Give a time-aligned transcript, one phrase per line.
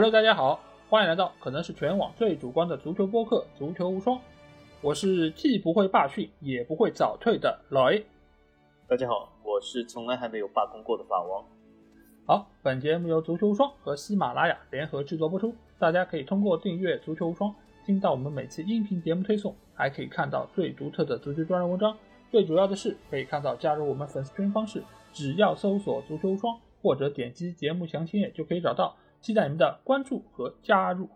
[0.00, 4.16] Hello，大家好，欢迎来到可能是全网最主观的足球播客《足球无双》，
[4.80, 8.06] 我是既不会罢训也不会早退的老 A。
[8.86, 11.44] 大家好，我是从来还没有罢工过的法王。
[12.26, 17.52] 好，本节目由足球无双和喜马拉雅联合制作播出，大家可以通过订阅足球无双，
[17.84, 21.98] 听到我们每期音频节目推送，还可以看到最独特的足球专栏文章。
[22.30, 24.80] 最主要的是，可以看到加入我们粉丝群方式，
[25.12, 28.94] 只要搜索“足球无双”或者点击节目详情页就可以找到。
[29.20, 31.08] 期待你们的关注和加入。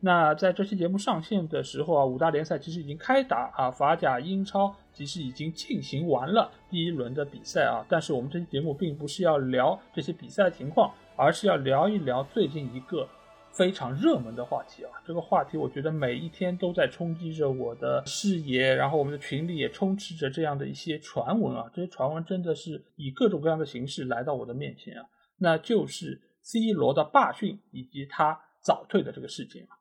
[0.00, 7.84] 那在这期节目上线的时候啊，五大联赛其实已经开打啊，法甲、英超其实已经进行完了第一轮的比赛啊。
[7.88, 13.08] 但是我们这期节目并不是要聊这些比赛情况，而是要聊一聊最近一个。
[13.50, 25.06] 非常热门的话题啊，这个话题我觉得每一天都在冲击着我的视野，然后我们的群里也充斥着这样的一些传闻啊，这些传闻真的是以各种各样的形式来到我的面前啊，
[25.38, 29.76] 那就是 C 罗的罢训以及他早退的这个事件啊。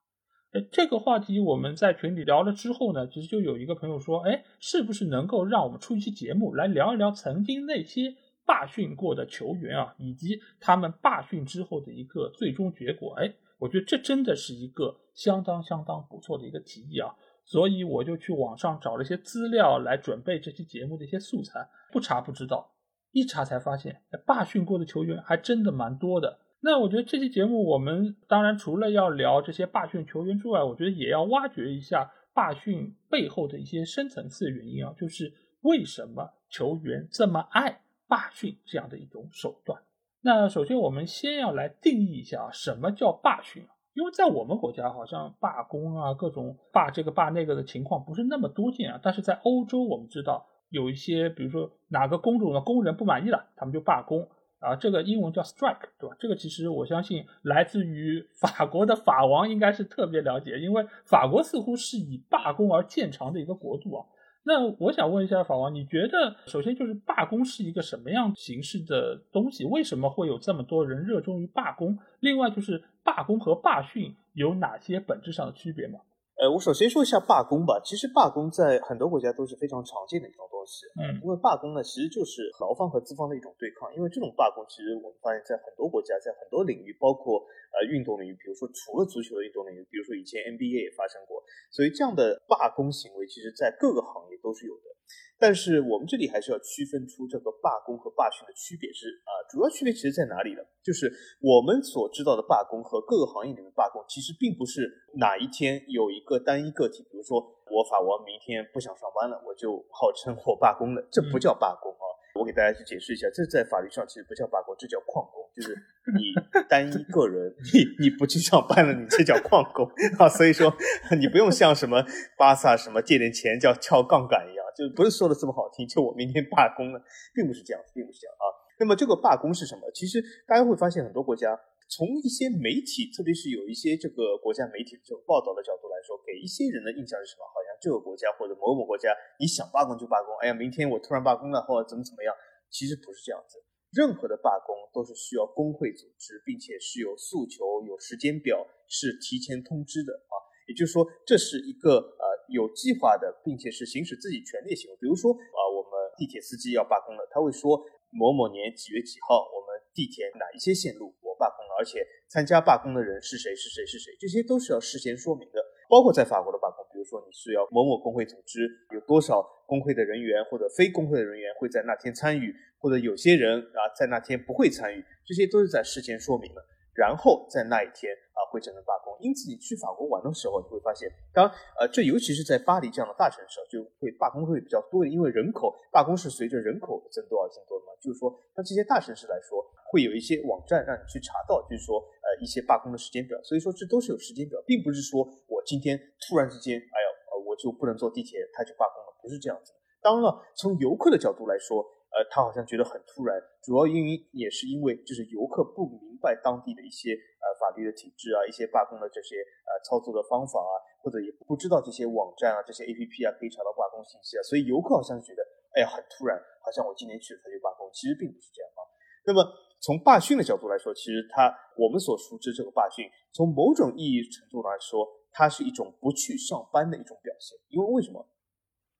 [0.51, 13.13] 哎，这个话题我们在群里聊了之后呢，其实就有一个朋友说，哎，是不是能够让我们出一期节目来聊一聊曾经那些罢训过的球员啊，以及他们罢训之后的一个最终结果？
[13.15, 13.33] 哎。
[13.59, 17.09] 我觉得这真的是一个相当相当不错的一个提议啊，
[17.43, 21.67] 所以我就去网上找了一些资料来准备这期节目的一些素材。
[21.91, 22.75] 不查不知道，
[23.13, 26.37] 一查才发现，罢训过的球员还真的蛮多的。
[26.59, 39.81] 那我觉得这期节目我们当然除了要聊这些罢训球员之外，我觉得也要挖掘一下罢训背后的一些深层次原因啊，就是为什么球员这么爱罢训这样的一种手段。
[40.21, 43.69] 那首先，我们先要来定义一下啊，什么叫罢训啊？
[43.93, 48.99] 因为在我们国家，好像罢工啊，各种罢这个罢那个的情况不是那么多见啊。
[49.01, 54.27] 但是在欧洲，我们知道有一些，比如说哪个工种的工人不满意了，他们就罢工
[54.59, 54.75] 啊。
[54.75, 56.15] 这个英文叫 strike，对吧？
[56.19, 64.05] 这个其实我相信来自于法国的法王应该是特别了解，因为法国似乎是以罢工而见长的一个国度啊。
[64.43, 69.65] 那我想问一下法王，你觉得首先就是罢工是一个什么样形式的东西？
[69.65, 71.99] 为什么会有这么多人热衷于罢工？
[72.21, 75.99] 另外就是罢工和罢训有哪些本质上的区别吗？
[76.37, 77.81] 呃，我首先说一下罢工吧。
[77.83, 80.85] 其实罢工在很多国家都是非常常见的一种东西。
[80.93, 83.89] 嗯，因为罢工呢，其实就是劳方和资方的一种对抗。
[83.95, 87.41] 因为这种罢工，其实我们发现，在很多国家，在很多领域，包括
[87.75, 91.43] 呃运动领域，比如说除了足球的运动领域，比如说以前 NBA 也发生过。
[91.71, 94.95] 所以这样的罢工行为，其实在各个行业都是有的。
[95.39, 100.61] 但是我们这里还是要区分出这个罢工和罢训的区别是啊，主要区别其实在哪里呢？
[100.81, 101.07] 就是
[101.39, 104.89] 我们所知道的罢工和各个行业里面罢工，其实并不是
[105.21, 107.37] 哪一天有一个单一个体，比如说
[107.69, 112.05] 我法王明天不想上班了，我就号称我罢工了，这不叫罢工啊。
[112.35, 115.73] 我给大家去解释一下，这在法律上其实不叫罢工，这叫旷工，就是
[116.13, 120.29] 你单一个人，你你不去上班了，你这叫旷工啊。
[120.29, 120.71] 所以说
[121.17, 122.05] 你不用像什么
[122.37, 124.63] 巴萨什么借点钱叫撬杠杆一样。
[124.77, 127.01] 就不是说的这么好听，就我明天罢工了，
[127.33, 128.45] 并不是这样，并不是这样啊。
[128.77, 129.89] 那么这个罢工是什么？
[129.89, 131.49] 其实大家会发现，很多国家
[131.89, 137.43] 从一些媒体，特别是有一些这个国家媒体的这种报道的角度来说，给一些人的印象是什么？
[137.49, 139.09] 好像这个国家或者某某国家，
[139.41, 142.29] 你想罢工就罢工，哎呀，明天我突然罢工了，或者怎么怎么样？
[142.69, 143.57] 其实不是这样子，
[143.91, 150.35] 任何的罢工都是需要工会组织，并且是有诉求、有时间表，是提前通知的啊。
[150.67, 152.37] 也就是说，这是一个呃。
[152.47, 157.75] 有计划的，并且是行使自己权利行为，比如说啊，我们地铁司机要罢工了，他会说
[158.09, 165.59] 某某年几月几号，我们地铁哪一些线路我罢工了，而且参加罢工的人是谁是谁是谁，这些都是要事先说明的。
[165.89, 176.61] 包括在法国的罢工，比如说你是要某某工会组织，有多少工会的人员或者非工会的人员会在那天参与，或者有些人啊在那天不会参与，这些都是在事先说明的。
[176.97, 179.13] 然后在那一天啊，会整个罢工。
[179.21, 181.45] 因此，你去法国玩的时候，你会发现，当
[181.77, 187.93] 呃，这尤其是在巴黎这样的大城市，就会罢工会比较多，因为人口罢工是随着人口增多而增多的嘛。
[188.01, 189.61] 就是说，像这些大城市来说，
[189.93, 193.37] 会有一些网站让你去查到，就是说，呃，一些罢工的时间表。
[193.43, 195.93] 所以说，这都是有时间表，并不是说我今天
[196.27, 197.07] 突然之间，哎呀，
[197.45, 199.71] 我就不能坐地铁，他就罢工了，不是这样子。
[200.01, 201.85] 当然了，从游客的角度来说。
[202.13, 209.37] 呃，他好像觉得很突然，主要原因也是因为就是游客不明白当地的一些呃法律的体制啊，一些罢工的这些
[209.67, 210.73] 呃操作的方法啊，
[211.03, 215.43] 或者也不知道这些网站啊、这些 A P P 啊可以查到罢工信息啊，所以游客好像觉得
[215.75, 218.81] 哎呀很突然，好像我今年去了他就罢工，其实并不是这样啊。
[219.27, 219.43] 那么
[219.83, 223.05] 从罢训的角度来说，其实他我们所熟知这个罢训，
[223.35, 228.25] 从某种意义程度来说，它是一种不去上班的一种表现，因为为什么？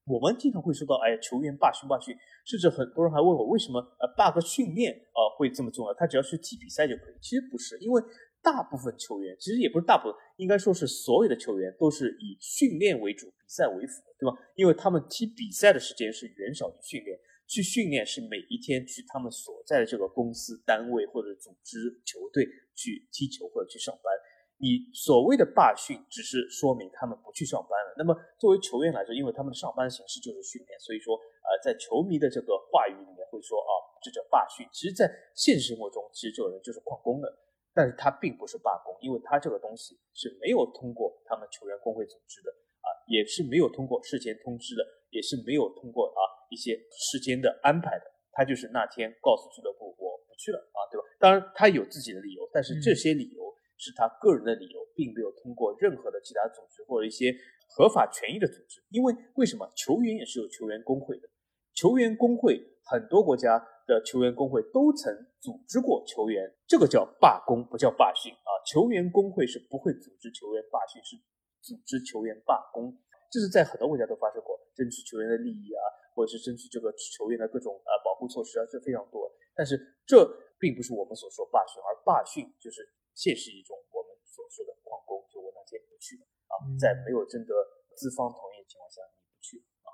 [0.08, 2.16] 我们经常会说到，哎，球员罢训罢训，
[2.46, 5.94] 甚至很多人还问我，为什么呃罢个训练啊会这么重要？
[5.94, 7.16] 他只要去踢比赛就可以？
[7.22, 8.02] 其实不是，因为
[8.42, 14.34] 大部分球员其实也不是大部分，应该说是所有的球员都是以训练为主，比赛为辅，对吧？
[14.56, 24.14] 因为他们踢比赛的时间是远少于训练，去训练是每一天去他们所在的这个公司单位或者组织球队去踢球或者去上班。
[24.58, 27.94] 你所谓的罢训，只是说明他们不去上班了。
[27.98, 31.14] 那么作为球员来说，因为他们的上班形式就是训练，所以说
[31.46, 33.72] 呃，在球迷的这个话语里面会说啊，
[34.02, 34.66] 这叫罢训。
[34.74, 35.06] 其实，在
[35.36, 37.30] 现实生活中，其实这个人就是旷工的，
[37.74, 42.50] 但是他并不是罢工，因为他这个东西是没有通过他们球员工会组织的
[42.82, 44.82] 啊，也是没有通过事前通知的，
[45.12, 48.06] 也是没有通过啊一些时间的安排的。
[48.34, 51.06] 他就是那天告诉俱乐部我不去了啊，对吧？
[51.20, 53.46] 当然他有自己的理由，但是这些理由。
[53.78, 57.34] 是他个人的理由，并没有通过任何的其他组织或者一些
[57.70, 58.82] 合法权益的组织。
[58.90, 61.30] 因为为什么球员也是有球员工会的？
[61.74, 68.50] 球员工会很多国家的球员工会都曾组织过球员，这个叫罢工，不叫罢训啊。
[68.66, 71.16] 球员工会是不会组织球员罢训，是
[71.62, 72.98] 组织球员罢工。
[73.30, 75.84] 这是在很多国家都发生过，争取球员的利益啊，
[76.16, 79.32] 或者是争取这个球员的各种呃保护措施啊，这非常多。
[79.54, 79.78] 但是
[80.08, 80.26] 这
[80.58, 82.82] 并不是我们所说罢训，而罢训就是。
[83.18, 87.52] 现实一种我们所说的旷工，就我那天不去啊，在没有征得
[87.98, 89.90] 资方同意的情况下，你不去啊。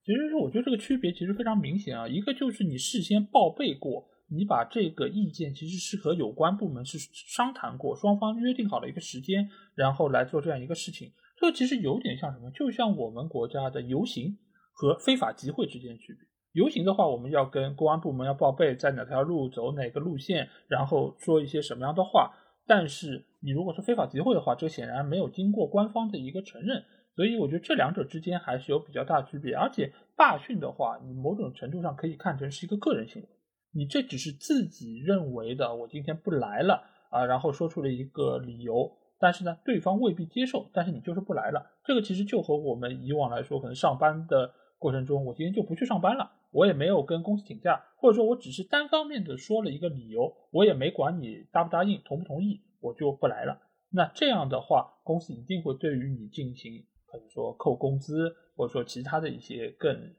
[0.00, 11.12] 其实我觉得这个区别其实非常明显啊，一个就是你事先报备过，你把这个意见其实是和有关部门是商谈过，双方约定好了一个时间，然后来做这样一个事情。
[11.36, 12.50] 这个其实有点像什么？
[12.50, 14.38] 就像我们国家的游行
[14.72, 16.26] 和非法集会之间的区别。
[16.58, 22.34] 游行的话，我们要跟公安部门要报备在哪条路走哪个路线，然后说一些什么样的话。
[22.66, 26.84] 但是你如果是非法集会的话，这显然没有经过官方的一个承认，
[27.16, 29.54] 所以我觉得这两者之间还是有比较大区别。
[29.54, 33.28] 而且罢训的话，你某种程度上可以看成是一个个人行为，
[33.72, 41.70] 你这只是自己认为的，我今天不来了啊，然后说出了一个理由，但是呢，对方未必接受，但是你就是不来了。
[41.84, 46.32] 这个其实就和我们以往来说，可能上班的过程中，我今天就不去上班了。
[46.50, 53.60] 我也没有跟公司请假，或者说我只是单方面的说了一个理由，我也没管你答不答应、同不同意，我就不来了。
[53.90, 60.14] 那这样的话，公司一定会对于你进行，可能说扣工资，或者说其他的一些更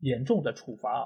[0.00, 1.04] 严重的处罚啊。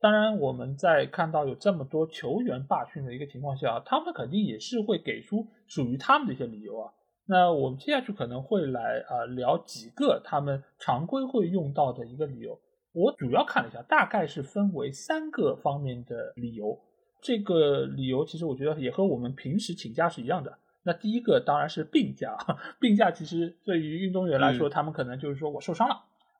[0.00, 6.92] 当然，我们在看到有这么多球员罢训的一个情况下，他们肯定也是会给出属于他们的一些理由啊。
[7.26, 12.58] 那我们接下去可能会来啊聊几个他们常规会用到的一个理由。
[12.92, 16.78] 我主要看了一下，大概是分为三个方面的理由。
[17.20, 20.58] 这个理由其实我觉得也和我们平时请假是一样的。
[20.84, 22.36] 那第一个当然是病假，
[22.80, 25.94] 病假其实对于运动员来说，他们可能就是说我受伤了，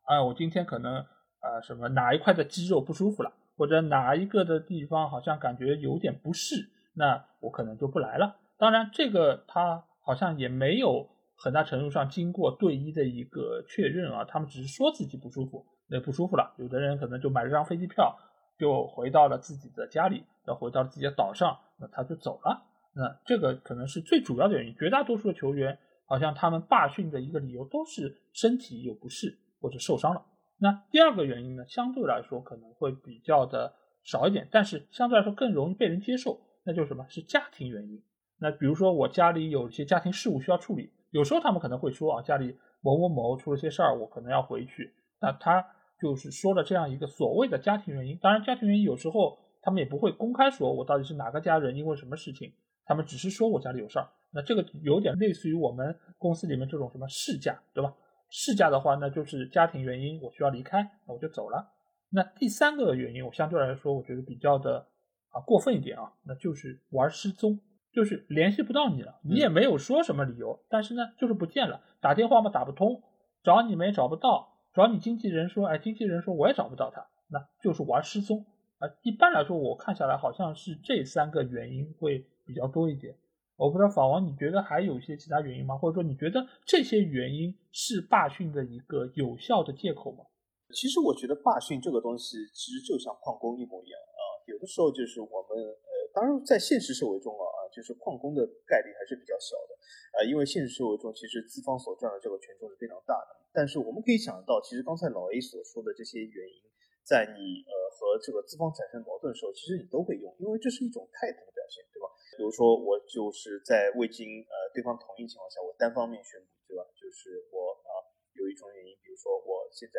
[0.05, 8.37] 啊，我今天可能呃什么哪一块的肌肉不舒服了，或者哪一个的地方好像感觉有点不适，那我可能就不来了。
[8.57, 15.65] 当然，这个他好像也没有很大程度上经过队医的一个确认啊，他们只是说自己不舒服。
[15.91, 18.15] 那不舒服了，有的人可能就买了张飞机票，
[18.59, 22.61] 就回到了自己的家里，要回到自己的岛上，那他就走了。
[22.93, 24.75] 那这个可能是最主要的原因。
[24.75, 30.23] 绝大多数的球员，好像他们罢训的一个理由都是身体有不适或者受伤了。
[30.59, 37.03] 那第二个原因呢，相对来说可能会比较的少一点，但是相对来说更容易被人接受，那就是什么？
[37.09, 38.03] 是家庭原因。
[38.39, 44.93] 那比如说我家里有一些家庭事务需要处理，有时候他们可能会说啊，家里某某某出了些事儿，我可能要回去。
[45.19, 45.65] 那他。
[45.99, 52.53] 就是说了这样一个所谓的家庭原因，当然家庭原因有时候他们也不会公开说，我到底是哪个家人因为什么事情，
[52.85, 54.07] 他们只是说我家里有事儿。
[54.31, 57.93] 那这个有点类似于我们公司里面这种什么事假，对吧？
[58.29, 61.67] 事假的话，那就是家庭原因，我需要离开，那我就走了。
[62.11, 64.87] 那第三个原因，我相对来说我觉得比较的
[65.31, 67.59] 啊过分一点啊，那就是玩失踪，
[67.91, 73.01] 就是联系不到你了，你也没有说什么理由，但是呢就是不见了，打电话嘛打不通，
[73.43, 74.48] 找你们也找不到。
[74.73, 78.45] 主要你经纪人说，哎，经纪人说我也找不到他，那就是玩失踪
[78.77, 78.87] 啊。
[79.01, 83.15] 一般来说，我看下来好像是这三个原因会比较多一点。
[83.57, 85.75] 我不知道法王，你觉得还有一些其他原因吗？
[85.75, 90.23] 或者说，你觉得这些原因是罢训的一个有效的借口吗？
[90.71, 94.21] 其实我觉得罢训这个东西其实就像旷工一模一样啊。
[94.45, 97.45] 有的时候就是我们呃，当然在现实社会中啊，
[97.79, 99.71] 就是旷工的概率还是比较小的
[100.19, 103.39] 啊，因为现实社会中其实资方所占的这个权重是非常大的。
[103.55, 106.59] 但是我们可以想到，其实刚才老 A 所说的这些原因，
[107.07, 112.11] 在你呃和这个资方产生矛盾的时候，其实你都会用，因为这是一种态度的表现，对吧？
[112.35, 116.83] 比如说我就是在未经呃对方同意情况下，我单方面宣布，对吧？
[116.99, 118.03] 就是我啊
[118.35, 119.97] 有一种原因，比如说我现在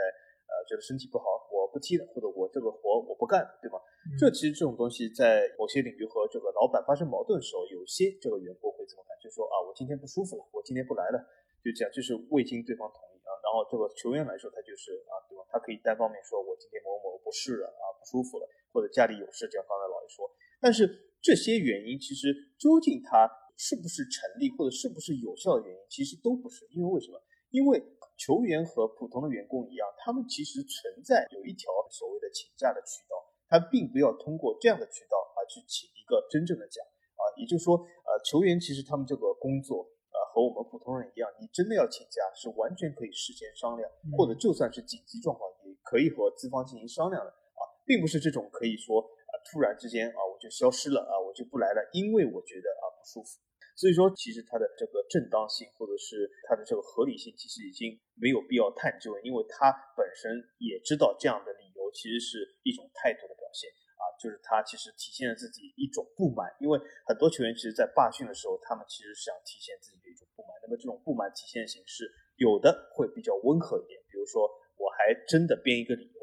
[0.51, 3.79] 呃觉得身体不好，我不踢了，或者我这个活我不干，对吗？
[4.19, 9.05] 这其实这种东西在某些领域和这个老板发生矛盾的时候，有些这个员工会这么。
[9.21, 11.21] 就说啊，我今天不舒服了，我今天不来了，
[11.61, 13.37] 就这样，就是未经对方同意啊。
[13.45, 15.45] 然后这个球员来说，他就是啊，对吧？
[15.53, 20.25] 他可以单方面说我今天某某不适了啊，不舒服了，或者家里有事，就像刚才老爷说。
[20.57, 20.89] 但是
[21.21, 23.29] 这些原因其实究竟它
[23.61, 26.65] 是不是成立，或者是不是有效的原因，其实都不是。
[26.73, 27.21] 因为为什么？
[27.53, 27.77] 因为
[28.21, 33.17] 球员和普通的员工一样，他们其实存在有一条所谓的请假的渠道，
[33.49, 36.85] 他并不要通过这样的渠道啊去请一个真正的假
[37.17, 37.25] 啊。
[37.41, 53.41] 也就是说，呃，球员其实他们这个工作呃和我们普通人一样，你真的要请假是完全可以事先商量，或者就算是紧急状况也可以和资方进行商量的啊，并不是这种可以说啊突然之间啊我就消失了啊我就不来了，因为我觉得啊不舒服。
[53.81, 63.73] 所以说，其实它的这个正当性，或者是它的这个合理性，其实已经没有必要探究了，因为他本身也知道这样的理由其实是一种态度的表现。
[63.97, 66.77] 啊，就是他其实体现了自己一种不满，因为
[67.09, 72.05] 很多球员其实，在罢训的时候，他们其实想体现自己的一种不满，那么这种不满体现形式，
[72.37, 74.45] 有的会比较温和一点，比如说
[74.77, 76.21] 我还真的编一个理由，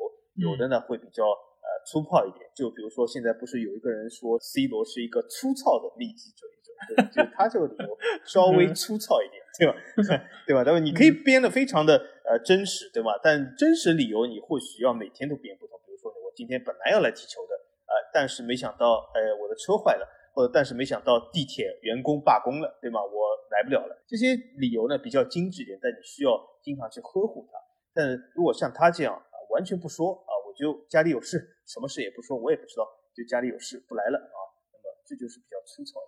[0.54, 6.57] 有的呢会比较呃粗暴一点，就比如说现在不是有一个人说 C 罗是一个粗糙的利己主义。
[6.88, 9.76] 对，就他这个理由 稍微粗糙一点，对吧？
[10.48, 10.64] 对吧？
[10.66, 10.80] 那么？
[10.80, 13.20] 你可以编的非常的呃真实，对吧？
[13.24, 15.80] 但真实理由你或许要每天都编不同。
[15.86, 17.56] 比如说，我今天本来要来踢球的，
[17.86, 23.02] 呃，但是没想到，呃，我的车坏了，或者但是没想到地铁员工罢工了，对吗？
[23.02, 24.04] 我来不了了。
[24.08, 27.58] 这些理由呢比较精致一点，但你需要经常去呵护它。
[27.94, 34.38] 但如果像他这样啊，完全不说啊，我就家里有事，什么事也不说，我也不知道，就家里有事不来了啊，
[34.72, 36.00] 那么这就是比较粗糙。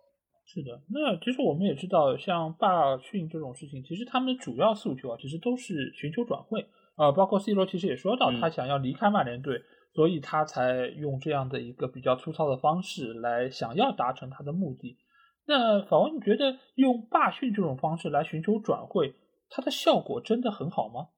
[0.52, 6.66] 是的，那其实我们也知道，像罢训这种事情，其实他们主要诉求啊，其实都是寻求转会
[6.96, 7.12] 啊。
[7.12, 9.62] 包括 C 罗其实也说到，他想要离开曼联队，
[9.94, 14.98] 所以他才用这样的一个比较粗糙的方式来想要达成他的目的。
[15.46, 19.14] 那法文，你觉得用罢训这种方式来寻求转会，
[19.52, 21.10] 它的效果真的很好吗？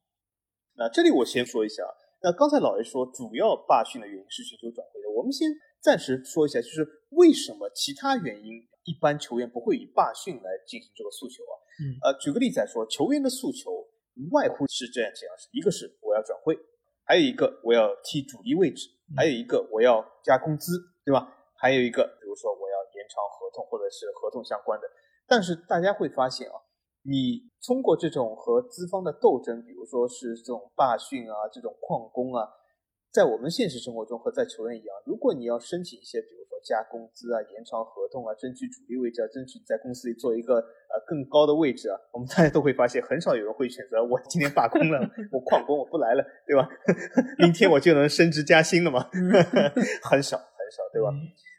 [0.76, 1.84] 那这里我先说一下，
[2.22, 5.48] 那刚才老爷说主要罢训的原因是寻求转会的，我们先
[5.80, 8.70] 暂时说一下，就是为什么其他原因。
[8.84, 11.54] 一般球员不会以罢训来进行这个诉求啊。
[11.82, 16.58] 嗯，呃，举个例子来说，球员的诉求无外乎是这样几样事：一个是我要转会，
[17.06, 21.32] 还有一个我要踢主力位置，还有一个我要加工资，对吧？
[21.56, 24.88] 还有一个，比如说我要延长合同或者是合同相关的。
[25.28, 26.56] 但是大家会发现啊，
[27.04, 32.50] 你通过这种和资方的斗争，比如说是这种罢训啊，这种旷工啊，
[33.12, 36.41] 在我们现实生活中和在球员一样，如果你要申请一些，比如。
[36.64, 45.00] 加工资啊，延长合同啊，争取主力位置啊，争取在公司里做一个呃更高的位置啊，我们大家都会发现，很少有人会选择我今天罢工了，
[45.32, 46.68] 我旷工我不来了，对吧？
[47.40, 49.10] 明天我就能升职加薪了嘛？
[50.04, 51.10] 很少很少，对吧？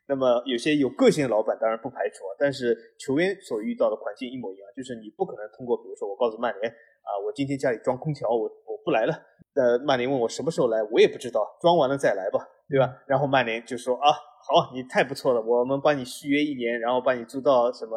[0.09, 9.15] 那么有些有个性的老板当然不排除啊，但是球员所遇到的环境一模一样，就是你不可能通过，比如说我告诉曼联啊，我今天家里装空调，我我不来了，
[9.55, 13.03] 呃，曼联问我什么时候来，我也不知道，装完了再来吧，对吧？
[13.07, 14.11] 然后曼联就说啊。
[14.43, 17.97] 好，你太不错了，我们帮你续约一年，然后把你租到什么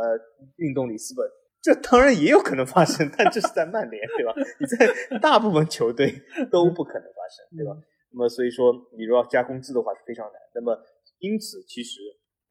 [0.58, 1.25] 运动里斯本，
[1.60, 4.34] 这当然也有可能发生，但这是在曼联，对吧？
[4.60, 6.14] 你在大部分球队
[6.52, 7.74] 都不可能发生，对吧？
[8.14, 10.38] 那么所以说，你如果要加工资的话是非常难。
[10.54, 10.78] 那么
[11.18, 12.00] 因此，其实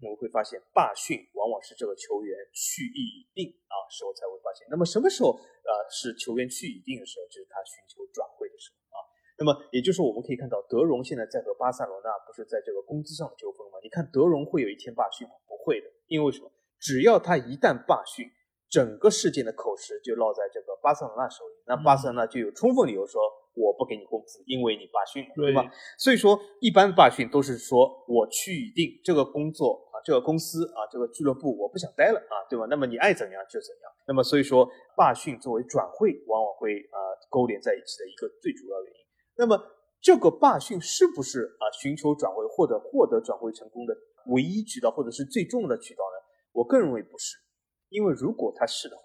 [0.03, 4.67] 我们会发现，罢训往往是这个球员去意已定啊时候才会发现。
[4.69, 7.25] 那么什么时候呃是球员去已定的时候？
[7.31, 8.83] 就是他寻求转会的时候。
[9.37, 13.79] 那么也就是我们可以看到，德容现在在和巴塞罗那不是在这个工资上的纠纷吗？
[13.83, 15.35] 你看德容会有一天罢训吗？
[15.49, 16.51] 不会的，因为为什么？
[16.79, 18.27] 只要他一旦罢训，
[18.71, 23.23] 整个事件的口实就落在这个巴塞罗那手里，那巴塞罗那就有充分理由说
[23.55, 25.65] 我不给你工资，因为你罢训了，对吧？
[25.99, 32.67] 所以说，一般罢训都是说我去已定这个工作啊，这个公司啊，这个俱乐部我不想待了啊，对吧？
[32.69, 33.91] 那么你爱怎样就怎样。
[34.07, 36.99] 那么所以说，罢训作为转会，往往会啊
[37.31, 39.04] 勾连在一起的一个最主要原因。
[39.37, 39.59] 那么
[40.01, 46.27] 这个罢训是不是啊寻求转会或者获得转会成功的唯一渠道，或者是最重要的渠道呢？
[46.53, 47.37] 我个人认为不是，
[47.89, 49.03] 因为如果他是的话，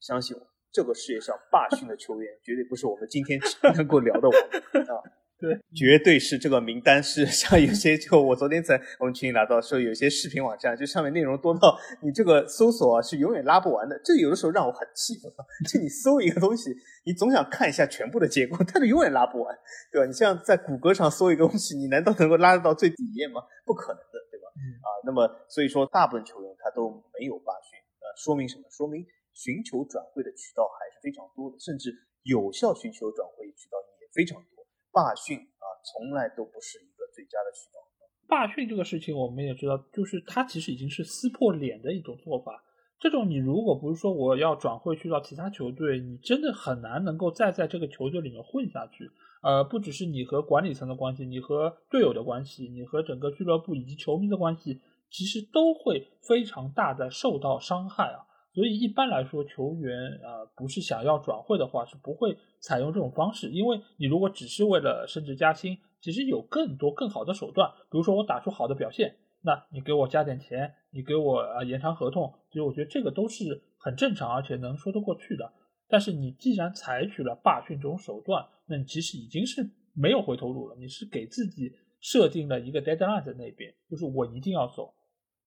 [0.00, 0.42] 相信我，
[0.72, 3.38] 这个世界上罢训的球员绝对不是我们今天
[3.76, 5.02] 能够聊得完的啊。
[5.40, 15.30] 对， 绝对是这个名单是 像有些就我昨天在我们群里拿到说有些视频网站就上面内容多到你这个搜索啊是永远拉不完的，这有的时候让我很气愤。
[15.70, 19.56] 就你搜一个东西，你总想看一下全部的结果，但是永远拉不完，
[19.92, 20.06] 对吧？
[20.06, 23.40] 你像在谷歌上搜一个东西，你难道能够拉得到最底页吗？
[23.64, 24.46] 不可能的，对吧？
[24.82, 28.64] 啊，那么所以说大部分球员他都没有罢训，呃，说明什么？
[28.70, 34.57] 说明寻求转会的渠道还是非常多的，甚至有效寻求转会渠道也非常多。
[34.98, 37.78] 罢训啊，从来都不是一个最佳的渠道。
[38.26, 42.64] 罢训这个事情，我们也知道，就是它其实已经是撕破脸的一种做法。
[42.98, 49.08] 这种你如果不是说我要转会去到其他球队，你真的很难能够再在这个球队里面混下去。
[49.40, 58.26] 呃，不只是你和管理层的关系，你和队友的关系，你和整个俱乐部以及球迷的关系，其实都会非常大的受到伤害啊。
[58.58, 63.50] 所以一般来说，球员啊不是想要转会的话，是不会采用这种方式。
[63.50, 67.70] 因为你如果只是为了升职加薪，其实有更多更好的手段。
[67.88, 75.52] 比如说我打出好的表现，那你给我加点钱，你给我啊延长合同，其实我觉得这个都是很正常，而且能说得过去的。
[75.86, 80.74] 但是你既然采取了罢训这种手段，那你其实已经是没有回头路了。
[80.74, 84.92] 你是给自己设定了一个 deadline 在那边，就是我一定要走。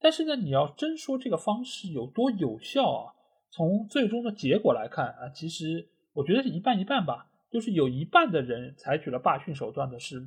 [0.01, 3.13] 但是呢，你要真说这个方式有多有效啊？
[3.51, 7.27] 从最终的结果来看啊，其实我觉得是一半一半吧。
[7.51, 10.25] 就是有一半的人采取了罢训手段的是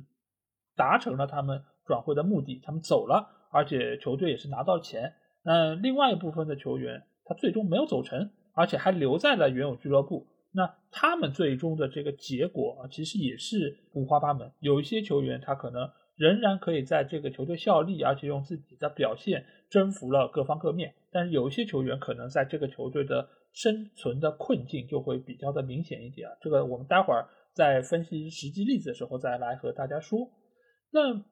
[0.75, 5.11] 达成了他们转会的目的，他们走了，而且球队也是拿到钱。
[5.43, 10.27] 那另外一部分的球员，他最终没有走成，而且还留在了原有俱乐部。
[10.51, 14.51] 那他们最终的这个结果啊，其实也是五花八门。
[14.59, 15.89] 有一些球员他可能。
[16.15, 20.93] 仍然可以在这个球队效力，而且用自己的表现征服了各方各面。
[21.11, 26.35] 但是有一些球员可能在这个球队的生存的困境就会比较的明显一点啊。
[26.41, 30.29] 这个我们待会儿在分析实际例子的时候再来和大家说。
[30.91, 31.23] 那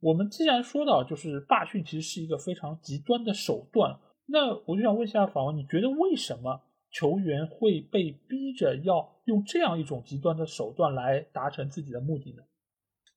[0.00, 12.42] 我们既然说到就是罢训其实是一个非常极端的手段，那我就想问一下访问，你觉得为什么球员会被逼着要用这样一种极端的手段来达成自己的目的呢？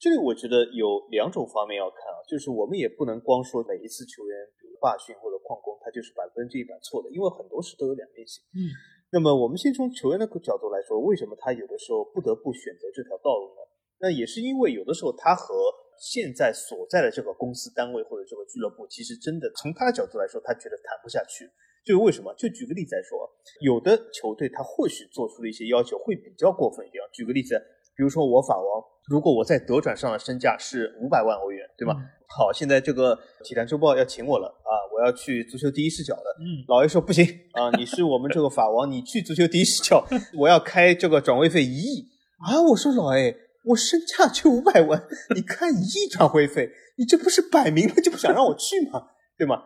[0.06, 8.46] 这里我觉得有两种方面要看啊，就是我们也不能光说每一次球员比如罢训或者旷工，他就是百分之一百错的，因为很多事都有两面性。
[8.54, 8.70] 嗯，
[9.10, 13.66] 那么我们先从球员的角度来说，为什么他有的时候不得不选择这条道路呢？
[13.98, 15.58] 那也是因为有的时候他和
[15.98, 21.50] 现在所在的这个公司单位或者这个俱乐部，其实真的从他的角度来说，他觉得谈不下去。
[21.82, 22.30] 就是为什么？
[22.38, 23.26] 就举个例子来说，
[23.66, 27.02] 有的球队他或许做出了一些要求会比较过分一点。
[27.10, 27.58] 举个例子。
[27.98, 31.96] 比如说我法王，如果我在德转上的身价是五百万欧元，对吧？
[32.28, 36.38] 好，现在这个体坛周报要请我了啊，我要去足球第一视角了。
[36.40, 40.04] 嗯，老爷说不行啊，你是我们这个法王，你去足球第一视角，
[40.40, 42.08] 我要开这个转会费一亿
[42.40, 42.60] 啊！
[42.70, 45.04] 我说老爷，我身价就五百万，
[45.36, 49.10] 你开一亿转会费，你这不是摆明了就不想让我去吗？
[49.38, 49.62] 对吗？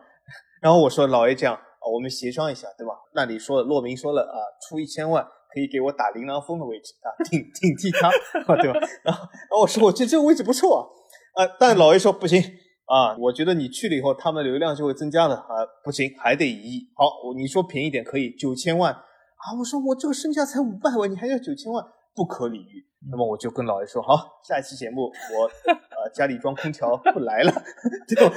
[0.60, 2.92] 然后我说老爷这样啊，我们协商一下，对吧？
[3.14, 4.36] 那你说骆明说了啊，
[4.68, 5.26] 出一千万。
[5.52, 8.10] 可以给我打琳琅峰的位置啊， 顶 顶替他，
[8.56, 8.78] 对吧？
[9.02, 10.90] 然后，然后我说，我觉得这个位置不错
[11.34, 12.40] 啊，啊，但老爷说不行
[12.86, 16.88] 啊，我觉得你去了以后，他们流量就会增加的啊，不行，还得一亿。
[16.94, 21.84] 好，你说便宜点可以九千万啊，我说我这个身价才五百万，你还要九千万，
[22.14, 22.86] 不可理喻。
[23.10, 24.14] 那么我就跟老爷说，好，
[24.46, 27.52] 下一期节目我呃家里装空调不来了，
[28.06, 28.34] 对吧？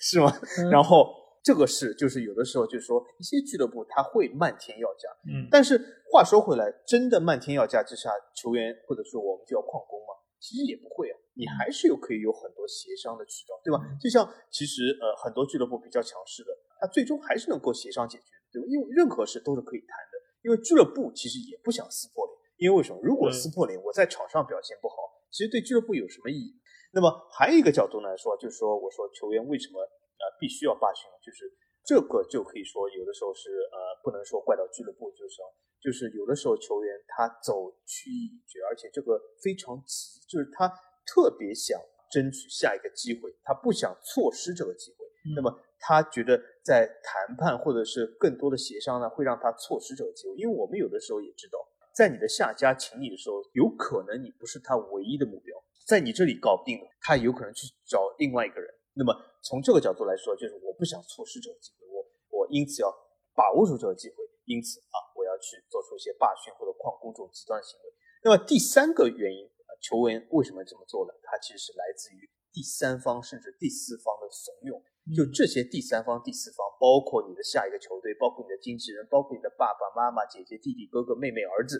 [0.00, 0.32] 是吗？
[0.70, 1.23] 然后。
[1.44, 5.76] 这个是就是有的时候就是说一些俱乐部他会漫天要价，嗯，但是
[6.10, 10.16] 话说回来，真的漫天要价之下，球员或者说我们就要旷工吗？
[10.40, 13.76] 其实也不会啊，你还是有可以有很多协商的渠道，对吧？
[14.00, 18.64] 就像其实呃很多俱乐部比较强势的，他最终还是能够协商解决，对吧？
[18.66, 22.98] 因为任何事都是可以谈的，因为俱乐部其实也不想撕破脸，因为为什么？
[23.04, 24.96] 如果撕破脸，我在场上表现不好，
[25.30, 26.56] 其实对俱乐部有什么意义？
[26.92, 29.84] 那么还有一个角度来说，就是说我说球员为什么？
[30.24, 31.44] 呃，必须要罢训了，就是
[31.84, 35.44] 这个就可以说，有的时候是呃，不能说怪到俱乐部，就是说，
[35.84, 40.66] 就是有的时候球员他走曲意已决，而且这个非常急，就是他
[41.04, 41.78] 特别想
[42.10, 45.04] 争取下一个机会，他不想错失这个机会。
[45.36, 50.36] 那么他觉得在谈判或者是更多的协商呢，会让他错失这个机会。
[50.36, 51.58] 因为我们有的时候也知道，
[51.94, 55.56] 在你的下家请你的时候，有可能你不是他唯一的目标，
[55.86, 58.68] 在你这里搞不定了，他有可能去找另外一个人。
[58.94, 62.00] 那么从这个角度来说，就是我不想错失这个机会，我
[62.32, 62.88] 我因此要
[63.36, 67.92] 把握住这个机会，因此啊，我要去做出一些罢训或者旷工这种极端行为。
[68.24, 69.44] 那么第三个原因，
[69.84, 71.12] 球员为什么这么做呢？
[71.22, 74.80] 它其实是来自于第三方甚至第四方的怂恿。
[75.12, 81.76] 就这些第三方、第四方，包括你的下一个球队，包括你的经纪人，包括你的爸爸妈妈、姐姐、弟弟、哥哥、妹妹、儿子，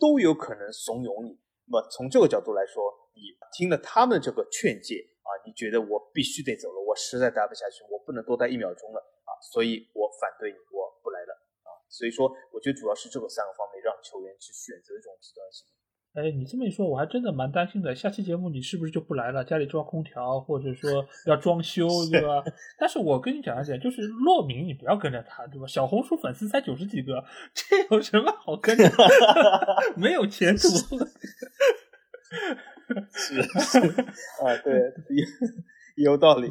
[0.00, 1.36] 都有可能怂恿你。
[1.68, 2.80] 那么从这个角度来说，
[3.12, 5.28] 你听了他们这个劝诫啊。
[5.44, 9.32] 你觉得我必须得走了，我实在待不下去，我不能多待一秒钟了啊！
[9.40, 11.32] 所以我反对你，我不来了
[11.64, 11.72] 啊！
[11.88, 15.64] 所以说，我觉得主要是这个三个方面让球员去选择这种极端性。
[16.12, 17.94] 哎，你这么一说，我还真的蛮担心的。
[17.94, 19.42] 下期节目你是不是就不来了？
[19.42, 22.44] 家里装空调，或者说 要装修，对吧？
[22.78, 25.66] 但是我跟你讲一点，就是洛明，你不要跟着他，对吧？
[25.66, 27.24] 小红书粉丝才九十几个，
[27.54, 28.84] 这有什么好跟着？
[29.96, 30.68] 没有前途。
[33.10, 33.78] 是是
[34.44, 34.74] 啊，对，
[35.96, 36.50] 有道理。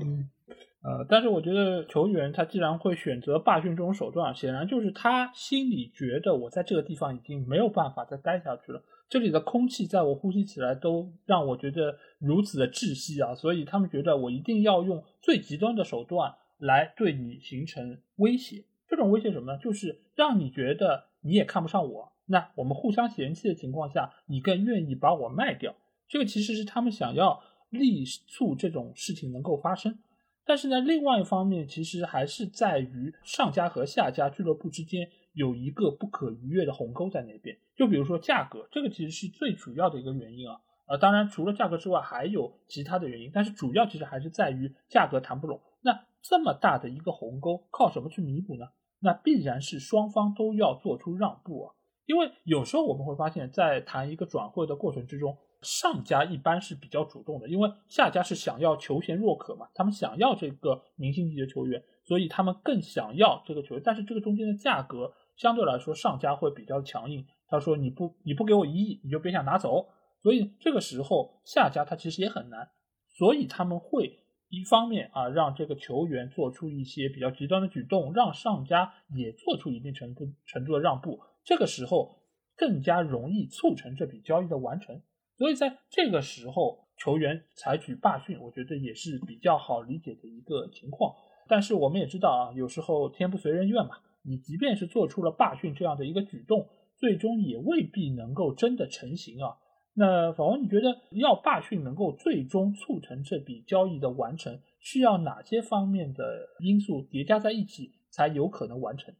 [0.83, 18.63] 呃，但是我觉得球员他既然会选择罢训这种手段，显然就是他心里觉得我在这个地方已经没有办法再待下去了，这里的空气在我呼吸起来都让我觉得如此的窒息啊，所以他们觉得我一定要用最极端的手段来对你形成威胁。
[18.89, 19.59] 这种威胁什么呢？
[19.59, 25.75] 就是让你觉得你也看不上我，那我们互相嫌弃的情况下，你更愿意把我卖掉。
[26.07, 29.97] 这个其实是他们想要力促这种事情能够发生。
[30.45, 37.57] 但是呢，另外一方面，其实还是在于上家和下家俱乐部之间有一个不可逾越的鸿沟在那边。
[37.75, 40.59] 就比如说价格，这个其实是最主要的一个原因啊。
[40.87, 45.61] 呃，当然除了价格之外，还有其他的原因，但是主要其实还是在于价格谈不拢。
[45.81, 48.65] 那这么大的一个鸿沟，靠什么去弥补呢？
[48.99, 51.75] 那必然是双方都要做出让步啊。
[52.07, 55.37] 因为有时候我们会发现，在谈一个转会的过程之中。
[55.61, 63.81] 上家一般是比较主动的，因为下家是想要求贤若渴嘛，他们想要这个明星级的球员，所以他们更想要这个球员。
[63.85, 67.25] 但是这个中间的价格相对来说，上家会比较强硬。
[67.47, 69.87] 他说你不你不给我一亿，你就别想拿走。
[70.23, 72.69] 所以这个时候下家他其实也很难，
[73.09, 74.19] 所以他们会
[74.49, 81.19] 一方面啊让这个球员做出一些比较极端的举动，让上家也做出一定程度程度的让步。
[81.43, 82.17] 这个时候
[82.55, 85.01] 更加容易促成这笔交易的完成。
[85.41, 91.15] 所以在这个时候，球员采取罢训，我觉得也是比较好理解的一个情况。
[91.47, 99.57] 但是我们也知道啊，有时候天不随人愿嘛，你即便是做出了罢训这样的一个举动，最终也未必能够真的成型啊。
[99.95, 109.11] 那法王，你觉得要罢训能够最终促成这笔交易的完成，需要哪些方面的因素叠加在一起才有可能完成？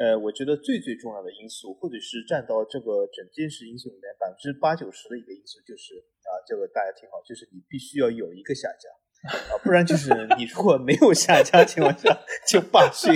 [0.00, 5.92] 呃，我觉得最最重要的因素，或者是占到这个整件事因素里面百分之八九十的一个因素，就是
[6.24, 8.88] 啊，这个大家听好，就是你必须要有一个下家
[9.28, 10.08] 啊，不然就是
[10.38, 13.12] 你如果没有下家情况下就罢 训，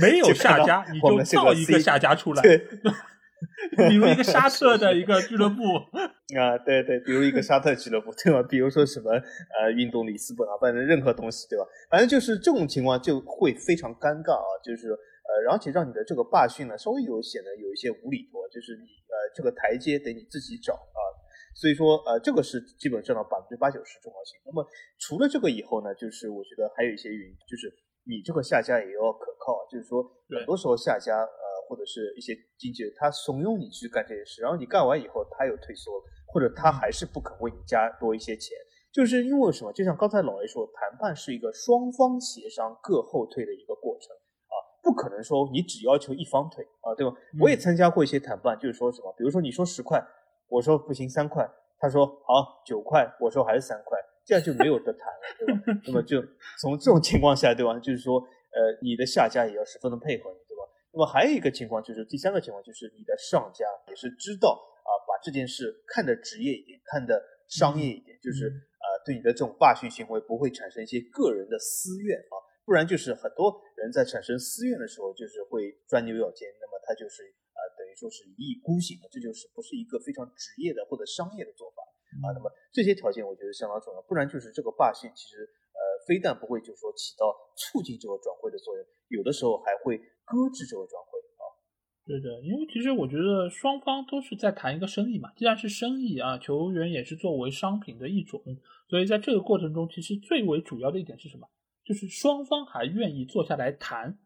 [0.00, 2.58] 没有下家你就造一个下家出来，对，
[3.88, 5.74] 比如一个沙特的一个俱乐部
[6.38, 8.40] 啊，对对，比如一个沙特俱乐部，对吧？
[8.44, 11.66] 比如说什么呃运动里斯本啊，反正任何东西，对吧？
[11.90, 14.96] 反正就是这种情况就会非常尴尬啊，就是。
[15.22, 21.00] 呃，而且让你的这个罢训呢，稍微有显得有一些无厘头，就是你呃这个台阶得你自己找啊，
[21.54, 24.40] 所以说呃这个是基本占到百分之八九十重要性。
[24.44, 24.66] 那么
[24.98, 27.72] 除了这个以后呢，就是我觉得还有一些原因，就是
[28.04, 38.58] 你这个下家也要可靠，就是说很多时候下家呃或者是一些经纪人他怂恿你去干这些事，然后你干完以后他又退缩，或者他还是不肯为你加多一些钱，
[38.92, 39.72] 就是因为什么？
[39.72, 44.10] 就像刚才老 A 说，谈判是一个双方协商各后退的一个过程。
[44.82, 47.14] 不可能说你只要求一方退啊，对吧？
[47.40, 50.02] 我也参加过一些谈判，就是说什么，比如说你说十块，
[50.48, 55.80] 我说不行三块，他说好九块，我说还是三块，这样就没有得谈了，对吧？
[55.86, 56.20] 那么就
[56.60, 57.78] 从这种情况下，对吧？
[57.78, 60.62] 就是说，呃，你的下家也要十分的配合你，对吧？
[60.92, 72.34] 那么还有一个情况就是第三个情况就是你的上家也是知道啊，把这件事看得职业一点，看得商业一点，就是啊，对你的这种霸权行为不会产生一些个人的私怨啊。
[72.64, 81.82] 不然就是很多人在产生私怨的时候，就是会钻牛角尖，那么他就是呃等于说是一意孤行的，这就是不是一个非常职业的或者商业的做法
[82.22, 82.30] 啊。
[82.32, 91.44] 那么这些条件我觉得相当重要，不然就是这个霸性其实呃非但不会就是说起到促进这个转会的作用，有的时候还会搁置这个转会啊。
[92.06, 98.42] 对的，因为其实我觉得双方都是在谈一个生意嘛，既然是生意啊，球员也是作为商品的一种，
[98.88, 101.48] 所以在这个过程中，其实最为主要的一点是什么？
[101.84, 104.18] 就是双方还愿意坐下来谈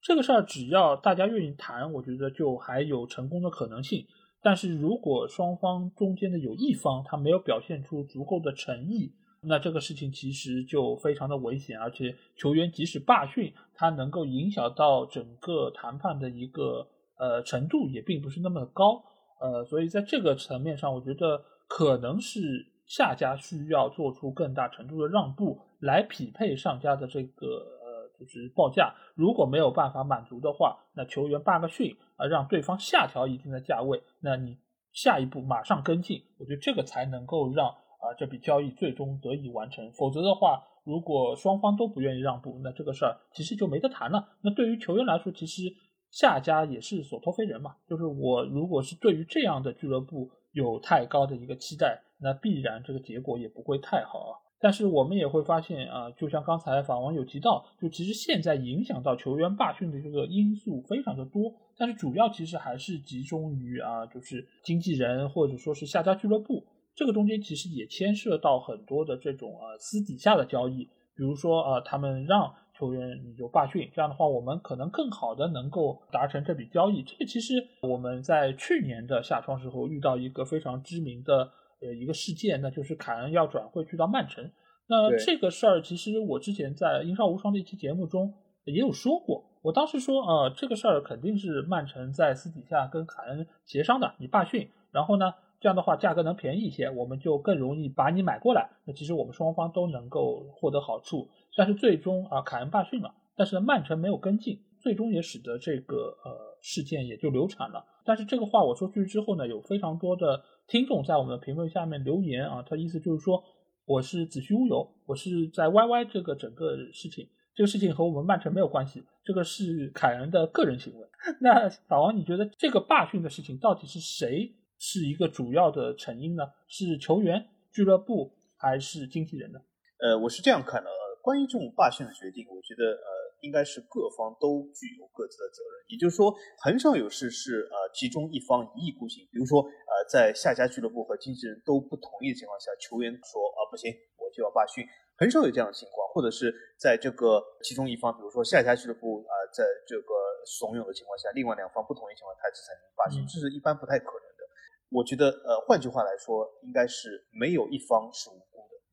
[0.00, 4.06] 这个事儿，只要大家愿意谈，我觉得就还有成功的可能性。
[4.40, 11.78] 但是如果双方中间的有一方他没有表现出足够的诚意，那这个事情其实就非常的危险。
[11.78, 16.86] 而且球员即使罢训，他能够影响到整个谈判的一个
[17.18, 19.02] 呃程度也并不是那么的高。
[19.40, 22.40] 呃，所以在这个层面上，我觉得可能是
[22.88, 25.60] 下家需要做出更大程度的让步。
[25.80, 34.58] 来匹配上家的这个呃，就是报价，如果没有办法满足的话，那球员罢个训啊，让对方下调一定的价位，那你
[34.92, 39.92] 下一步马上跟进，我觉得这个才能够让啊这笔交易最终得以完成。
[39.92, 44.30] 否则的话，如果双方都不愿意让步，那这个事儿其实就没得谈了。
[44.42, 45.62] 那对于球员来说，其实
[46.10, 54.32] 下家也是所托非人嘛，就是我如果是对于这样的俱乐部有太高的一个期待，那必然这个结果也不会太好啊。
[54.60, 77.04] 但是我们也会发现啊，就像刚才法网友提到，就其实现在影响到球员罢训的这个因素非常的多，但是主要其实还是集中于啊，就是经纪人或者说是下家俱乐部，这个中间其实也牵涉到很多的这种呃私底下的交易，比如说呃，他们让球员你就罢训，这样的话，我们可能更好的能够达成这笔交易。
[77.04, 81.48] 这个其实我们在去年的夏窗时候遇到一个非常知名的
[81.80, 84.50] 呃一个事件，那就是凯恩要转会去到曼城。
[84.88, 88.32] 那这个事儿，其实我之前在《英超无双》的一期节目中
[88.64, 89.44] 也有说过。
[89.60, 98.70] 我当时说，呃，这个事儿肯定是曼城在私底下跟凯恩协商的，你罢训，然后呢，这样的话价格能便宜一些，我们就更容易把你买过来。
[98.86, 101.28] 那其实我们双方都能够获得好处。
[101.56, 107.84] 但是最终啊，凯恩罢训了，但是呢，曼城没有跟进，最终也使得这个呃事件也就流产了。
[108.04, 113.42] 但是这个话我说出去之后呢，有非常多的听众在我们的评论下面留言啊，他意思就是说
[113.86, 117.26] 我是子虚乌有，我是在 YY 这个整个事情。
[117.54, 121.08] 这个事情和我们曼城没有关系，这个是凯恩的个人行为。
[121.40, 126.44] 那老王，你觉得这个罢训的事情到底是谁是一个主要的成因呢？
[126.68, 129.58] 是球员、俱乐部还是经纪人呢？
[129.98, 130.90] 呃，我是这样看的。
[131.22, 135.84] 关于这种罢训的决定，我觉得呃，应该是各方都具有各自的责任。
[135.88, 139.26] 也就是说，很少有事是呃其中一方一意孤行。
[139.30, 144.84] 比如说呃，在下家俱乐部和经纪人都不同意的情况下，球员说啊不行，我就要罢训。
[145.18, 150.14] 很少有这样的情况，或者是在这个其中一方，比如说下家俱乐部啊，在这个
[150.46, 154.46] 怂恿的情况下，另外两方不同意情况下，他这才能罢训，这是一般不太可能的。
[154.94, 158.38] 我觉得，呃，换句话来说，应该是没有一方是无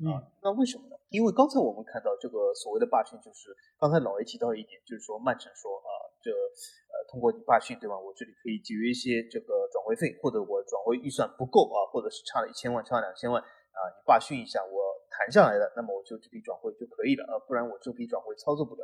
[0.03, 0.19] 啊。
[0.41, 0.95] 那为什么呢？
[1.09, 7.97] 因为刚才我们看到这个所谓的罢训，就是刚才老 A 提到一点，就是说曼城说啊，这呃通过你罢训，对吧？
[7.97, 14.95] 我这里可以节约一些这个转会费，或者我转会预算不够啊，或者是差了一千万，差两千万啊，你罢训一下我。
[15.15, 18.83] 谈下来的，那么我就这笔转会就可以了啊，不然我这笔转会操作不了。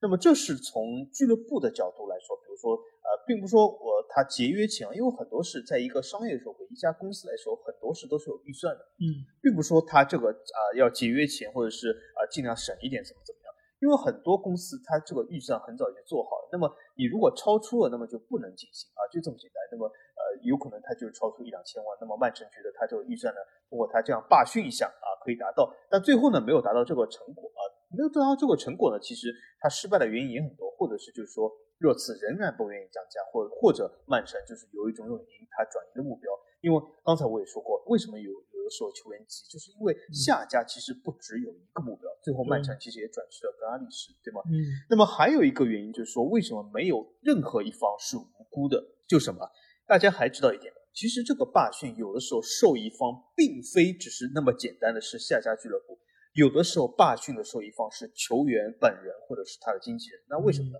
[0.00, 13.48] 那么这是从俱乐部的角度来说，比如说呃，并不说我他节约钱，因为很多事在一个商业社会，一家公司来说，很多事都是有预算的，嗯，并不说他这个啊要节约钱，或者是啊尽量省一点怎么怎么样。
[13.80, 19.62] 因为很多公司它这个预算很早就做好了，那么你如果超出了，那么就不能进行啊，就这么简单。
[19.70, 23.38] 那么呃，有可能他就是超出一两千万，那么曼城觉得他这个预算呢，
[23.70, 38.68] 通过他这样罢训一下啊，可以达到，但最后呢没有达到这个成果啊，没有做到这个成果呢，其实他失败的原因也很多，或者是就是说热刺仍然不愿意降价，或者或者曼城就是有一种原因他转移的目标，因为刚才我也说过，为什么有有的。
[38.70, 44.42] 时候球员急，就是因为下家其实不只有一个目标，最后曼城其实也转去了格拉利什，对吗？
[44.44, 44.60] 嗯。
[44.90, 48.76] 那么还有一个原因就是说，为什么没有任何一方是无辜的？
[49.08, 49.40] 就什么？
[49.86, 50.70] 大家还知道一点？
[50.92, 55.98] 其实这个罢训有的时候受益方并非只是那么简单的是下家俱乐部，
[56.32, 60.20] 有的时候罢训的受益方是球员本人或者是他的经纪人。
[60.28, 60.78] 那为什么呢？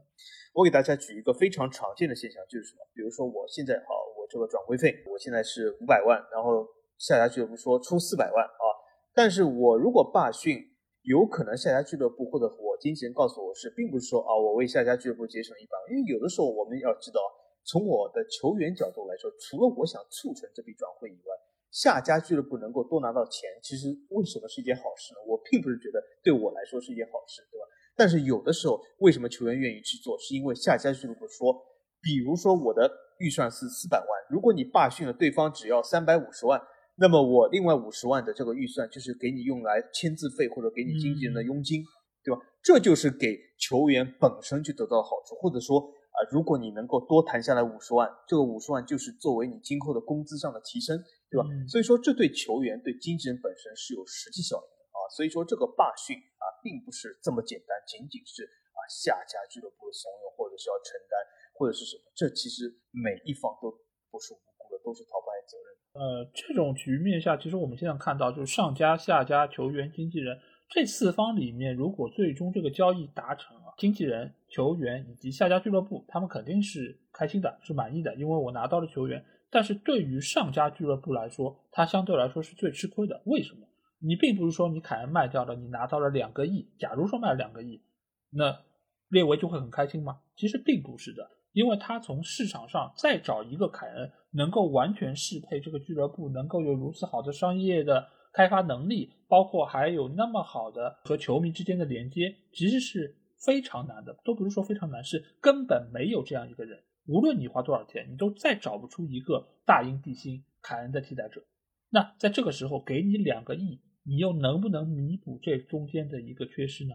[0.54, 2.80] 我给大家举一个非常常见的现象，就是什么？
[2.94, 6.66] 比如说我现在好，我这个转会费我现在是五百万，然后。
[6.98, 8.66] 下家俱乐部说出四百万啊，
[9.14, 10.58] 但是我如果罢训，
[11.02, 17.22] 有可能下家俱乐部或者我经纪人告诉我是，并不是说啊，我为下家俱乐部节省一百万，因为有的时候我们要知道，
[17.62, 21.30] 从我的球员角度来说，除了我想促成这笔转会以外，
[21.70, 25.20] 下家俱乐部能够多拿到钱，其实为什么是一件好事呢？
[25.26, 27.64] 我并不是觉得对我来说是一件好事，对吧？
[27.96, 31.52] 但是有的时候，为什么球员愿意去做，是因为下家俱乐部说，
[32.00, 36.60] 比如说我的预算是四百万，如果你罢训了，对方只要三百五十万。
[37.00, 41.80] 那么我另外五十万的这个预算就是给你用来签字费或者给你经纪人的佣金，
[42.24, 42.40] 对吧？
[42.60, 50.98] 这就是给球员本身就得到好处，或者说啊，如果你能够多谈下来五十万，这个五十万就是作为你今后的工资上的提升，
[51.30, 51.44] 对吧？
[51.68, 54.98] 所以说这对球员对经纪人本身是有实际效应的啊。
[55.12, 61.20] 所以说这个罢训啊，并不是这么简单，仅仅是啊下家俱乐部的怂恿或者是要承担
[61.52, 63.68] 或者是什么，这其实每一方都
[64.10, 65.68] 不是无辜的，都是逃不开责任。
[66.00, 70.38] 呃，这种局面下，其实我们现在看到，就是上家、下家、球员、经纪人
[70.70, 79.22] 这四方里面，如果最终这个交易达成了，经纪人、球员以及下家俱乐部，他们肯定是开心的，是满意的，因为我拿到了球员。
[79.50, 83.22] 但是对于上家俱乐部来说，他相对来说是最吃亏的。
[83.24, 83.66] 为什么？
[84.00, 86.68] 你并不是说你凯恩卖掉了，你拿到了两个亿。
[86.78, 87.82] 假如说卖了两个亿，
[88.30, 88.60] 那
[89.08, 90.20] 列维就会很开心吗？
[90.36, 91.30] 其实并不是的。
[91.52, 104.16] 因为他从市场上再找一个凯恩，能够完全适配这个俱乐部，能够有如此好的商业的开发能力，包括还有那么好的和球迷之间的连接，其实是非常难的。
[104.24, 106.78] 都不是说非常难，是根本没有这样一个人。
[107.08, 111.42] 无论你花多少钱，你都再找不出一个大英帝星凯恩的替代者。
[111.88, 116.94] 那在这个时候给你两个亿，你又能不能弥补这中间的一个缺失呢？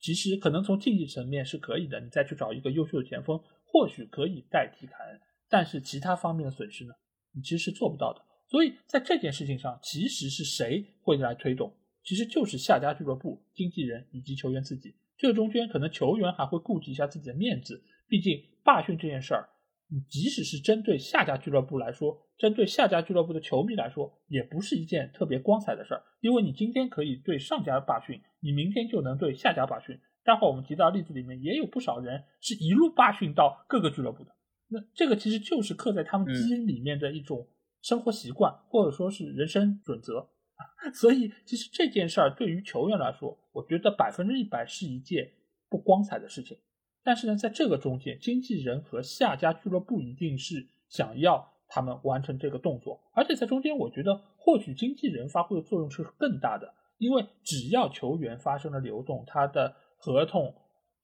[0.00, 3.38] 其实可能从竞技层面是可以的，你再去找一个优秀的前锋。
[3.64, 6.92] 或许可以代替凯恩，但是其他方面的损失呢？
[7.34, 8.20] 你其实是做不到的。
[8.48, 11.74] 所以在这件事情上，其实是谁会来推动？
[12.04, 14.94] 其实就是下家俱乐部、经纪人以及球员自己。
[15.16, 19.48] 这个中间可能球员还会顾及一下自己的面子，毕竟罢训这件事儿，
[19.88, 26.02] 你即使是针对下家俱乐部来说，针对下家俱乐部的球迷来说，也不是一件特别光彩的事儿。
[26.20, 30.00] 因为你今天可以对上家罢训，你明天就能对下家罢训。
[30.24, 34.30] 待会儿我们提到例子里面也有不少人是一路罢训到各个俱乐部的。
[34.68, 37.48] 那这个其实就是刻在他们基因里面的一种
[37.82, 40.30] 生活习惯，或者说是人生准则。
[40.94, 45.32] 所以，其实这件事儿对于球员来说，我觉得百分之一百是一件
[45.68, 46.56] 不光彩的事情。
[47.04, 60.54] 但是呢，在这个中间，经纪人和下家俱乐部一定是想要他们完成这个动作，而且在中间，我觉得或许经纪人发挥的作用是更大的，因为只要球员发生了流动，他的合同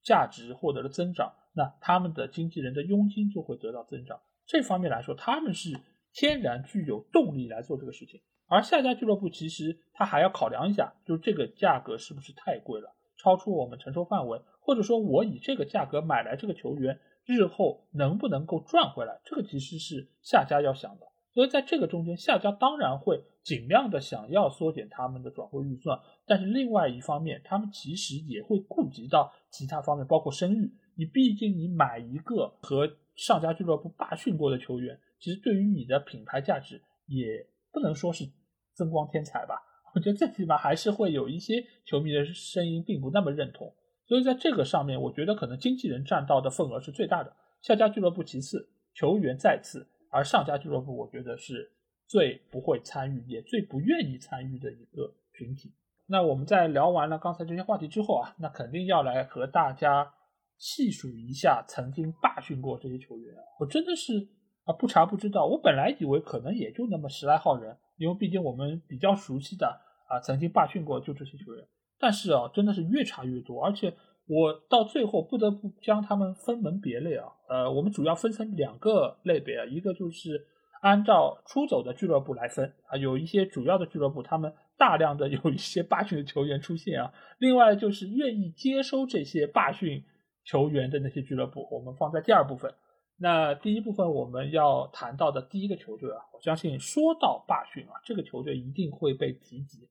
[0.02, 1.32] 价值获得了增长。
[1.54, 5.76] 那他们的经纪人的佣金就会得到增长，这方面来说，他们是
[6.12, 8.20] 天然具有动力来做这个事情。
[8.46, 21.06] 而下家俱乐部其实他还要考量一下，就是这个价格是不是太贵了，超出我们承受范围，或者说我以这个价格买来这个球员，日后能不能够赚回来，这个其实是下家要想的。
[21.32, 30.70] 所以在这个中间，下家当然会尽量的想要缩减他们的转会预算，但是另外一方面，他们其实也会顾及到其他方面，包括声誉。
[30.96, 38.26] 你毕竟你买一个和上家俱乐部罢训过的球员，其实对于你的品牌价值也不能说是
[38.74, 39.54] 增光添彩吧。
[39.94, 43.72] 我觉得最起码还是会有一些球迷的声音并不那么认同。
[44.08, 51.70] 所以在这个上面，我觉得可能经纪人占到的份额是最大的，下家俱乐部其次，球员再次，而上家俱乐部我觉得是
[52.06, 55.74] 最不会参与也最不愿意参与的一个群体。
[56.06, 60.14] 那我们在聊完了刚才这些话题之后啊，那肯定要来和大家。
[60.60, 64.26] 细数一下曾经罢训过这些球员，我真的是
[64.64, 65.46] 啊不查不知道。
[65.46, 71.64] 我本来以为可能也就那么十来号人，因为毕竟我们比较熟悉的啊曾经罢训过就这些球员。
[71.98, 73.94] 但是啊，真的是越查越多，而且
[74.26, 77.26] 我到最后不得不将他们分门别类啊。
[77.48, 80.46] 呃，我们主要分成两个类别啊，一个就是
[80.80, 87.12] 按照出走的俱乐部来分啊，有一些主要的俱乐部他们大量的 有一些罢训的球员出现啊。
[87.38, 90.04] 另外就是愿意接收这些罢训。
[90.44, 92.72] 球员的那些俱乐部，我们放在第二部分。
[93.18, 99.86] 那第一部分我们要谈到的第一个球队啊，我相信说到罢训啊，这个球队一定会被提及，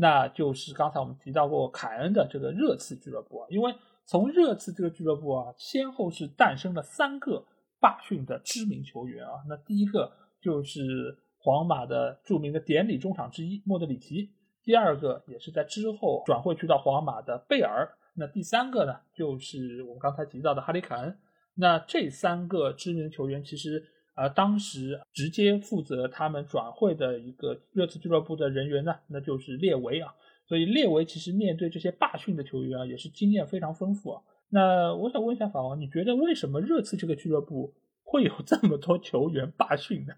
[0.00, 3.46] 那就是刚才我们提到过凯恩的这个热刺俱乐部啊。
[3.50, 3.74] 因为
[4.06, 7.44] 从热刺这个俱乐部啊，先后是诞生了三个
[7.78, 9.44] 霸训的知名球员啊。
[9.46, 10.10] 那第一个
[10.40, 14.30] 就是皇马的著名的典礼中场之一莫德里奇，
[14.64, 17.88] 第二个也是在之后转会去到皇马的贝尔。
[18.14, 21.16] 那第三个呢，就是我们刚才提到的哈里凯恩。
[21.54, 23.84] 那这三个知名球员，其实
[24.20, 30.12] 而，当时直接负责他们转会的一个热刺俱乐部的人员呢，那就是列维啊。
[30.46, 34.22] 所以列维其实面对这些罢训的球员啊，也是经验非常丰富啊。
[34.50, 40.12] 那我想问一下法王，你觉得为什么热刺这个俱乐部会有这么多球员罢训呢？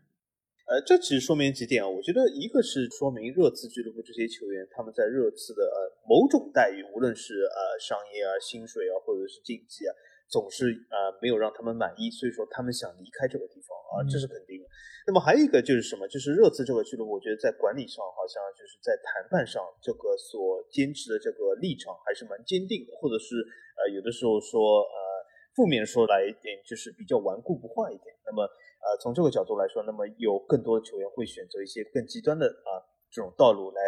[0.67, 1.89] 呃，这其实说明几点啊。
[1.89, 9.93] 我觉得一个是说明热刺俱乐部这些球员他们在热刺的呃某种待遇，无论是呃商业啊、薪水啊，或者是竞技啊，
[10.33, 14.65] 总是呃没有让他们满意，所以说他们想离开这个地方啊，这是肯定的。
[15.07, 16.09] 那么还有一个就是什么？
[16.09, 23.37] 就是热刺这个俱乐部，我觉得在管理上好像就是在谈判上这个所坚持的这个立场还是蛮坚定的，或者是
[23.77, 24.97] 呃有的时候说呃
[25.55, 28.17] 负面说来一点就是比较顽固不化一点。
[28.25, 28.49] 那么。
[28.83, 33.81] 呃，从这个角度来说，那么有更多的球员会选择一些更极端的啊这种道路来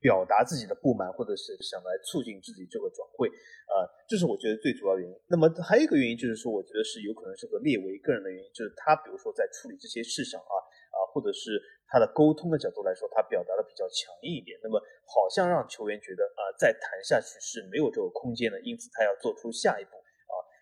[0.00, 3.28] 表达自己的不满，或者是想来促进自己这个转会，
[3.68, 5.14] 啊，这是我觉得最主要原因。
[5.28, 10.54] 那么还有一个原因就是说，我觉得是有可能是个列为个人的原因，就是他比如说在处理这些事上啊
[10.96, 19.99] 啊，或者是他的沟通的角度来说，他表达的比较强硬一点，那么好像让球员觉得啊再谈下去是没有这个空间的，因此他要做出下一步。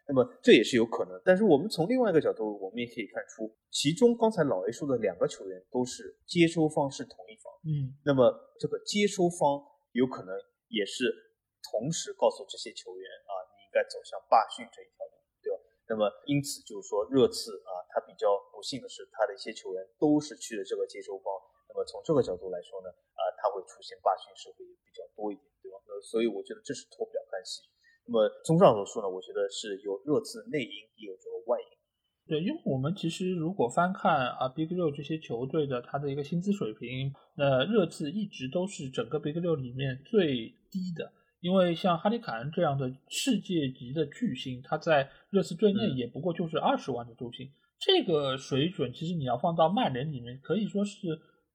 [0.09, 9.61] 那么这也是有可能，但是我们从另外一个角度，我们也可以看出，其中刚才老 A 说的两个球员都是接收方是同一方，嗯，那么这个接收方
[9.93, 10.33] 有可能
[10.73, 11.13] 也是
[11.61, 15.13] 同时告诉这些球员啊，你应该走向罢训这一条路，
[15.45, 15.61] 对吧？
[15.93, 21.29] 那么因此就是说，热刺啊，他比较不幸的是，他的一些球员都是去了这个接收方，
[21.69, 25.77] 那么从这个角度来说呢，啊，他会出现罢训是会比较多一点，对吧？
[25.85, 27.69] 那所以我觉得这是脱不了干系。
[28.09, 31.67] 那么综上所述呢，我觉得是有热刺内因，也有这个外因。
[32.27, 41.13] 对，因为我们其实如果翻看啊 Big 六这些球队的他的一个薪资水平，那热刺一直都是整个 Big 六里面最低的。
[41.41, 47.49] 因为像哈里凯恩这样的世界级的巨星，他在热刺队内也不过就是二十万的周薪，
[47.79, 50.97] 这个水准其实你要放到曼联里面，可以说是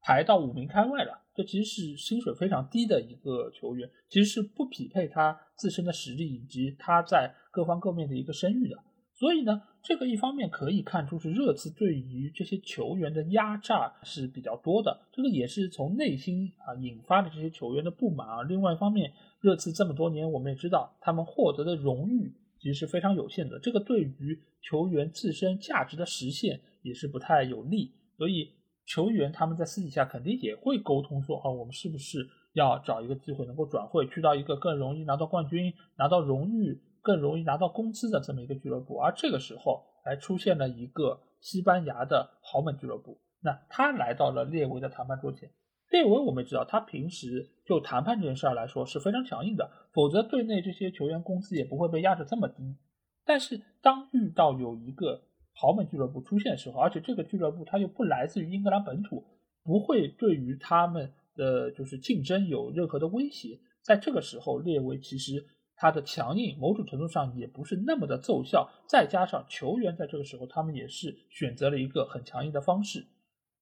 [0.01, 1.22] 排到五名开外了。
[1.35, 8.77] 这其实是薪水非常低的一个球员，其实是不匹配他自身的实力以及他在各方各面的一个声誉的。
[9.15, 18.41] 所以呢，这个一方面可以看出是热刺对于这些球员的压榨是比较多的，这个也是从内心啊引发的这些球员的不满啊。
[18.41, 27.91] 另外一方面，热刺这么多年我们也知道，他们获得的荣誉其实是非常有限的，这个对于球员自身价值的实现也是不太有利。
[28.17, 28.49] 所以
[28.85, 36.81] 球员他们在私底下肯定也会沟通说，啊，我们是不是要找一个机会能够转会去到一个更容易拿到冠军、拿到荣誉。
[37.05, 45.51] 更容易拿到工资的这么一个俱乐部，而这个时候还出现了一个西班牙的豪门俱乐部，那他来到了列维的谈判桌前。
[45.89, 52.77] 列维我们知道，他平时就谈判这件事儿来说是非常强硬的，否则队内这些球员工资也不会被压得这么低。
[53.25, 55.23] 但是当遇到有一个
[55.53, 59.23] 豪门俱乐部出现的时候，而且这个俱乐部它又不来自于英格兰本土，
[59.63, 65.47] 不会对于他们的就是竞争有任何的威胁，在这个时候，列维其实。
[65.75, 73.07] 他的强硬，某种程度上也不是那么的奏效，再加上球员在这个时候，他们也是选择了一个很强硬的方式，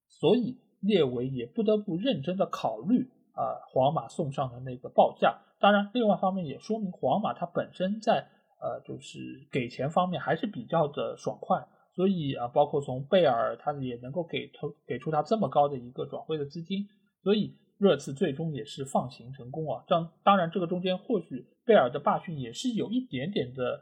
[0.08, 5.40] 所以列维也不得不认真的考虑啊，皇马送上的那个报价。
[5.58, 8.28] 当然，另外一方面也说明皇马它本身在
[8.60, 11.66] 呃，就是给钱方面还是比较的爽快，
[12.02, 16.88] 所以啊，包括从贝尔，他也能够给投给出他这么高的一个转会的资金，
[17.24, 17.56] 所以。
[17.82, 23.82] 热刺最终也是放行成功啊，当当然这个中间或许贝尔的罢训也是有一点点的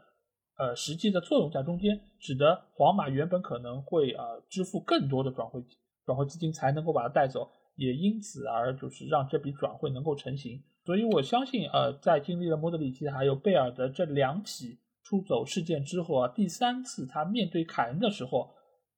[0.56, 5.62] 呃实际的作用在中间，使得皇马原本可能会啊支付更多的转会
[6.06, 10.62] 转会资金才能够把他带走，也因此而就是让这笔转会能够成型。
[10.86, 18.52] 所以我相信呃在经历了莫德里奇还有贝尔的这两起出走事件之后啊，第三次他面对凯恩的时候。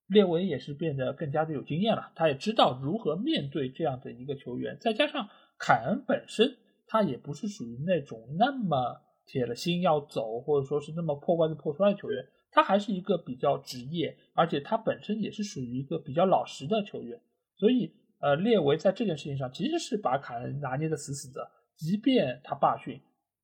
[0.09, 4.77] 列维也是变得更加的有经验了，他也知道如何面对这样的一个球员。
[4.79, 5.27] 再加上
[5.59, 6.55] 凯恩本身，
[6.87, 12.23] 他也不是属于那种那么铁了心要走，或者说是那么破罐子破摔的球员。
[12.51, 17.19] 他还是一个比较职业，而且他本身也是属于一个比较老实的球员。
[17.57, 21.51] 所以，呃，列维在这件事情上其实是把凯恩拿捏的死死的。
[21.75, 23.01] 即便他罢训，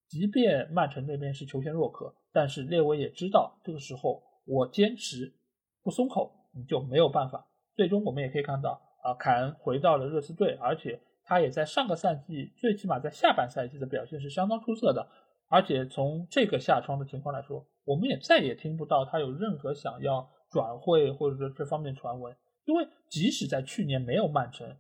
[0.06, 5.34] 即便曼城那边是求贤若渴，但是列维也知道，这个时候我坚持
[5.82, 6.36] 不松口。
[6.54, 7.46] 你就没有办法。
[7.76, 15.06] 最终我们也可以看到，啊，凯恩回到了热刺队，而且他也在上个赛季，最起码在下半赛季的表现是相当出色的。
[15.48, 22.34] 而且从这个下窗的情况来说，我们也再也听不到他有任何想要转会或者说这方面传闻。
[22.64, 24.76] 因为即使在去年没有曼城，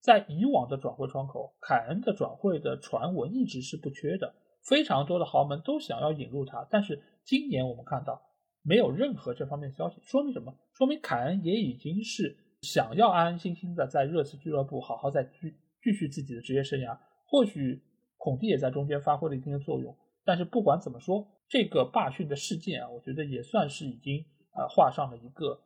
[0.00, 4.34] 在以往的转会窗口，凯恩的转会的传闻一直是不缺的，
[4.64, 6.66] 非常多的豪门都想要引入他。
[6.70, 8.22] 但是今年我们看到。
[8.64, 10.56] 没有任何这方面消息，说明什么？
[10.72, 15.52] 说明凯恩也已经是想要安安心心的在热刺俱乐部好好再继
[15.82, 16.96] 继续自己的职业生涯。
[17.26, 17.82] 或许
[18.18, 25.60] 孔蒂也在中间发挥了一定的作用，但是不管怎么说，这个罢训的事件啊，我觉得也算是已经啊画上了一个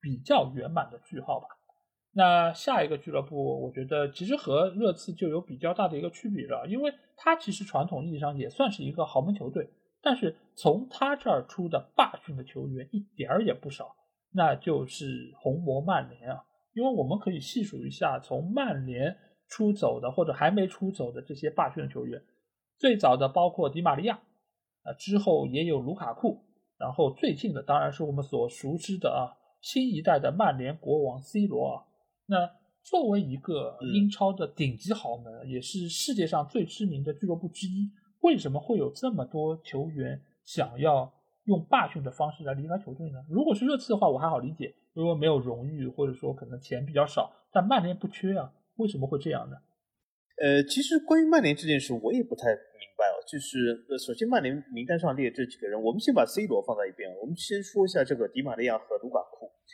[0.00, 1.46] 比较圆满的句号吧。
[2.14, 9.70] 那下一个俱乐部，我觉得其实和热刺就有比较大的一个区别了，因为它其实传统意义上也算是一个豪门球队。
[10.02, 13.94] 但是从他这儿出的霸训的球员一点儿也不少，
[14.32, 16.44] 那就是红魔曼联啊。
[16.74, 19.16] 因为我们可以细数一下，从曼联
[19.48, 22.20] 出走的或者还没出走的这些霸训的球员，
[22.78, 24.16] 最早的包括迪马利亚，
[24.82, 26.44] 啊之后也有卢卡库，
[26.78, 31.86] 然后最近的当然是我们所熟知的啊新一代的曼联国王 C 罗啊。
[32.26, 32.50] 那
[32.82, 37.90] 作为一个英超的顶级豪门，也是世界上最知名的俱乐部之一。
[38.20, 41.12] 为什么会有这么多球员想要
[41.44, 43.18] 用罢训的方式来离开球队呢？
[43.28, 47.32] 如果是热刺的话，我还好理解，因为没有荣誉，或者说可能钱比较少。
[47.52, 49.56] 但曼联不缺啊，为什么会这样呢？
[50.42, 53.18] 呃，其实关于曼联这件事，我也不太明白哦。
[53.30, 59.31] 就是呃，首先曼联名单上列这几个人，我们先把 C 罗放在一边，我们先说一下这个迪马利亚和卢卡库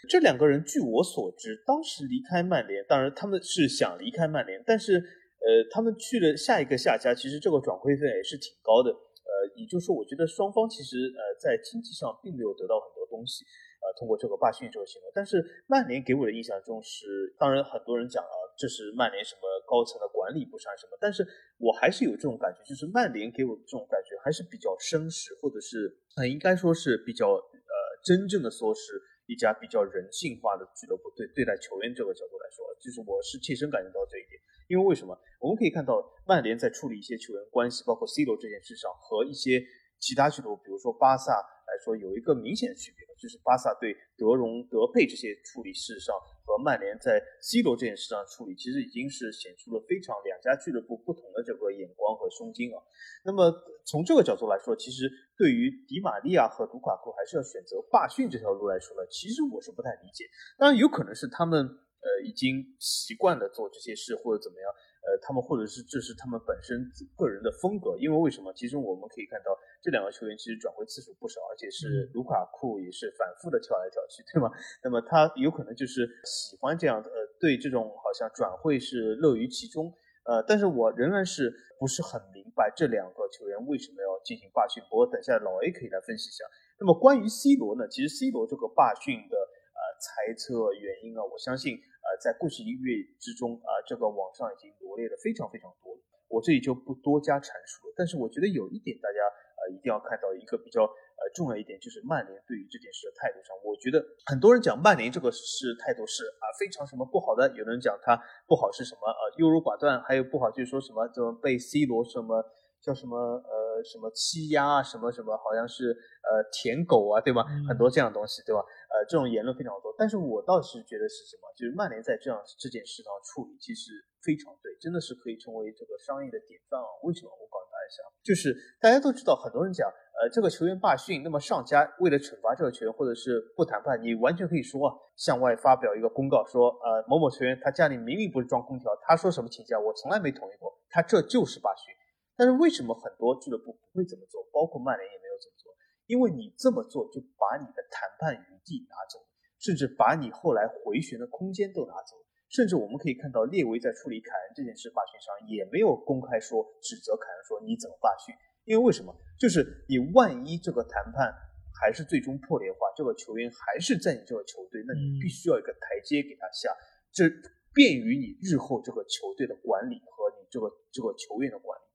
[0.09, 0.63] 这两个人。
[0.65, 5.03] 据我所知，当时离开曼联，当然他们是想离开曼联，但是。
[5.39, 8.91] 呃，他们去了下一个下家，其实这个转会费也是挺高的。
[8.91, 13.47] 呃，也就是说，我觉得双方其实呃在经济上并没有得到很多东西。
[13.79, 15.39] 呃，通过这个罢训这个行为，但是
[15.69, 21.25] 曼联给我的印象中是，当然很多人讲啊，这是曼联什么高层的管理不善什么，但是
[21.57, 25.87] 我还是有这种感觉，就是曼联给我这种感觉还是比较绅士，或者是
[26.17, 31.13] 呃应该说是比较呃真正的说是一家比较人性化的俱乐部。
[31.15, 34.41] 对对待球员这个角度来说，就是我是切身感觉到这一点。
[34.67, 35.13] 因为为什么？
[35.41, 39.63] 我们可以看到曼联在处理一些球员关系，包括 C 罗这件事上，和一些
[39.99, 46.15] 其他俱乐部，比如说巴萨来说，有一个明显的区别，就是巴萨对德容、德佩这些处理事上
[46.49, 52.81] 和曼联在 C 罗这件事上处理，其实已经是显出了非常两家俱乐部不同的这个眼光和胸襟啊。
[53.23, 53.53] 那么
[53.85, 55.05] 从这个角度来说，其实
[55.37, 60.25] 对于迪玛利亚和卢卡库还是要选择罢训这条路来说呢，其实我是不太理解。
[60.57, 64.73] 当然有可能是他们呃已经习惯了做这些事或者怎么样。
[65.07, 66.85] 呃，他们或者是这是他们本身
[67.17, 68.53] 个人的风格，因为为什么？
[68.53, 74.51] 其实我们可以看到这两个球员其实转会次数不少，而且是卢卡库也是反复的跳来跳去，对吗？
[74.83, 79.93] 那么他有可能就是喜欢这样的，呃，对这种好像转会是乐于其中，
[80.25, 84.83] 呃，但是我仍然是不是很明白这两个球员为什么要进行罢训。
[84.91, 86.45] 不过等下老 A 可以来分析一下。
[86.81, 87.89] 那么关于 C 罗呢？
[87.89, 91.79] 其实 C 罗这个罢训的呃猜测原因啊，我相信。
[92.09, 97.93] 呃，在过去一个月之中啊，这个网上已经罗列的非常非常多了，我这里就不多加阐述了。
[97.93, 99.21] 但是我觉得有一点大家
[99.61, 108.17] 呃一定要看到一个比较呃重要一点，就是曼联对于这件事的态度上，我觉得很多人讲曼联这个事态度是啊非常什么不好的，有人讲他
[108.49, 112.41] 不好是什么呃优柔寡断，还有不好就是说什么怎么被 C 罗什么
[112.81, 115.91] 叫什么呃什么欺压啊什么什么，好像是
[116.23, 117.45] 呃舔狗啊对吧？
[117.69, 118.61] 很多这样的东西对吧？
[118.89, 121.49] 呃，这种言论非常多，但是我倒是觉得是什么？
[121.57, 123.93] 就是曼联在这样这件事上处理其实
[124.25, 126.89] 非常对，真的是可以成为这个商业的典范啊！
[127.03, 127.31] 为什么？
[127.35, 141.93] 我告诉大家一下，就是大家都知道，很多人讲，呃，这个球员罢训，那么上家为了惩罚这个球员，或者是不谈判，你完全可以说啊，向外发表一个公告，说，呃，某某球员他家里明明不是装空调，他说什么请假，我从来没同意过，他这就是罢训。
[142.39, 144.39] 但是为什么很多俱乐部不会这么做？
[144.55, 145.75] 包括曼联也没有这么做。
[146.07, 149.19] 因为你这么做，就把你的谈判余地拿走，
[149.59, 152.17] 甚至把你后来回旋的空间都拿走。
[152.49, 158.33] 甚至我们可以看到，列维在处理凯恩这件事罢训上，也没有公开说指责凯恩说你怎么罢训。
[158.65, 159.13] 因为为什么？
[159.39, 161.35] 就是你万一这个谈判
[161.79, 166.73] 还是最终破裂的话，这个球员还是在你这个球队，那你必须要一个台阶给他下，
[167.13, 167.29] 这
[167.75, 171.88] 便于你日后这个球队的管理和你这个这个球员的管理啊。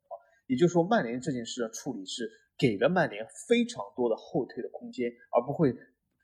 [0.48, 2.30] 也就是说，曼联这件事的处理是。
[2.56, 5.74] 给了曼联非常多的后退的空间，而不会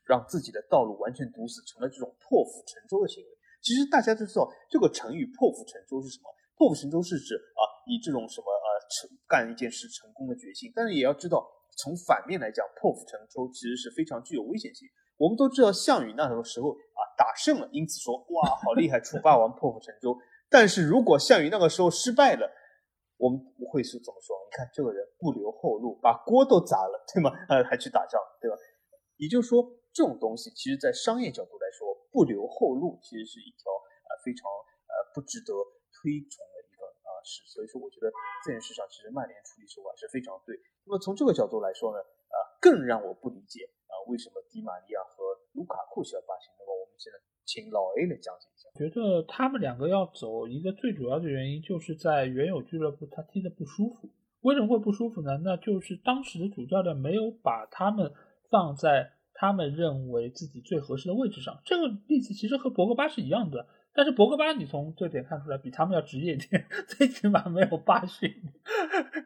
[0.06, 3.28] 让自己的道路完全堵死，成了这种破釜沉舟的行为。
[3.60, 6.30] 其实大家都知道这个成语“破釜沉舟”是什么？
[6.56, 10.72] 破釜沉舟是指啊，以这种什么呃成干一件事成功的决心。
[10.72, 11.44] 但是也要知道，
[11.76, 14.88] 从反面来讲，破釜沉舟其实是非常具有危险性。
[15.18, 20.16] 我们都知道项羽那个时候啊打胜了，因此说哇好厉害，楚霸王破釜沉舟。
[20.48, 22.48] 但是如果项羽那个时候失败了，
[23.20, 24.32] 我们不会是怎么说？
[24.48, 27.28] 你看这个人不留后路，把锅都砸了，对吗？
[27.52, 28.56] 呃， 还去打仗，对吧？
[29.20, 29.60] 也就是说，
[29.92, 33.68] 这种东西其实，在商业角度来说，不留后路其实是一条
[34.08, 34.48] 呃非常
[34.88, 35.52] 呃不值得
[35.92, 37.44] 推崇的一个啊事。
[37.44, 38.08] 所以说，我觉得
[38.40, 40.56] 这件事上，其实曼联处理手法是非常对。
[40.88, 46.48] 那么从这个角度来说呢，啊，更让我不理解啊，为什么迪玛利亚和卢卡库需要罢训？
[46.56, 48.68] 那么我们现在请老 A 来讲解一下。
[48.78, 54.08] 觉得他们两个要走，一个最主要的原因就是在原有俱乐部他踢得不舒服。
[54.42, 55.36] 为什么会不舒服呢？
[55.42, 58.12] 那就是当时的主教练没有把他们
[58.48, 61.60] 放在他们认为自己最合适的位置上。
[61.64, 63.66] 这个例子其实和博格巴是一样的。
[63.92, 68.32] 但是博格巴，你从这点看出来比他们要职业一点， 最起码没有罢训。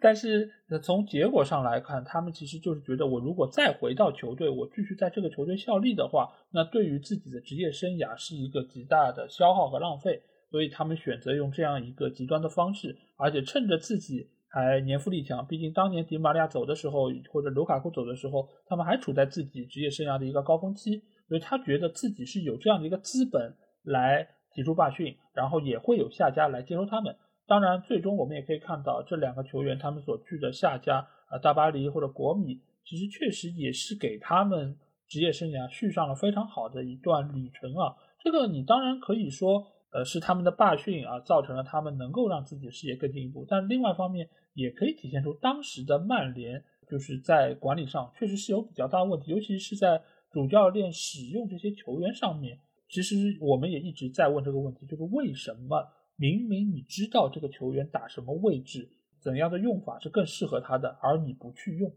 [0.01, 0.51] 但是
[0.83, 10.23] 从结果上来看，他们其实就是觉得，我如果再回到球队，我继续在这个球队效力的话，那对于自己的职业生涯是一个极大的消耗和浪费。
[10.51, 24.29] 所以他们选择用这样一个极端的方式，而且趁着自己还年富力强，毕竟当年迪马利亚走的时候，或者卢卡库走的时候，他们还处在自己职业生涯的一个高峰期，所以他觉得自己是有这样的一个资本来。
[24.55, 27.17] 提出罢训，然后也会有下家来接收他们。
[27.47, 37.97] 当然，最终我们也可以看到这两个球员他们所去的下家啊，大巴黎或者国米，其实确实也是给他们职业生涯续上了非常好的一段旅程啊。
[38.23, 43.45] 这个你当然可以说，呃，是他们的罢训啊，造成了他们能够让自己的事业更进一步。
[43.47, 50.01] 但另外一方面，也可以体现出当时的曼联就是在管理上确实是有比较大的问题，尤其是在
[50.31, 52.59] 主教练使用这些球员上面。
[52.89, 58.89] 其实我们也一直在问这个问题，就是为什么明明你知道这个球员打什么位置，
[59.21, 61.93] 怎样的用法是更适合他的，而你不去用，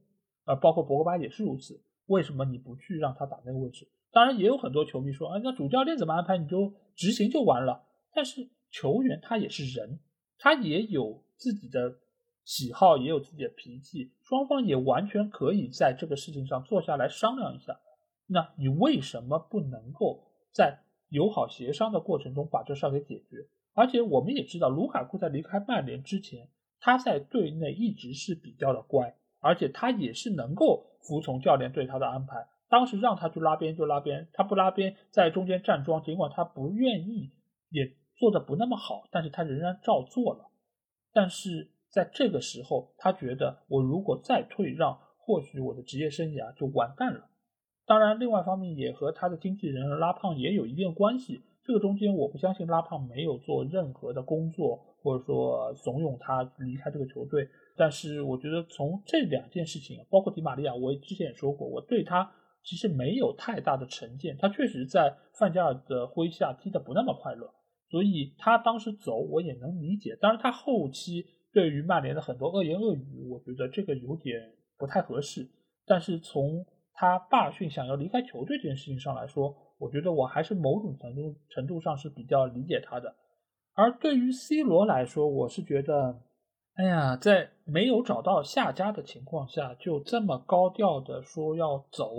[0.46, 3.88] 啊，包括博格巴也是如此，为什么你不去让他打那个位置？
[4.12, 7.86] 当然也有很多球迷说，啊，那主教练怎么安排你就执行就完了。
[8.14, 10.00] 但是球员他也是人，
[10.40, 11.98] 他也有自己的
[12.44, 17.78] 喜好，也有自己的脾气，双方也完全可以在这个事情上坐下来商量一下。
[18.26, 20.80] 那你为什么不能够在？
[21.10, 26.50] 友好协商的过程中把这事儿给解决，而且我们也知道，卢卡库在离开曼联之前，
[26.82, 37.32] 他在队内一直是比较的乖，而且他也是能够服从教练对他的安排，当时让他去拉边就拉边，他不拉边在中间站桩，尽管他不愿意，
[37.70, 40.50] 也做的不那么好，但是他仍然照做了。
[41.14, 47.30] 但是在这个时候，他觉得我如果再退让，或许我的职业生涯就完蛋了。
[47.88, 51.42] 当然，另外一方面也和他的经纪人拉胖也有一定关系。
[51.64, 57.48] 这个中间，我不相信拉胖没有做任何的工作，或者说怂恿他离开这个球队。
[57.78, 62.30] 但是，我觉得从这两件事情，包括迪玛利亚，我之前也说过，我对他
[62.62, 64.36] 其实没有太大的成见。
[64.38, 67.54] 他确实在范加尔的麾下踢得不那么快乐，
[67.90, 70.18] 所以他当时走我也能理解。
[70.20, 74.42] 当然，他后期对于曼联的很多恶言恶语，我觉得这个有点
[74.78, 75.48] 不太合适。
[75.86, 76.66] 但是从
[77.00, 83.16] 他罢训想要离开球队这件事情上来说，我觉得我还是某种程度程度上是比较理解他的。
[83.76, 86.20] 而对于 C 罗来说，我是觉得，
[86.74, 92.10] 哎呀，在没有找到下家的情况下，就这么高调的说要走，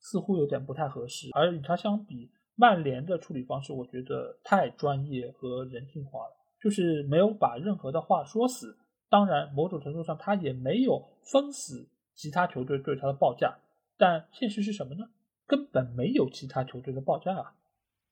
[0.00, 1.28] 似乎有点不太合适。
[1.34, 8.78] 而与他相比，曼联的处理方式，我觉得太专业和人性化了，就是没有把任何的话说死。
[9.10, 10.98] 当然，某种程度上，他也没有
[11.30, 13.54] 封死其他球队对他的报价。
[13.96, 15.06] 但现实是什么呢？
[15.46, 17.54] 根本没有其他球队的报价啊，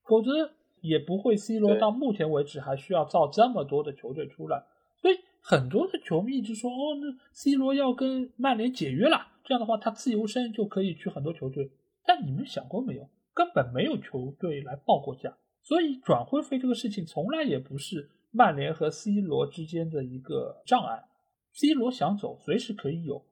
[0.04, 4.64] 否则也不会 C 罗到目前为止还需要造这么多的球队出来。
[5.00, 11.70] 所以很多的球迷一直说：“哦，那 C 罗要跟曼联解约了，这样的话他自由身就可以去很多球队。”
[12.04, 13.08] 但你们想过没有？
[13.34, 21.04] 根本没有球队来报过价，所以转会费这个事情从来也不是曼联和 C 罗之间的一个障碍。
[21.52, 23.24] C 罗想走，随时可以有。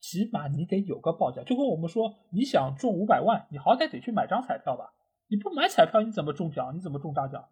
[0.00, 4.92] 起码你得有个报价，就跟我们说，你想中五百万，你好歹得去买张彩票吧？
[5.28, 6.76] 你不买彩票，你怎么中奖？
[6.76, 7.48] 你怎么中大奖？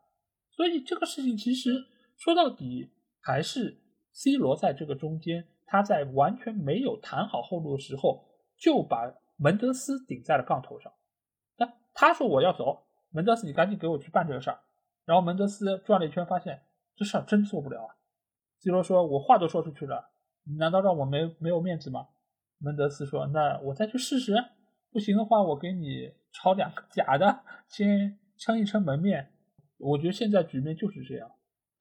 [0.50, 1.70] 所以这个事情其实
[2.16, 3.82] 说到底还是
[4.12, 8.24] C 罗在这个中间，他在完全没有谈好后路的时候，
[8.56, 10.92] 就把门德斯顶在了杠头上。
[11.56, 14.60] 那他说我要走，门德斯你赶紧给我去办这个事儿。
[15.04, 16.62] 然后门德斯转了一圈，发现
[16.94, 17.96] 这事儿真做不了。
[18.60, 20.12] C 罗说：“我话都说出去了，
[20.44, 22.06] 你难道让我没没有面子吗？”
[22.64, 24.32] 门德斯说：“那我再去试试，
[24.90, 29.28] 不行的话，我给你炒两个假的，先撑一撑门面。
[29.78, 31.30] 我觉得现在局面就是这样。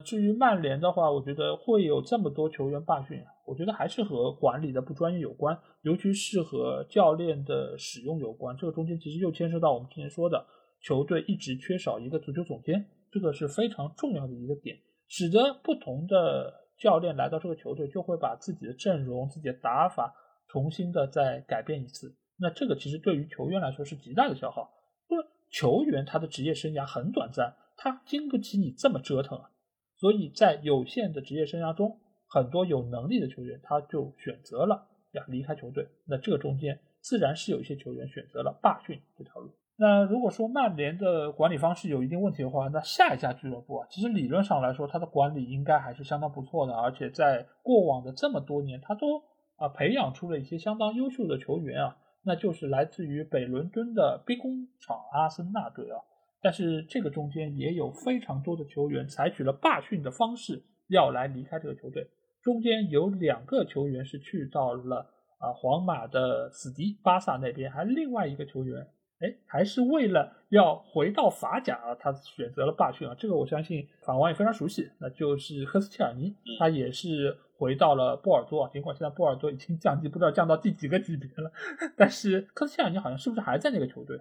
[0.03, 8.57] 至于曼联的话，我觉得会有这么多球员罢训，我觉得还是和管理的不专业有关，尤其是和教练的使用有关。
[8.57, 10.45] 这个中间其实又牵涉到我们之前说的，
[10.81, 14.75] 球队一直缺少一个足球总监，这个是非常重要的一个点，
[15.07, 20.13] 使得不同的教练来到这个球队，就会把自己的阵容、自己的打法。”
[20.53, 24.71] 重新的再改变一次，那这个其实对于球员来说是极大的消耗，
[25.09, 29.49] 因为球员他的职业生涯很短暂，他经不起你这么折腾啊。
[29.97, 31.97] 所以在有限的职业生涯中，
[32.27, 35.87] 很多有能力的球员他就选择了要离开球队。
[36.05, 39.49] 那这个中间自然是有一些球员选择了罢训这条路。
[39.75, 49.23] 那如果说曼联的管理方式有一定问题的话，那下一家俱乐部啊，其实理论上来说，他的管理应该还是相当不错的，而且在过往的这么多年，他都。
[49.57, 55.97] 啊，培养出了一些相当优秀的球员啊，那就是来自于北伦敦的兵工厂阿森纳队啊。
[56.41, 62.05] 但是这个中间也有非常多的球员采取了罢训的方式要来离开这个球队。
[62.41, 68.85] 中间有两个球员是去到了啊皇马的死敌巴萨那边，还另外一个球员，
[69.19, 73.15] 哎，还是为了要回到法甲啊，他选择了罢训啊。
[73.17, 77.37] 这个我相信法王也非常熟悉，那就是科斯切尔尼，他也是。
[77.55, 81.49] 回到了波尔多，尽管现在波尔多已经降级，不知道降到第几个级别了。
[81.95, 84.19] 但是科斯切尔尼好像是不是还在那个球队？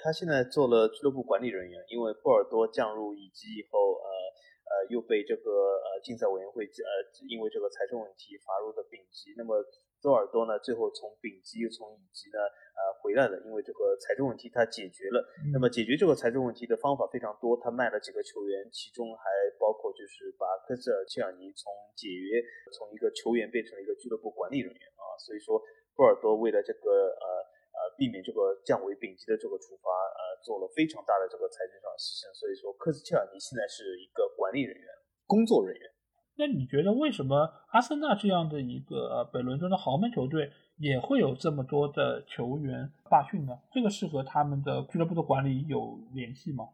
[0.00, 5.50] 他现在做了俱乐部管理人员，因为波尔多降入乙级以后，呃呃，又被这个
[5.84, 6.90] 呃竞赛委员会呃
[7.28, 9.34] 因为这个财政问题罚入的丙级。
[9.36, 9.60] 那么
[10.02, 12.38] 多尔多呢，最后从丙级又从乙级呢。
[12.78, 15.18] 呃，回来了，因为这个财政问题他解决了。
[15.50, 19.26] 那么解决这个财政问题的方法非常多，他卖了几个球员，其中还
[19.58, 22.38] 包括就是把科斯尔切尔尼从解约
[22.70, 25.18] 从一个球员变成了一个俱乐部管理人员啊。
[25.18, 25.58] 所以说
[25.98, 27.26] 波尔多为了这个呃
[27.74, 32.30] 呃避免这个降为丙级的这个处罚，呃做了非常大的这个财政上的牺牲。
[32.30, 34.86] 所以说科斯切尔尼现在是一个管理人员、
[35.26, 35.97] 工作人员。
[36.38, 40.50] 那你觉得为什么阿森纳这样的一个北伦敦的豪门球队？
[40.78, 43.58] 也会有这么多的球员罢训呢？
[43.72, 46.66] 这个是和他们的俱乐部的管理有联系吗？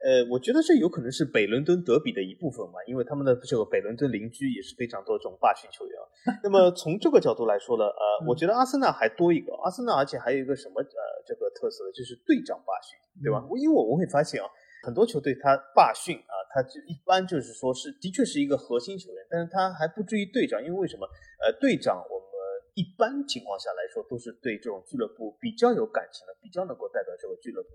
[0.00, 5.94] 呃，我觉得这有可能是北伦敦德比的一部分嘛，因为他们的这个北伦敦邻居也是非常多这种霸训球员。
[6.42, 13.44] 那么 从这个角度来说呢，呃，我觉得阿森纳还多一个，阿森纳而且还有一个什么呃这个特色呢，就是队长罢训，对吧？
[13.60, 14.48] 因为我们会发现啊，
[14.84, 21.08] 很多球队他罢训啊，他就一般就是说是的确是一个核心球员，但是他还不至于队长，因为为什么？
[21.40, 22.24] 呃，队长我们。
[22.76, 27.68] 一般情况下来说，都是对这种俱乐部比较有感情的，比较能够代表这个俱乐部。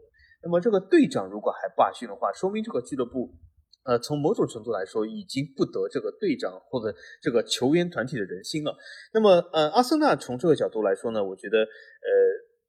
[0.44, 3.32] 那么这个队长如果还罢训的话，说明这个俱乐部，
[3.86, 8.76] 呃，从某种程度来说，已经不得这个队长或者这个球员团体的人心了。
[9.14, 11.66] 那么，呃，阿森纳从这个角度来说呢，我觉得，呃，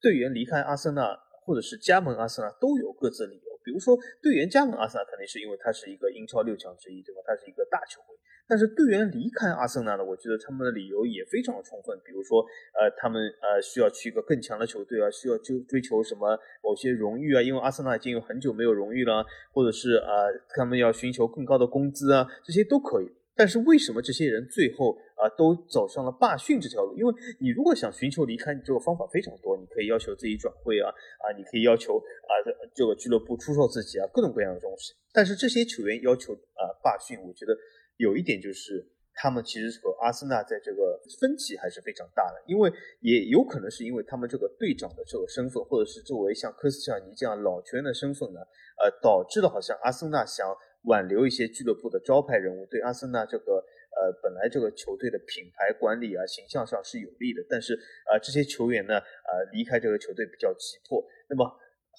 [0.01, 3.50] 队员离开阿森纳或者是加盟阿森纳都有各自理由。
[3.71, 7.23] 比如说，队员加盟阿森纳肯定是因为他是一个英超六强之一，对吧？
[7.25, 8.19] 他是一个大球会。
[8.49, 11.97] 但是队员离开阿森纳呢，我觉得他们的理由也非常的充分。
[12.05, 12.43] 比如说，
[12.75, 23.07] 呃，他们呃需要去一个更强的球队啊，需要追追求什么某些荣誉啊，因为阿森纳已经有很久没有荣誉了，或者是呃他们要寻求更高的工资啊，这些都可以。
[23.41, 26.95] 但是为什么这些人最后啊都走上了罢训这条路？
[26.95, 32.33] 因为你如果想寻求离开，你这个方法非常多，你可以要求自己转会啊啊，你可以要求啊
[32.75, 34.93] 这个俱乐部出售自己啊，各种各样的东西。
[35.11, 37.57] 但是这些球员要求啊罢训，我觉得
[37.97, 42.71] 有一点就是他们其实和阿森纳在这个分歧还是非常大的，因为
[43.01, 48.41] 也有可能是因为他们这个队长的这个身份，或者是作为像科斯切尔尼这样老球员的身份呢，
[48.85, 50.47] 呃，导致了好像阿森纳想。
[50.83, 53.65] 挽留一些俱乐部的招牌人物，对阿森纳这个
[53.97, 57.45] 呃本来这个球队的品牌管理啊形象上是有利的。
[57.49, 57.75] 但是
[58.07, 61.05] 啊这些球员呢呃离开这个球队比较急迫。
[61.29, 61.45] 那么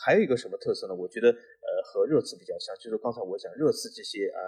[0.04, 0.96] 还有一个什么特色呢？
[0.96, 4.40] 我觉得呃和热刺比较像，就是刚才我讲热刺这些呃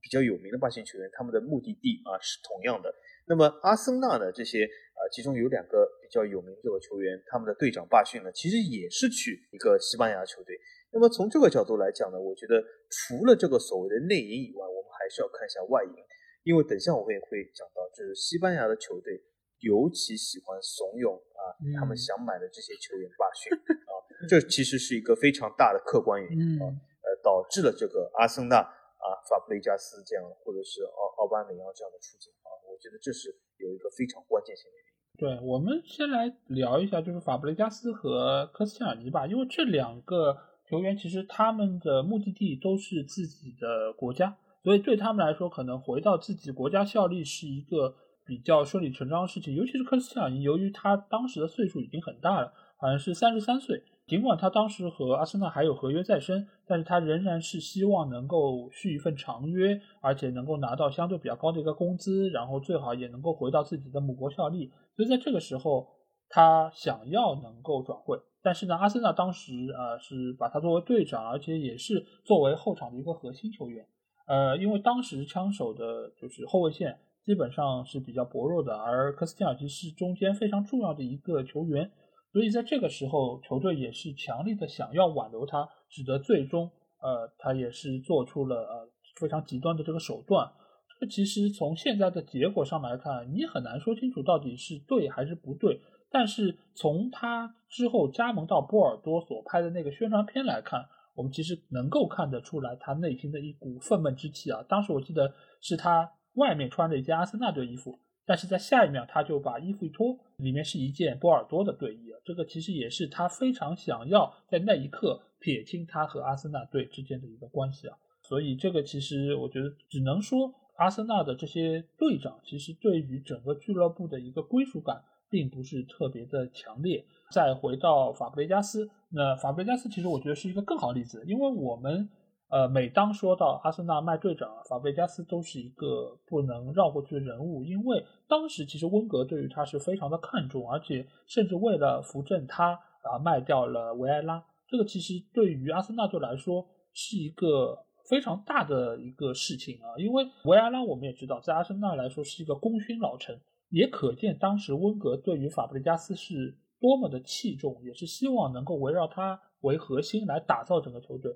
[0.00, 2.94] 比较有名的霸权球员，他们的目的地啊是同样的。
[3.26, 10.54] 那么阿森纳呢这些啊其中有两个比较有名这个球员，他们的队长罢训呢，其实也是去一个西班牙球队。
[10.92, 12.58] 那么从这个角度来讲呢，我觉得
[12.90, 15.94] 除了这个所谓的内因以外，我们还是要看一下外因，
[16.42, 19.22] 因为等下我们也会讲到，就是西班牙的球队
[19.62, 23.54] 尤其喜欢怂恿啊，他们想买的这些球员罢训
[23.86, 23.92] 啊，
[24.28, 26.66] 这其实是一个非常大的客观原因啊，
[27.06, 35.38] 呃，导致了这个阿森纳啊、法布雷加斯这样，或者是奥奥巴梅扬这样的处境啊，我觉得这是有一个非常关键性的原因。
[35.38, 40.49] 对，我们先来聊一下，就是法布雷加斯和科斯切尔尼吧，因为这两个。
[40.70, 47.92] 球员其实他们的目的地都是自己的国家，所以对他们来说，可能回到自己国家效力是一个
[48.24, 49.56] 比较顺理成章的事情。
[49.56, 53.82] 尤其是科斯塔，由于他当时的岁数已经很大了，好像是三十三岁。
[54.06, 64.70] 尽管他当时和阿森纳还有合约在身，但是他仍然是希望能够续一份长约，而且能够拿到相对比较高的一个工资，然后最好也能够回到自己的母国效力。
[64.96, 65.86] 所以在这个时候，
[66.30, 68.18] 他想要能够转会。
[68.42, 73.86] 但是呢，阿森纳当时呃是把他作为队长，而且也是作为后场的一个核心球员。
[74.26, 81.90] 呃，因为当时枪手的就是后卫线基本上是比较薄弱的，而科斯蒂尔奇是中间非常重要的一个球员，
[82.32, 86.70] 所以在这个时候，球队也是强力的想要挽留他，使得最终
[87.02, 88.88] 呃他也是做出了呃
[89.20, 90.50] 非常极端的这个手段。
[90.98, 95.80] 这其实从现在的结果上来看，你很难说清楚到底是对还是不对。
[96.10, 100.84] 但是从他之后加盟到波尔多所拍的那个宣传片来看，
[101.14, 104.60] 我们其实能够看得出来他内心的一股愤懑之气啊！
[104.68, 112.18] 当时我记得是他外面穿着一件阿森纳队衣服，但是在下一秒他就把衣服一脱，里面是一件波尔多的队衣啊！
[112.24, 117.96] 这个其实也是他非常想要在那一刻撇清他和阿森纳队之间的一个关系啊！
[118.22, 125.04] 所以这个其实我觉得只能说阿森纳的这些队长其实对于整个俱乐部的一个归属感。
[125.30, 127.04] 并不是特别的强烈。
[127.30, 132.10] 再回到法布雷加斯，那法布雷加斯其实我觉得是一个更好例子，因为我们
[132.48, 144.44] 呃每当说到阿森纳卖队长，法布雷加斯都是一个不能绕过去的人物，因为当时其实温格对于他是非常的看重，而且甚至为了扶正他啊卖掉了维埃拉。
[144.66, 147.78] 这个其实对于阿森纳队来说是一个
[148.08, 153.40] 非常大的一个事情啊，因为维埃拉我们也知道，在阿森纳来说是一个功勋老臣。
[153.70, 161.32] 也可见当时温格对于法布雷加斯是多么的器重，也是希望能够围绕他为核心来打造整个球队。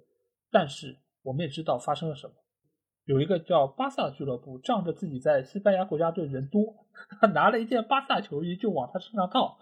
[0.51, 2.35] 但是我们也知道发生了什么，
[3.05, 6.87] 有一个叫巴萨俱乐部仗着自己在西班牙国家队人多，
[7.35, 9.59] 拿了一件巴萨球衣就往他身上套。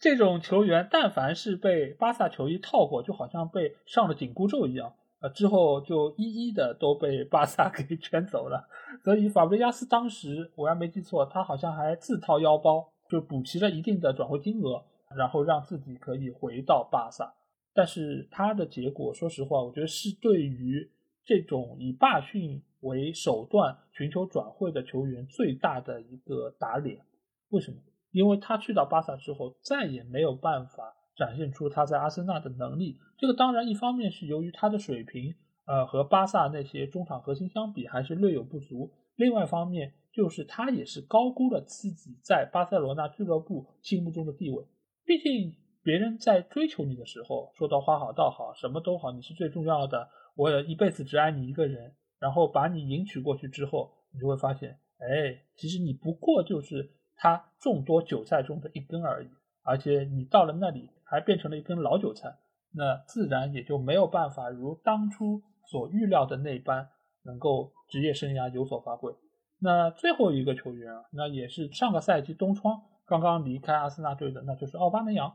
[0.00, 4.94] 这种球员但凡是被巴萨球衣套过，就好像被上了紧箍咒一样。
[5.20, 8.68] 呃，之后就一一的都被巴萨 给圈走了，
[9.02, 14.84] 所以法布雷加斯当时我要没记错，他好像还自掏腰包就补齐了一定的转会金额，
[15.16, 17.34] 然后让自己可以回到巴萨。
[17.74, 20.88] 但是他的结果，说实话，我觉得是对于
[21.24, 27.04] 这种以罢训为手段寻求转会的球员最大的一个打脸。
[27.48, 27.78] 为什么？
[28.12, 30.94] 因为他去到巴萨之后，再也没有办法。
[31.18, 35.34] 展现出他在阿森纳的能力，这个当然一方面是由于他的水平，
[35.66, 44.64] 呃，和巴萨那些中场核心相比还是略有不足；另外一方面就是他也是高估了自己在巴塞罗那俱乐部心目中的地位。
[45.04, 51.94] 毕竟别人在追求你的时候，说到花好道好，什么都好，你是最重要的，我一辈子只爱你一个人。
[52.20, 59.28] 然后把你迎娶过去之后，你就会发现，哎，其实你不过就是他众多韭菜中的一根而已。
[59.62, 62.36] 而且你到了那里还变成了一根老韭菜，
[62.74, 66.88] 那自然也就没有办法如当初所预料的那般
[67.24, 69.14] 能够职业生涯有所发挥。
[69.60, 75.34] 那最后一个球员啊，那也是上个赛季冬窗刚刚离开阿森纳队的，那就是奥巴梅扬。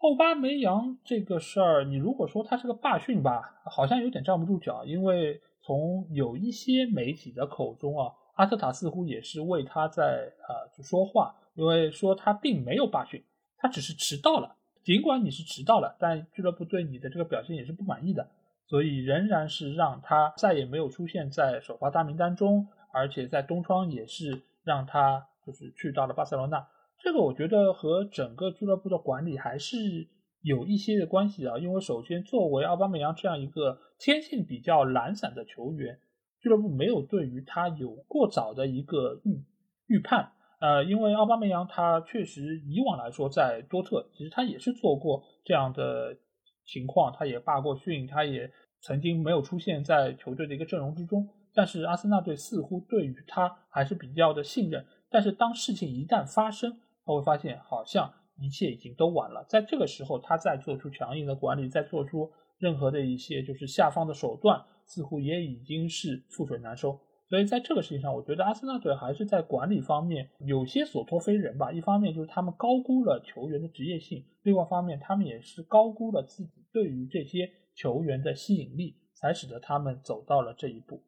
[0.00, 13.22] 奥巴梅扬这个事儿，你如果说他是个罢训吧，好像有点站不住脚，因为从有一些媒体的口中啊，阿特塔似乎也是为他在啊去说话，因为说他并没有罢训。
[13.60, 14.54] 他只是迟到了，
[14.88, 18.30] 尽管你是迟到了，但俱乐部对你的这个表现也是不满意的，
[18.68, 26.66] 所以仍然是让他再也没有出现在首发大名单中，而且在东窗也是让他就是去到了巴塞罗那。
[27.02, 30.08] 这个我觉得和整个俱乐部的管理还是
[30.40, 35.98] 有一些的关系啊，因为首先作为奥巴梅扬这样一个天性比较懒散的球员，
[36.40, 39.44] 俱乐部没有对于他有过早的一个预
[39.86, 40.32] 预判。
[40.60, 46.16] 呃，因为奥巴梅扬他确实以往来说在多特，其实他也是做过这样的
[46.64, 48.50] 情况，他也罢过训，他也
[48.80, 51.28] 曾经没有出现在球队的一个阵容之中。
[51.54, 54.84] 但是阿森纳队似乎对于他还是比较的信任。
[55.10, 59.44] 但是当事情一旦发生，他会发现好像一切已经都晚了。
[59.48, 67.00] 在这个时候，他再做出强硬的管理，再做出任何的一些就是下方的手段，似乎也已经是覆水难收。
[67.28, 71.70] 所以在这个事情上，我觉得阿森纳队还是在管理方面有些所托非人吧。
[71.70, 81.02] 一方面就是他们高估了球员的职业性，另外方面他们也是高估了自己对于这些球员的吸引力，才使得他们走到了这一步。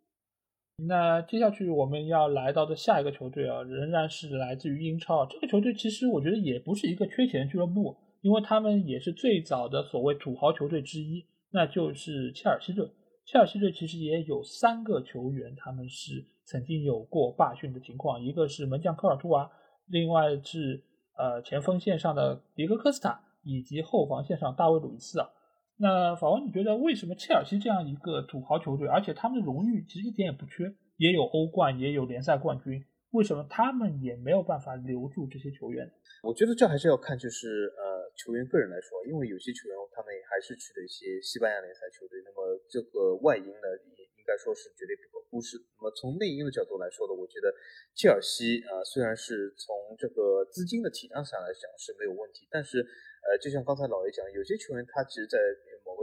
[0.87, 5.25] 那接下去我们要来到的下一个球队啊，仍然是来自于英超。
[5.25, 12.87] 这个球队其实我觉得也不是一个缺钱俱乐部，因为他们也是最早的所谓土豪球队之一，那就是切尔西队。
[13.31, 19.49] 切尔西队其实也有三个球员，他们是曾经有过罢训的情况，一个是门将科尔图瓦，
[19.87, 20.83] 另外是
[21.17, 25.29] 呃前锋线上的迪戈科斯塔，以及后防线上大卫鲁伊斯啊。
[25.77, 30.65] 那法文，你觉得为什么切尔西这样一个土豪球队，而且他们的荣誉其实一点也不缺，
[30.97, 35.89] 也有欧冠，也有联赛冠军，为什么他们也没有办法留住这些球员？
[36.25, 37.90] 我觉得这还是要看就是呃。
[38.21, 43.67] 球员个人来说，因为有些球员他们也还是去了一些西班牙联赛球队，那么这个外因呢，
[43.97, 45.57] 也应该说是绝对不可忽视。
[45.81, 47.49] 那么从内因的角度来说呢，我觉得
[47.97, 52.85] 切尔西啊，虽然是从这个资金的体量上来讲是没有问题，但是
[53.25, 55.41] 呃，就像刚才老爷讲，有些球员他其实，在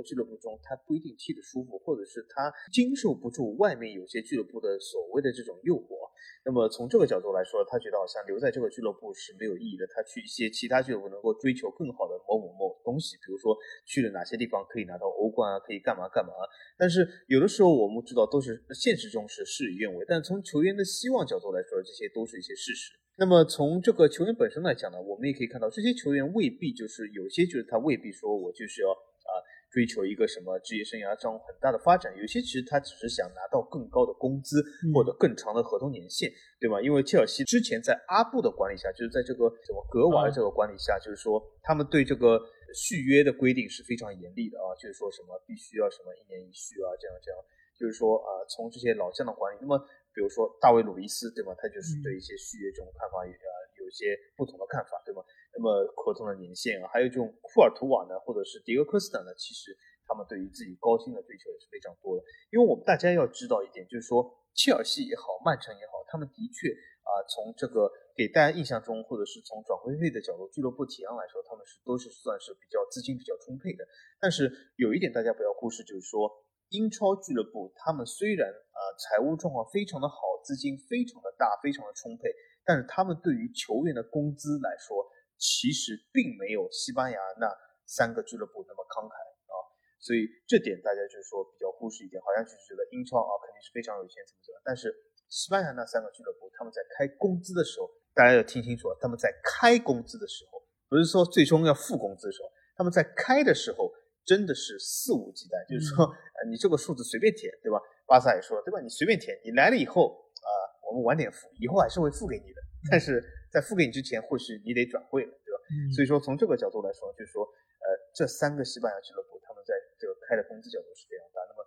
[0.02, 6.08] 俱乐部中，他不一定踢得舒服，或者是他经受不住外面有些俱乐部的所谓的这种诱惑。
[6.44, 9.86] 那么从这个角度来说，他觉得好像留在这个俱乐部是没有意义的。
[9.88, 16.32] 他去一些其他俱乐部能够追求更好的某某某东西，比如说去了哪些地方可以拿到欧冠啊，可以干嘛干嘛。
[16.78, 22.94] 但是有的时候我们知道都是现实中是事与愿违，但从球员的希望角度来说，这些都是一些事实。
[23.20, 29.32] 那么从这个球员本身来讲呢，我们也可以看到这些球员未必就是有些就是他未必说我就是要啊。
[29.70, 34.64] 追求一个什么职业生涯上很大的发展，有些其实他只是想拿到更高的工资
[34.94, 36.82] 或者更长的合同年限，对吗？
[36.82, 42.40] 因为切尔西之前在阿布的管理下，就是在这个什么格瓦的这个管理下，就是说他们对这个
[42.74, 47.38] 续约的规定是非常严厉的啊，就是说什么必须要什么一年一续啊，这样这样，
[47.78, 49.78] 就是说啊，从这些老将的管理，那么
[50.16, 51.54] 比如说大卫鲁伊斯，对吗？
[51.60, 55.22] 他就是对一些续约这种看法也啊有一些不同的看法，对吗？
[55.58, 62.22] 那么合同的年限啊，还有这种库尔图瓦呢，或者是迪戈科斯特呢，其实他们对于自己高薪的追求也是非常多的。
[62.54, 64.22] 因为我们大家要知道一点，就是说
[64.54, 66.70] 切尔西也好，曼城也好，他们的确
[67.02, 73.82] 啊，从这个给大家印象中，或者是从转会费的角度、俱乐部体量来说，他们是都是算是比较资金比较充沛的。
[74.22, 74.46] 但是
[74.78, 76.30] 有一点大家不要忽视，就是说
[76.70, 82.30] 英超俱乐部他们虽然啊财务状况非常的好，资金非常的大，非常的充沛，
[82.64, 85.02] 但是他们对于球员的工资来说，
[85.38, 87.46] 其实并没有西班牙那
[87.86, 89.14] 三个俱乐部那么慷慨
[89.48, 89.54] 啊，
[90.02, 94.90] 所以这点大家就是说比较忽视一点，好像就是觉得英超啊肯定是非常有钱怎么怎么，但是
[95.30, 100.58] 西班牙那三个俱乐部他们在开工资的时候，大家要听清楚啊，他们在开工资的时候，
[100.90, 103.94] 不是说最终要付工资的时候，他们在开的时候
[104.26, 107.78] 真的是肆无忌惮，就是说呃你这个数字随便填，对吧？
[108.10, 108.82] 巴萨也说了，对吧？
[108.82, 110.12] 你随便填，你来了以后
[110.42, 110.50] 啊，
[110.90, 112.60] 我们晚点付，以后还是会付给你的，
[112.90, 113.24] 但是。
[113.52, 115.58] 在付给你之前，或许你得转会了，对吧？
[115.96, 121.64] 所以说从这个角度来说，就是说，呃，这三个西班牙俱乐部他们在这个开的工资角度是非常大，那么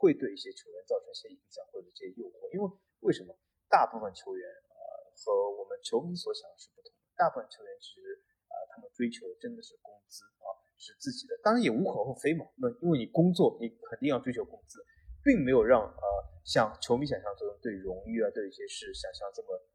[0.00, 2.48] 会对一些球员造成一些影响或者一些诱惑。
[2.52, 2.64] 因为
[3.00, 3.36] 为什么？
[3.68, 5.28] 大部分球员呃和
[5.60, 7.04] 我们球迷所想的是不同的。
[7.12, 8.16] 大部分球员其实
[8.48, 10.48] 啊，他们追求的真的是工资啊，
[10.80, 11.36] 是自己的。
[11.44, 12.48] 当然也无可厚非嘛。
[12.56, 14.80] 那因为你工作，你肯定要追求工资，
[15.20, 16.04] 并没有让呃
[16.48, 19.67] 像球迷想象中对荣誉啊，对一些事想象这么啊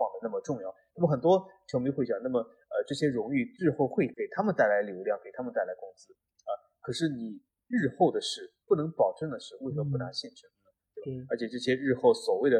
[0.00, 0.72] 放的那么重要。
[0.96, 6.16] 那么很多球迷会想，那么呃这些荣誉日后会给他们带来流量，给他们带来工资
[6.48, 6.50] 啊。
[6.80, 7.36] 可是你
[7.68, 10.48] 日后的事不能保证的事，为什么不拿现成？
[11.04, 12.56] 对，而且这些日后所谓的，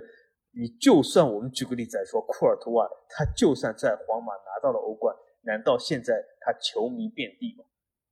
[0.53, 7.65] 你就算我们举个例子来说，库尔图瓦他就算在皇马拿到了欧冠，难道现在他球迷遍地吗？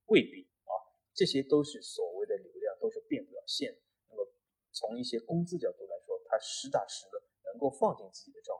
[0.07, 0.73] 未必啊，
[1.13, 3.73] 这些都是所谓的流量，都是变不了现。
[4.09, 4.27] 那么
[4.73, 7.21] 从一些工资角度来说，他实打实的
[7.51, 8.58] 能够放进自己的账户，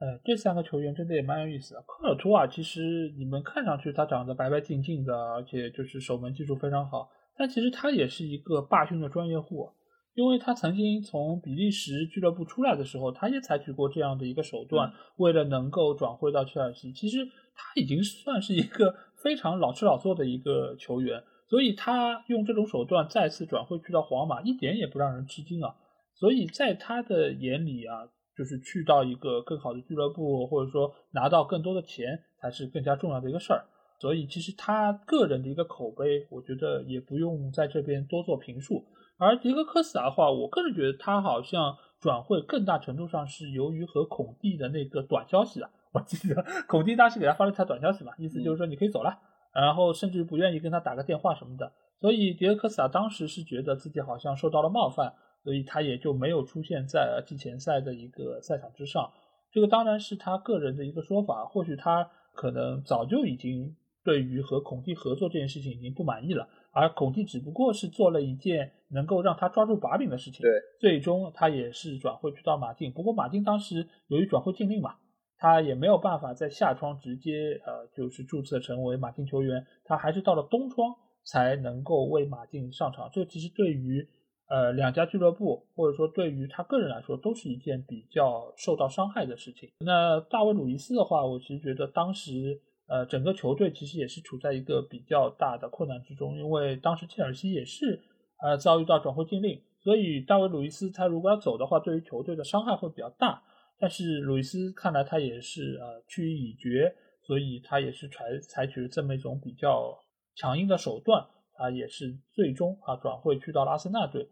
[0.00, 1.82] 呃，这三个球员真的也蛮有意思的。
[1.82, 9.70] 科尔图瓦其实你们看上去他长得白白净净的，而且就是守门技术非常好，但其实他也是一个罢训的专业户。
[10.14, 16.92] 因为他曾经从比利时俱乐部出来的时候，他也采取过这样的一个手段，为了能够转会到切尔西。
[16.92, 17.24] 其实
[17.54, 25.76] 他已经算是一个非常老吃老做的一个球员，所以他用这种手段再次转会去到皇马，一点也不让人吃惊啊。
[26.14, 28.08] 所以在他的眼里啊，
[28.38, 33.66] 就是去到一个更好的俱乐部，或者说拿到更多的钱，才是更加重要的一个事儿。
[33.98, 38.84] 所以其实他个人的一个口碑，我觉得也不用在这边多做评述。
[39.16, 45.68] 而迪戈科斯的话，我个人觉得他好像转会更大程度上是由于和孔蒂的那个短消息了。
[45.90, 49.18] 我记得孔蒂当时给他发了一条短消息嘛，意思就是说你可以走了，
[49.52, 51.72] 然后甚至不愿意跟他打个电话什么的。
[52.00, 55.14] 所以迪戈科斯啊当时是觉得自己好像受到了冒犯，
[55.48, 59.10] 所以他也就没有出现在季前赛的一个赛场之上。
[59.50, 63.74] 这个当然是他个人的一个说法，或许他可能早就已经
[64.04, 66.46] 对于和孔蒂合作这件事情已经不满意了。
[66.70, 72.92] 而孔蒂只不过是做了一件能够让他抓住把柄的事情，对，最终他也是转会去到马竞。
[72.92, 74.96] 不过马竞当时由于转会禁令嘛，
[75.38, 80.94] 他也没有办法在夏窗直接呃就是注册成为马竞球员，他还是到了冬窗
[81.24, 83.08] 才能够为马竞上场。
[83.10, 84.06] 这其实对于
[84.48, 89.70] 呃两家俱乐部或者说对于他个人来说都是一件比较受到伤害的事情。
[89.80, 92.60] 那大卫·鲁伊斯的话，我其实觉得当时。
[92.90, 98.00] 呃，整个球队其实也是处在一个比较大的困难之中，因为当时切尔西也是
[98.40, 103.42] 呃遭遇到转会禁令，所以大卫·鲁伊斯他如果要走的话，对于球队的伤害会比较大。
[103.78, 106.90] 但是鲁伊斯看来他也是呃去意已决，
[107.26, 109.94] 所以他也是采采取了这么一种比较
[110.34, 111.22] 强硬的手段，
[111.58, 114.26] 他也是最终啊转会去到了阿森纳队。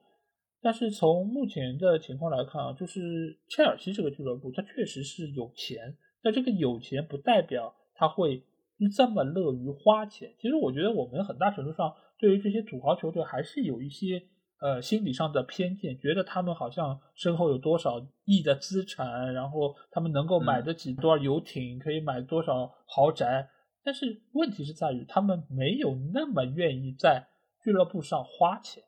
[0.61, 7.75] 但是从目前的情况来看啊，就是切尔西这个俱乐部，它确实是有钱，但这个有钱不代表。
[7.99, 8.45] 他会
[8.95, 14.23] 这么乐于花钱，其实我觉得我们很大程度上对于这些土豪球队还是有一些
[14.61, 23.49] 呃心理上的偏见，觉得他们好像身后有多少亿的资产，然后他们能够买得起多少游艇，可以买多少豪宅。
[23.83, 27.27] 但是问题是在于他们没有那么愿意在
[27.65, 28.83] 俱乐部上花钱。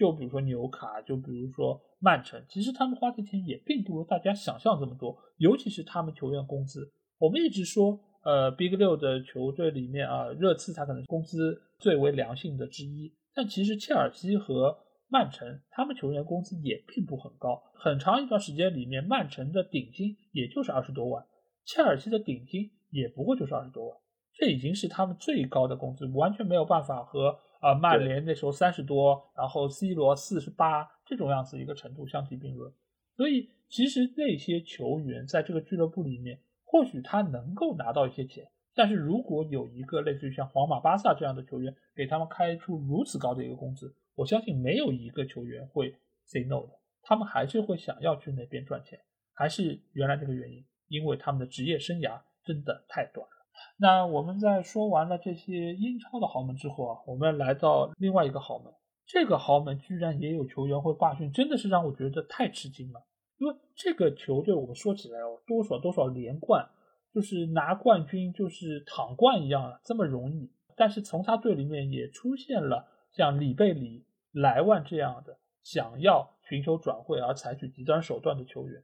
[0.00, 6.90] 就比如说纽卡，就比如说曼城，其实他们花的钱也并不如大家想象这么多，尤其是他们球员工资。
[7.18, 8.00] 我们一直说。
[8.22, 14.76] 呃，Big 六的球队里面啊，热刺他可能是工资最为良性的之一，但其实切尔西和
[15.08, 17.62] 曼城他们球员工资也并不很高。
[17.74, 21.24] 很长一段时间里面，曼城的顶薪也就是二十多万，
[21.64, 23.96] 切尔西的顶薪也不过就是二十多万，
[24.34, 32.70] 这已经是他们最高的工资，完全没有办法和啊曼联那时候三十多，然后 C 罗四十八这种样子一个程度相提并论。
[33.16, 36.40] 所以其实那些球员在这个俱乐部里面。
[36.72, 45.92] 或许他能够拿到一些钱，但是如果有一个类似于像皇马、巴萨这样的球员给他们开出如此高的一个工资，我相信没有一个球员会
[46.26, 49.00] say no 的，他们还是会想要去那边赚钱，
[49.32, 53.39] 还是原来这个原因，因为他们的职业生涯真的太短了。
[53.76, 58.72] 那我们在说完了这些英超的豪门之后啊，我们来到另外一个豪门，
[59.06, 63.02] 这个豪门居然也有球员会罢训，真的是让我觉得太吃惊了。
[63.38, 66.68] 因为这个球队，我们说起来哦，多少多少连冠，
[67.14, 70.52] 就是拿冠军，就是躺冠一样啊，这么容易。
[70.76, 78.82] 但是从他队里面也出现了像里贝里、莱万这样的想要寻求转会而采取极端手段的球员。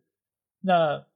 [0.61, 1.07] 那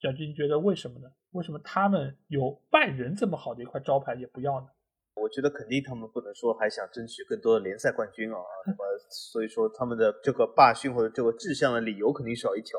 [0.00, 1.08] 小军觉得为什么呢？
[1.32, 4.66] 为什么他们有拜仁这么好的一块招牌也不要呢？
[5.14, 8.78] 我觉得肯定他们不能说还想争取更多的联赛冠军啊，那么
[9.10, 12.78] 所以说他们的这个罢训或者这个志向的理由肯定少一条。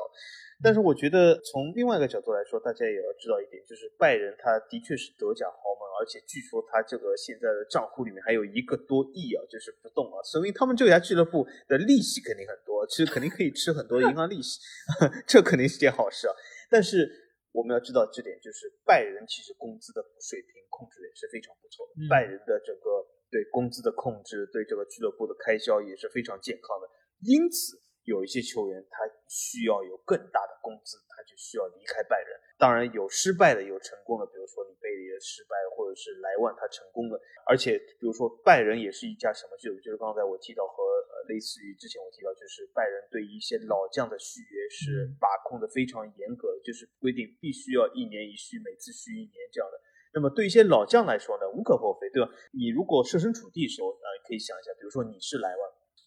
[0.60, 14.58] 但是我觉得从另外一个角度来说，大家也要知道一点，就是拜仁他的确是德甲豪门，而且据说他这个现在的账户里面还有一个多亿啊，就是不动啊，说明他们这家俱乐部的利息肯定很多，其实肯定可以吃很多银行利息，
[15.26, 16.34] 这肯定是件好事啊。
[16.72, 17.04] 但是
[17.52, 26.88] 我们要知道这点，就是拜仁其实工资的水平控制的也是非常不错的，拜仁的整个对工资的控制，对这个俱乐部的开销也是非常健康的，
[27.20, 27.76] 因此。
[28.02, 32.34] 有一些球员，他需要有更大的工资，他就需要离开拜仁。
[32.58, 37.14] 当然有失败的，有成功的，比如说里贝里的失败，或者是莱万他成功的。
[37.46, 39.80] 而且，比如说拜仁也是一家什么俱乐部？
[39.80, 49.80] 就是刚才我提到和呃，类似于之前我提到，就是拜仁对一些老将的续约是把控的非常严格，就是规定必须要一年一续，每次续一年这样的。
[50.14, 52.30] 那么对一些老将来说呢，无可厚非，对吧？
[52.52, 55.60] 你如果设身处地的时候，呃，可以想一下，比如说你是莱万。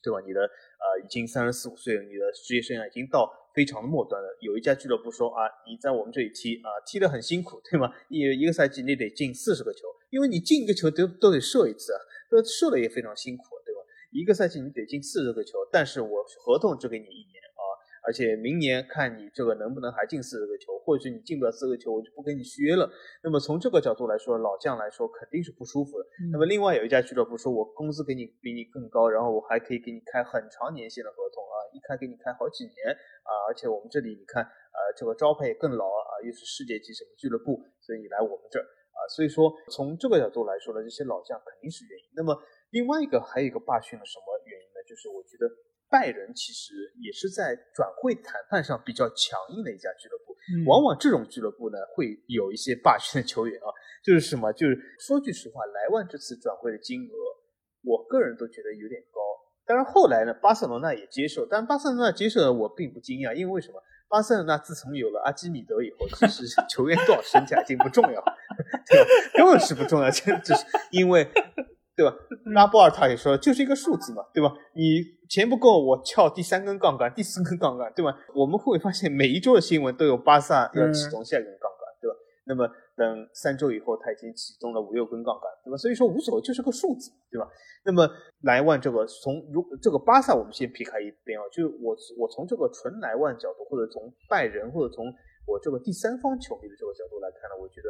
[0.05, 0.21] 对吧？
[0.21, 3.25] 你的呃已经三十四五岁了，你的职业生涯已经到
[3.55, 4.37] 非常的末端了。
[4.39, 7.89] 有一家俱乐部说啊，你在我们这里踢啊，踢得很辛苦，对吗？
[8.07, 11.97] 一一个赛季你得进四十个球，因为你进一个球都都得射一次啊，
[12.29, 13.54] 这射的也非常辛苦？
[14.15, 17.63] 一个赛季你得进四十个球，但是我合同只给你一年啊。
[18.07, 22.89] 而且明年看你这个能不能还进四十个球，或许你进不了四个球，我就不跟你续约了。
[23.23, 26.05] 那么从这个角度来说，老将来说肯定是不舒服的。
[26.31, 32.95] 那么另外有一家俱乐部说，我工资给你比你更高，然后我还可以给你开很长年限的合同啊，一开给你开好几年
[33.27, 33.31] 啊。
[33.49, 38.97] 而且我们这里你看，呃，这个招牌也更老啊，又是世界级什么俱乐部，所以你来我们这儿啊。
[39.09, 42.05] 所以说从这个角度来说呢，这些老将肯定是愿意。
[42.15, 42.37] 那么
[42.71, 44.81] 另外一个还有一个罢训的什么原因呢？
[44.87, 45.45] 就是我觉得。
[45.87, 50.35] 拜仁其实也是在转会谈判上比较强硬的一家俱乐部，
[50.67, 53.69] 往往这种俱乐部呢会有一些罢训的球员啊，
[54.03, 57.13] 就是什么，就是说句实话，莱万这次转会的金额，
[57.83, 59.21] 我个人都觉得有点高。
[59.63, 63.81] 但是后来呢，巴塞罗那也接受，但巴塞罗那接受我并不惊讶，因为为什么？
[64.09, 68.19] 巴塞罗那自从有了阿基米德以后，其实球员多少身价已经不重要，
[68.89, 69.07] 对吧？
[69.35, 71.29] 根本是不重要， 这只是因为。
[71.95, 72.13] 对吧？
[72.53, 74.53] 拉波尔他也说，就是一个数字嘛，对吧？
[74.75, 78.15] 你钱不够，我撬第三根杠杆、第四根杠杆，对吧？
[78.35, 82.15] 我们会发现每一周的新闻都有巴萨要启动下一根杠杆，对吧？
[82.47, 85.77] 那么等三周以后，他已经启动了五六根杠杆，对吧？
[85.77, 87.47] 所以说无所谓，就是个数字，对吧？
[87.85, 88.09] 那么
[88.41, 95.05] 莱万这个从如这个巴萨，我们先撇开一边啊，就是我我从这个纯莱万角度，或者从拜仁，或者从
[95.47, 97.87] 我这个第三方球迷的这个角度来看呢，我觉得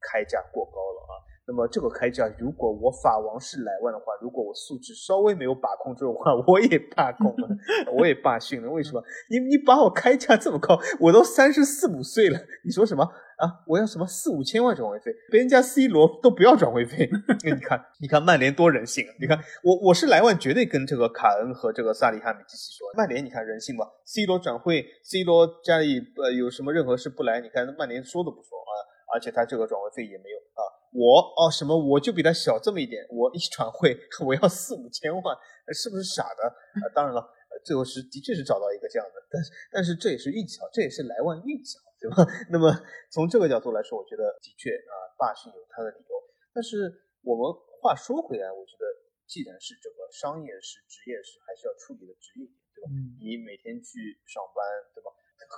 [0.00, 1.14] 开价过高了啊。
[1.46, 7.48] 那么这个开价，如果我法王是莱万的话，如果我素质稍微没有把控住的话，我也罢工了，
[7.92, 8.70] 我也罢训了。
[8.70, 9.02] 为什么？
[9.28, 13.04] 你你把我开价这么高，我都三十四五岁了，你说什么
[13.36, 13.60] 啊？
[13.66, 15.12] 我要什么四五千万转会费？
[15.30, 17.10] 别人家 C 罗都不要转会费。
[17.44, 19.12] 你看，你看曼联多人性啊！
[19.20, 28.72] 你看我我是莱万，绝对跟这个卡恩和这个萨里哈米奇说，曼联你看人性吧？C 罗转会，C 罗家里呃有什么任何事不来，你看曼联说都不说啊，
[29.14, 30.62] 而且他这个转会费也没有啊。
[30.94, 35.36] 我哦什么我就比他小这么一点，我一转会 我要四五千万，
[35.74, 36.46] 是不是傻的？
[36.46, 37.18] 啊，当然了，
[37.66, 42.22] 最后是的确是找到一个这样的，但是但是这也是运气好，这也是莱万运气好，对吧？
[42.48, 42.70] 那么
[43.10, 46.14] 从这个角度来说，我觉得的确啊罢训有他的理由。
[46.54, 46.86] 但是
[47.26, 47.42] 我们
[47.82, 48.86] 话说回来，我觉得
[49.26, 52.86] 既然是这个商业是职业是，还是要处理的职业点，对吧？
[53.18, 54.62] 你每天去上班，
[54.94, 55.10] 对吧？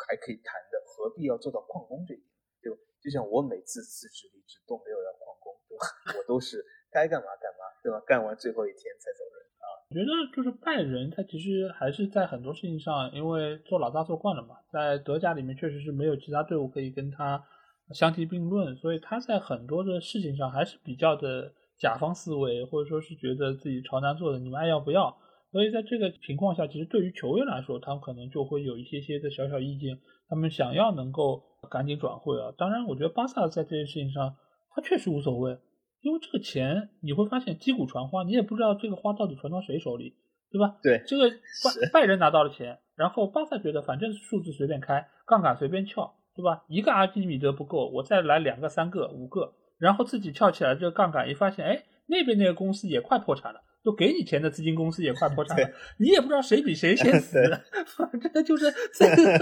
[0.08, 2.28] 还可以谈的，何必要做到旷工这一点，
[2.66, 2.82] 对吧？
[2.98, 5.54] 就像我每次辞职离职都没有要旷工。
[6.16, 8.00] 我都是该干嘛干嘛，对吧？
[8.06, 9.66] 干完最后一天才走人啊！
[9.90, 17.44] 我觉得就是拜仁，他其实还是在很多事情上，因为做老大做惯了嘛，在德甲里面确实是没有其他队伍可以跟他
[17.92, 25.14] 相提并论，所以他在很多的事情上还是比较的甲方思维，或者说是觉得自己朝南做的，你们爱要不要？
[25.52, 29.98] 所以在这个情况下，其实对于球员来说，他们可能就会有一些些的小小意见，
[30.28, 32.52] 他们想要能够赶紧转会啊。
[32.58, 34.36] 当然，我觉得巴萨在这件事情上，
[34.74, 35.58] 他确实无所谓。
[36.02, 40.14] 因为这个钱你会发现击鼓传花，你也不知道这个花到底传到谁手里，
[40.52, 40.76] 对吧？
[40.82, 41.30] 对，这个
[41.90, 46.64] 拜拜仁拿到了钱，然后巴萨觉得反正数字随便开，杠杆随便撬，对吧？
[46.68, 57.38] 一个阿基米德不够，我再来两个、三个、五个，然后自己撬起来这个杠杆，一发现，哎，那边那个公司也快破产了，就给你钱的资金公司也快破产了，你也不知道谁比谁先死，
[57.96, 58.66] 反正就是，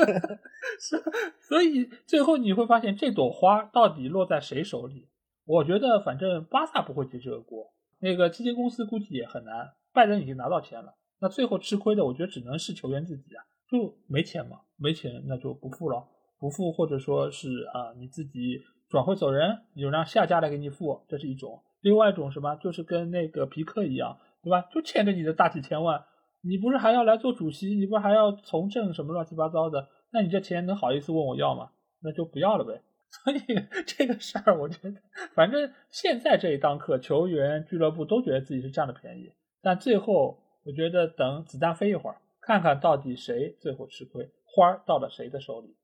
[1.41, 5.09] 所以最后你会发现这朵花到底落在谁手里？
[5.47, 9.73] 我觉得反正巴萨不会接这个锅，那个基金公司估计也很难。
[9.95, 13.41] 拜仁已经拿到钱了，那最后吃亏的，我觉得只能是球员自己啊，
[13.71, 16.07] 就没钱嘛，没钱那就不付了，
[16.39, 18.61] 不付或者说是啊你自己
[18.91, 21.62] 转会走人，你就让下家来给你付，这是一种。
[21.81, 24.69] 另外一种什么，就是跟那个皮克一样，对吧？
[24.71, 26.05] 就欠着你的大几千万，
[26.43, 31.71] 你不是还要来做主席，你不是还要从政什么乱七八糟的，那你这钱能好意思问我要吗？
[32.03, 32.83] 那就不要了呗。
[33.15, 33.39] 所以
[33.87, 35.01] 这个事儿，我觉得
[35.35, 45.77] 反正现在这一档课，球员、俱乐部都觉得自己是占了便宜，但最后我觉得等子弹飞一会儿，看看到底谁最后吃亏，花儿到了谁的手里。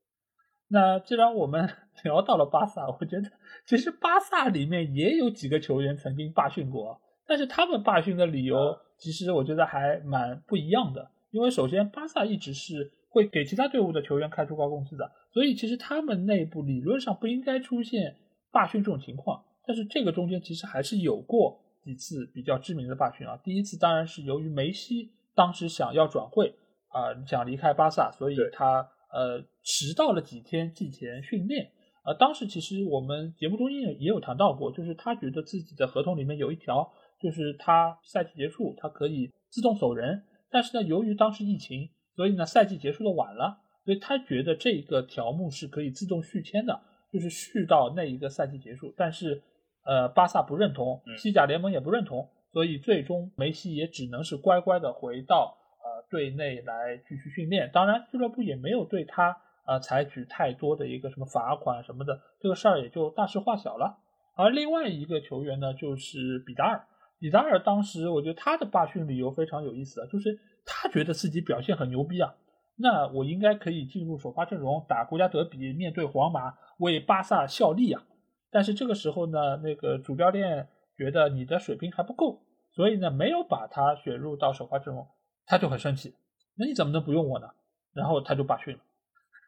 [0.67, 1.69] 那既然我们
[2.03, 3.31] 聊到了巴萨，我觉得
[3.65, 8.57] 其实巴萨里面也有几个球员曾经罢训过，但是他们罢训的理由
[8.97, 11.11] 其实我觉得还蛮不一样的。
[11.31, 18.17] 因为首先巴萨一直是会给其他队伍的球员开出高工资的，所以其实他们内部理论上不应该出现
[18.51, 19.43] 罢训这种情况。
[19.65, 23.39] 但是这个中间其实还是有过几次比较知名的罢训啊。
[23.43, 26.53] 第一次当然是由于梅西当时想要转会
[26.89, 31.71] 啊，想离开巴萨，所以他呃迟到了几天季前训练。
[32.03, 36.91] 呃，当时其实我们节目中也也有谈到过，就是他觉得自己的合同里面有一条，
[37.21, 40.23] 就是他赛季结束他可以自动走人。
[40.49, 46.81] 但是呢，由于当时疫情，所以呢赛季结束的晚了，所以他觉得这个条目是可以自动续签的，
[47.11, 48.93] 就是续到那一个赛季结束。
[48.97, 49.41] 但是，
[49.85, 57.71] 呃，巴萨不认同，西甲联盟也不认同，所以最终梅西也只能是乖乖的回到呃队内来继续训练。
[57.73, 63.99] 当然，俱乐部也没有对他呃采取太多的一个什么罚款什么的，这个事儿也就大事化小了。
[64.35, 66.85] 而另外一个球员呢，就是比达尔。
[67.21, 72.33] 比达尔当时，我觉得他的罢训理由非常有意思啊，就是他觉得自己表现很牛逼啊，
[72.77, 78.01] 那我应该可以进入首发阵容打国家德比，面对皇马为巴萨效力啊。
[78.49, 80.67] 但是这个时候呢，那个主教练
[80.97, 82.41] 觉得你的水平还不够，
[82.71, 85.07] 所以呢没有把他选入到首发阵容，
[85.45, 86.15] 他就很生气，
[86.55, 87.47] 那你怎么能不用我呢？
[87.93, 88.79] 然后他就罢训了。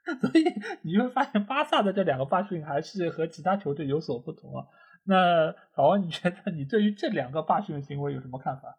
[0.22, 0.44] 所以
[0.84, 4.68] 你会发现巴萨的这两个罢训还是和其他球队有所不同啊。
[5.06, 8.78] 那老王，你觉得你对于这两个罢训的行为有什么看法？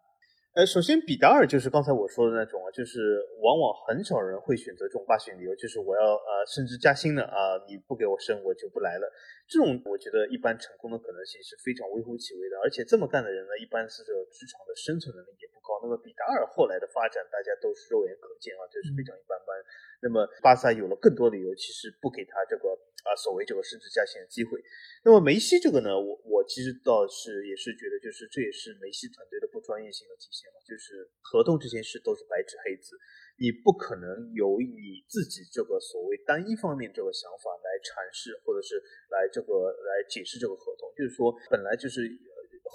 [0.55, 9.11] 呃，首先比达尔就是刚才我说的那种啊，就是往往很少人会选择这种罢训理由，就是我要呃升职加薪了啊，你不给我升我就不来了。
[9.47, 15.77] 这种我觉得一般成功的可能性是非常微乎其微的，而且这么干的人呢，一般是这个职场的生存能力也不高。
[15.85, 19.53] 那么比达尔后来的发展，大家都是肉眼可见啊，就是非常一般般。
[20.01, 22.73] 那么巴萨有了更多理由，其实不给他这个
[23.05, 24.57] 啊所谓这个升职加薪的机会。
[25.05, 32.97] 那么梅西这个呢，我我其实倒是也是觉得，就是这也是梅西团队的不专业性的体现嘛，就是合同这件事都是白纸黑字。
[33.37, 38.79] 你不可能由你自己这个所谓单一方面这个想法来阐释，或者是
[39.11, 40.87] 来这个来解释这个合同。
[40.95, 42.07] 就是说，本来就是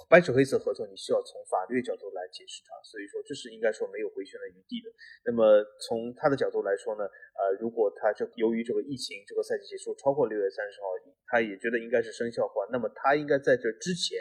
[0.08, 2.76] 白纸黑字合同，你需要从法律角度来解释它。
[2.84, 4.92] 所以说，这是应该说没有回旋的余地的。
[5.24, 10.86] 那么从他的角度来说呢，呃，如果他这由于这个疫情，这个赛季结束超过六月三十号，
[11.28, 14.18] 他也觉得应该是生效化，那么他应该在这之前。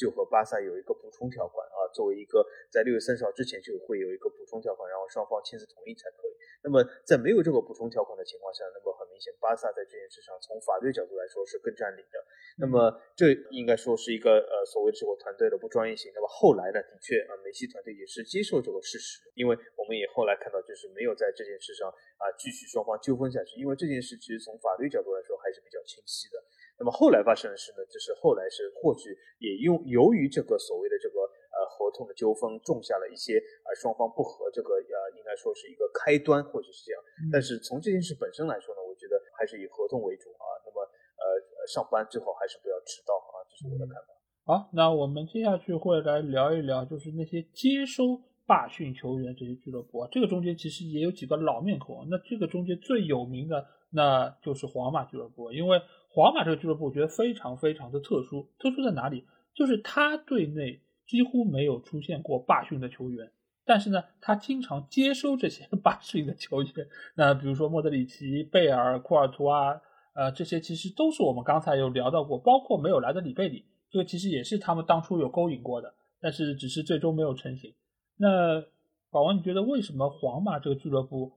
[0.00, 6.32] 就和巴萨有一个补充条款啊，作为一个在六月三十号之前就会有一个补充条款，然后双方签字同意才可以。
[6.62, 12.20] 那么在没有这个补充条款的情况下，那么很明显，巴萨在这件事上从法律角度来说是更占理的。
[12.58, 16.12] 那么这应该说是一个呃所谓的这个团队的不专业性。
[16.14, 26.36] 那么后来呢，的确啊，梅西团队也是接受这个事实，因为我们也后来看到就是没有在这件事上啊继续双方纠纷下去，因为这件事其实从法律角度来说还是比较清晰的。
[26.76, 31.39] 那么后来发生的事呢，就是后来是或许也用由于这个所谓的这个呃
[31.80, 37.00] 合同的纠纷，种下了一些呃双方不和这个呃应该说是一个开端，或许是这样。
[37.32, 40.44] 但是从这件事本身来说呢，我觉得还是以合同为主啊。
[40.60, 41.24] 那么呃
[41.72, 44.12] 上班最好还是不要迟到啊，这是我的看法。
[44.44, 52.06] 好，那我们接下去会来聊一聊，就是那些接收罢训球员这些俱乐部啊，这个中间其实也有几个老面孔。
[52.10, 55.80] 那这个中间最有名的那就是皇马俱乐部，因为。
[56.12, 59.24] 皇马这个俱乐部我觉得非常非常的特殊，特殊在哪里？
[59.54, 63.32] 就是他对内几乎没有出现过罢训的球员，
[63.64, 66.72] 但是呢，他经常接收这些 罢训的球员。
[67.16, 69.80] 那比如说莫德里奇、贝尔、库尔图啊，
[70.14, 77.74] 呃，这些其实都是我们刚才有聊到过，包括没有来的里贝里，这个其实也是他们当初有勾引过的，但是只是最终没有成型。
[78.16, 78.62] 那
[79.10, 81.32] 宝王，你觉得为什么皇马这个俱乐部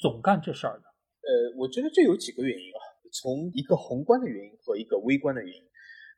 [0.00, 0.84] 总干这事儿呢？
[1.22, 2.82] 呃，我觉得这有几个原因啊。
[3.16, 5.62] 从一个宏观的原因和一个微观的原因，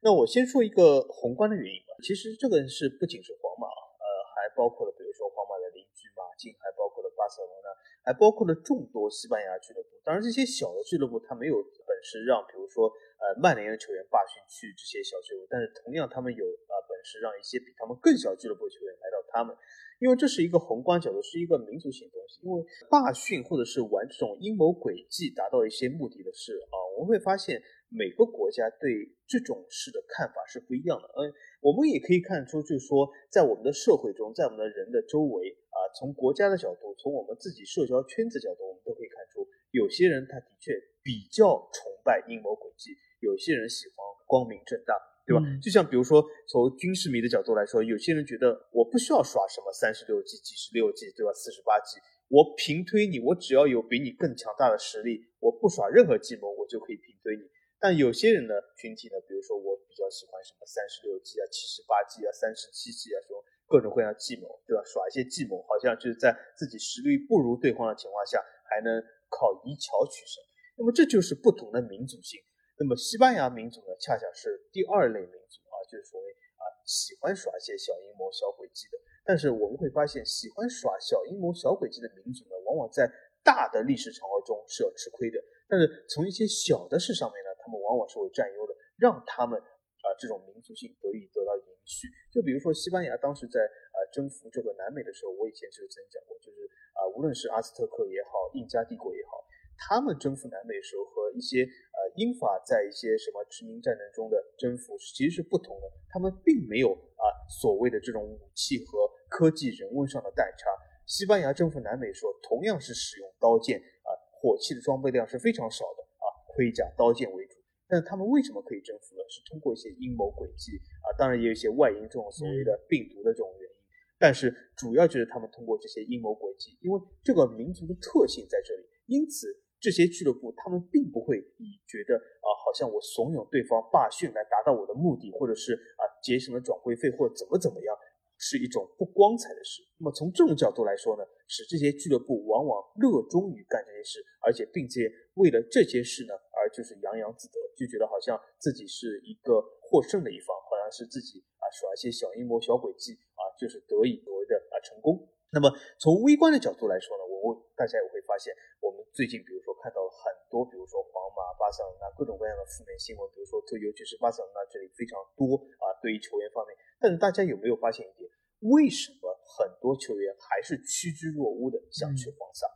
[0.07, 1.91] 那我先说一个宏观的原因吧。
[1.99, 7.66] 其实这个是不仅是皇马，呃，还包括了比如说皇马的邻居马竞，还包括了巴塞罗那，
[8.07, 9.99] 还包括了众多西班牙俱乐部。
[10.07, 12.87] 当然，这些小的俱乐部他没有本事让，比如说
[13.19, 19.51] 呃曼联的球员罢训去这些小俱乐部，但是同样他们有呃本事让一些比他们更小俱乐部球员来到他们。
[19.99, 22.39] 因为这是一个宏观角度，是一个民族性的东西。
[22.45, 22.62] 因为
[22.93, 27.57] 罢训或者是玩这种阴谋诡计达到一些目的的事啊，我们会发现
[27.88, 31.06] 每个国家对这种事的看法是不一样的。
[31.16, 40.72] 嗯，我们也可以看出，就是说在我们的社会中，在我们的人的周围啊，从国家的角度，从我们自己社交圈子角度，我们都可以看出，有些人他的确
[41.02, 42.90] 比较崇拜阴谋诡计。
[43.20, 43.96] 有些人喜欢
[44.26, 44.94] 光明正大，
[45.26, 45.40] 对吧？
[45.62, 51.32] 就像比如说从军事迷的角度来说，有些人觉得我不需要耍什么三十六计、几十六计，对吧？
[51.32, 51.96] 四十八计，
[52.28, 57.42] 我平推你，我只要有比你更强大的实力，我不耍任何计谋，我就可以平推你。
[57.86, 64.82] 但有些人呢，群体呢，比如说我比较喜欢什么三十六计啊、七十八计啊、三十七计啊，说各种各样计谋，对吧？
[64.82, 68.90] 耍一些计谋，好像就是在自己实力不如对方的情况下，还能
[69.30, 70.42] 靠一巧取胜。
[70.74, 72.42] 那么这就是不同的民族性。
[72.74, 76.26] 那么西班牙民族呢，恰恰是第二类民族啊，就是所谓
[76.58, 78.98] 啊喜欢耍一些小阴谋、小诡计的。
[79.22, 83.06] 但是我们会发现，喜欢耍小阴谋、小诡计的民族呢，往往在
[83.46, 85.38] 大的历史长河中是要吃亏的。
[85.70, 92.06] 但是从一些小的事上面呢，他们往往是会占优的，让他们啊这种民族性得以得到延续。
[92.30, 93.59] 就比如说西班牙当时在
[93.90, 96.62] 啊征服这个南美的时候，我以前就曾讲过，就是
[96.94, 99.43] 啊无论是阿兹特克也好，印加帝国也好，
[99.74, 110.70] 他们征服南美的时候和一些呃英法在一些什么殖民战争中的征服其实是不同的，他们并没有啊所谓的这种武器和科技人文上的代差。
[111.05, 114.10] 西班牙征服南美时候同样是使用刀剑啊。
[114.38, 117.56] 火器的装备量是非常少的啊，盔甲、刀剑为主。
[117.88, 119.22] 但他们为什么可以征服呢？
[119.28, 123.76] 是通过一些阴谋诡计啊，当然也有一些外因这种所谓的病毒的这种原因。
[124.18, 129.46] 但是主要就是他们通过这些阴谋诡计，因为这个民族的特性在这里，因此
[129.78, 137.94] 这些俱乐部他们并不会以觉得啊，好像我怂恿对方罢训来达到我的目的，或者是啊节省了转会费或者怎么怎么样。
[138.38, 139.80] 是一种不光彩的事。
[139.96, 155.28] 那么从这种角度来说呢，使这些俱乐部往往热衷于干这些事，而且并且为了这些事呢，而就是洋洋自得，就觉得好像自己是一个获胜的一方，好像是自己啊耍一些小阴谋、小诡计啊，就是得以所谓的啊成功。
[155.55, 158.52] 那么从微观的角度来说呢，我们大家也会发现，
[158.82, 166.77] 我们最近比如说看到很多，比如说皇马、巴塞罗那各种各样的负面新闻，比如说特尤其是巴塞罗那这里非常多啊，对于球员方面。
[166.98, 168.28] 但是大家有没有发现一点？
[168.73, 172.66] 为什么很多球员还是趋之若鹜的想去黄萨，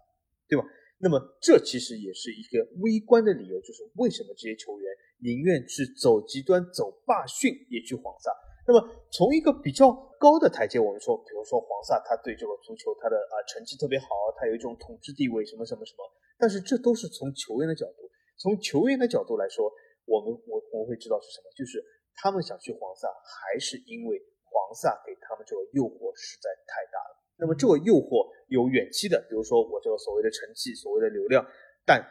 [0.48, 0.64] 对吧？
[1.02, 4.92] 那么这其实也是一个微观的理由，就是为什么这些球员
[5.24, 8.30] 宁愿去走极端、走罢训也去黄萨。
[8.68, 8.78] 那么
[9.10, 9.90] 从一个比较
[10.20, 14.06] 高的台阶，我们说，比如说黄萨，他对这个足球他的啊成绩特别好，
[14.36, 16.04] 他有一种统治地位，什么什么什么。
[16.36, 18.04] 但是这都是从球员的角度，
[18.36, 19.72] 从球员的角度来说，
[20.04, 21.82] 我们我我们会知道是什么，就是
[22.14, 24.20] 他们想去黄萨，还是因为。
[24.50, 27.16] 黄萨给他们这个诱惑实在太大了。
[27.38, 31.40] 那么这个诱惑有远期的，比如说我这个所谓的成绩、所谓的流量，
[31.86, 32.04] 但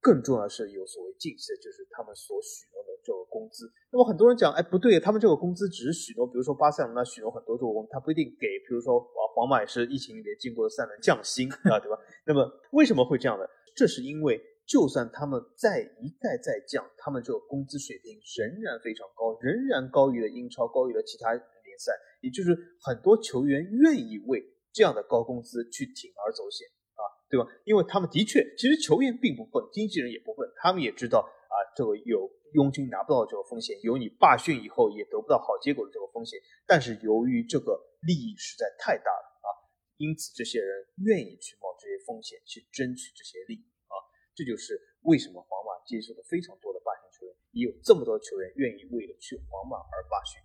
[0.00, 3.66] 更重要的是有所谓近期的，就是他们所许诺的这个工资。
[3.90, 8.46] 那么很多人讲，哎，不对，他们这个工资只是许诺，比如说巴塞罗那许诺很多这个工，他不一定给。
[8.68, 11.98] 比如说啊，皇马也是疫情里面经过了三轮降薪 啊，对吧？
[12.24, 13.44] 那么为什么会这样呢？
[13.74, 21.34] 这是因为就算他们再一再再降，他们这个工资水平仍然非常高，仍然高于了英超，高于了其他。
[21.80, 22.52] 赛，也就是
[22.84, 27.02] 很多球员愿意为这样的高工资去铤而走险啊，
[27.32, 27.48] 对吧？
[27.64, 36.38] 因为他们的确，其实球员并不笨，经纪人也不笨，他们也知道啊，这个有佣金拿不到这个风险，有你罢训以后也得不到好结果的这个风险。
[36.66, 39.48] 但是由于这个利益实在太大了啊，
[39.96, 43.96] 因此这些人愿意去冒这些风险去争取这些利益啊，
[44.36, 50.38] 这就是为什么皇马接受了非常多的罢训球员，也有这么多球员愿意为了去皇马而罢训。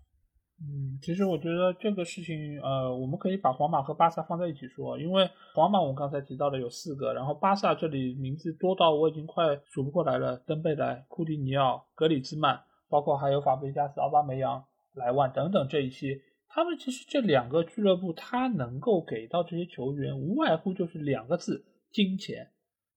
[0.57, 12.57] 嗯，其实我觉得这个事情，呃，我们可以把皇马和巴萨放在一起说，因为皇马我们刚才提到的有四个，然后巴萨这里名字多到我已经快数不过来了，登贝莱、库蒂尼奥、格里兹曼，
[12.87, 14.63] 包括还有法布雷加斯、奥巴梅扬、
[14.93, 22.51] 莱万等等这一些，他们其实这两个俱乐部，他能够给到这些球员，无外乎就是两个字：金钱。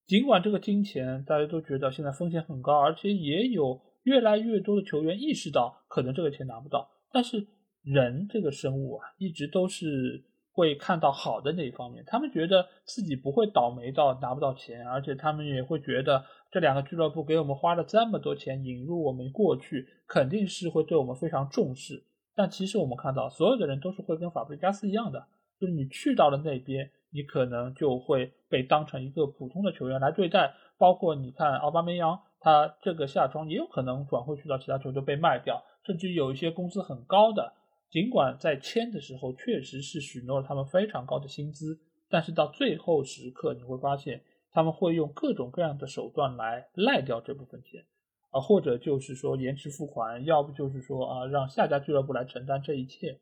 [0.06, 6.88] 尽管这个金钱大家都觉得现在风险很高，而且也有越来越多的球员意识到可能这个钱拿不到。
[7.12, 7.46] 但是
[7.82, 12.04] 人这个生物啊，一直都是会看到好的那一方面。
[12.06, 22.04] 他们觉得自己不会倒霉到拿不到钱，而且他们也会觉得这两个俱乐部给我们花了这么多钱引入我们过去，肯定是会对我们非常重视。
[22.34, 25.26] 但其实我们看到，所有的人都是会跟法布雷加斯一样的，
[25.58, 30.54] 就是你去到了那边，你可能就会被当成一个普通的球员来对待。
[30.76, 35.64] 包括你看奥巴梅扬，他这个夏窗也有可能转会去到其他球队被卖掉。
[35.88, 37.54] 甚至有一些工资很高的，
[37.88, 47.86] 尽管在签的时候确实是许诺了他们非常高的薪资，但是到最后时刻你会发现他们会用各种各样的手段来赖掉这部分钱，
[48.28, 53.18] 啊，或者就是说延迟付款，要不就是说啊让下家俱乐部来承担这一切。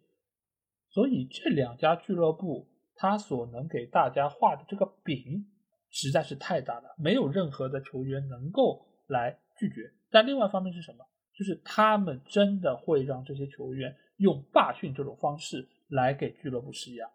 [0.90, 2.66] 所以这两家俱乐部
[2.96, 5.46] 他所能给大家画的这个饼
[5.88, 9.92] 实在是太大了，没有任何的球员能够来拒绝。
[10.10, 11.06] 但另外一方面是什么？
[11.36, 17.06] 就是他们真的会让这些球员用罢训这种方式来给俱乐部施压，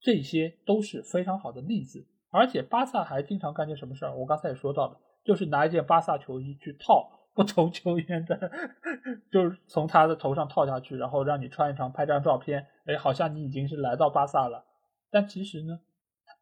[0.00, 2.06] 这些都是非常好的例子。
[2.30, 4.16] 而且巴萨还经常干件什么事儿？
[4.16, 8.50] 我刚才也说到了，就是拿一件巴萨球衣去套不同球员的，
[9.32, 14.64] 就是从他的头上套下去，然后让你穿一穿，拍张照片，哎，好像你已经是来到巴萨了。
[15.10, 15.80] 但其实呢，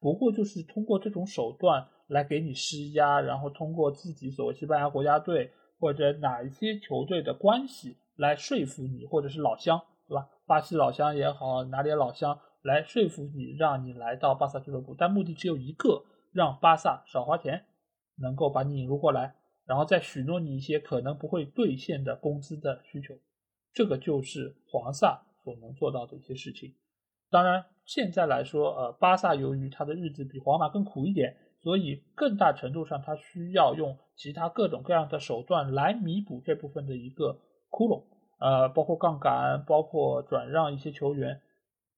[0.01, 5.51] 不过就是通过这种手段来给你施压，然后通过自己所谓西班牙国家队。
[5.79, 10.29] 或者哪一些球队的关系来说服你，或者是老乡，对吧？
[10.47, 17.65] 巴西老乡也好，哪里老乡来说服你，让你来到巴萨俱乐部，但目的只有一个，让巴萨少花钱，
[18.17, 19.35] 能够把你引入过来，
[19.67, 23.15] 然后再许诺你一些可能不会兑现的工资的需求，
[23.73, 26.75] 这个就是黄萨所能做到的一些事情。
[27.31, 31.37] 当然，现在来说，呃，巴萨由于他的日子比皇马更苦一点。
[31.65, 38.05] 所以，更大程度上，他需要用其他各种各样的手段来弥补这部分的一个窟窿，
[38.39, 41.41] 呃，包括杠杆，包括转让一些球员。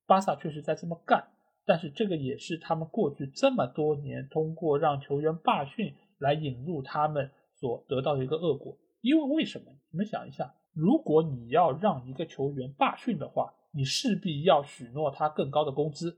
[0.07, 1.31] 巴萨确实在这么干，
[1.67, 8.79] 但是这个也是他们过去这么多年通过让球员罢训来引入他们所得到的一个恶果。
[9.01, 9.73] 因为为什么？
[9.91, 16.17] 你们想一下，如果你要让一个球员罢训的话，你势必要许诺他更高的工资，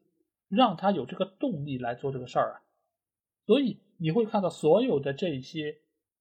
[0.51, 2.61] 让他有这个动力来做这个事儿啊。
[3.49, 5.75] 所以你会看到所有的这些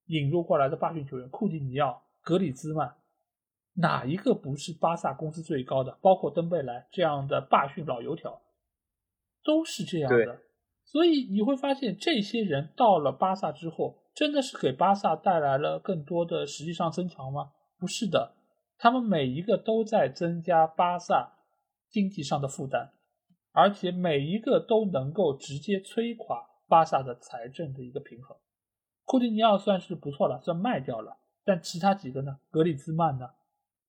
[0.05, 2.95] 引入过来的霸训球员，库蒂尼奥、格里兹曼，
[3.73, 5.97] 哪一个不是巴萨工资最高的？
[6.01, 8.41] 包括登贝莱这样的霸训老油条，
[9.43, 10.39] 都是这样的。
[10.85, 17.51] 所以你会发现，这些人到了巴萨之后，真的是给巴萨带来了更多的实际上增强吗？
[17.77, 18.35] 不是的，
[18.77, 21.33] 他们每一个都在增加巴萨
[21.89, 22.91] 经济上的负担，
[23.51, 26.47] 而且每一个都能够直接摧垮。
[26.67, 28.37] 巴萨的财政的一个平衡，
[29.05, 31.17] 库蒂尼奥算是不错了，算卖掉了。
[31.45, 32.39] 但其他几个呢？
[32.51, 33.29] 格里兹曼呢？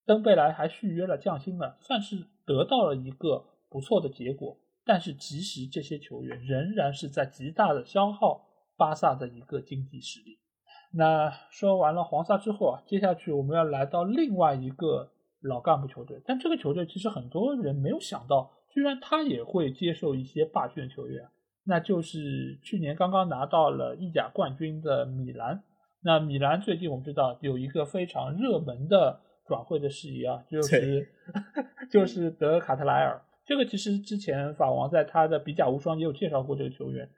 [0.07, 4.57] 登贝莱还续约了，降薪了，算是得到了一个不错的结果。
[4.85, 8.47] 但是，其实这些球员仍然是在极大的消耗
[8.77, 10.39] 巴萨的一个经济实力。
[10.93, 15.11] 那说完了黄萨之后啊，接下去我们要来到另外一个
[15.41, 16.23] 老干部球队。
[16.25, 21.29] 但这个球队其实很多人没有想到，居然他也会接受一些罢训球员。
[21.69, 25.63] 那就是去年刚刚拿到了意甲冠军的米兰。
[26.03, 31.09] 那米兰最近我们知道有一个非常热门的转会的事宜啊，就是
[31.91, 33.21] 就是德卡特莱尔。
[33.45, 37.09] 这个其实之前法王在他的比甲无双也有介绍过这个球员，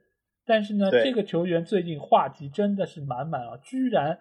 [0.46, 4.18] 但是呢，这个球员最近话题真的是满满啊，居然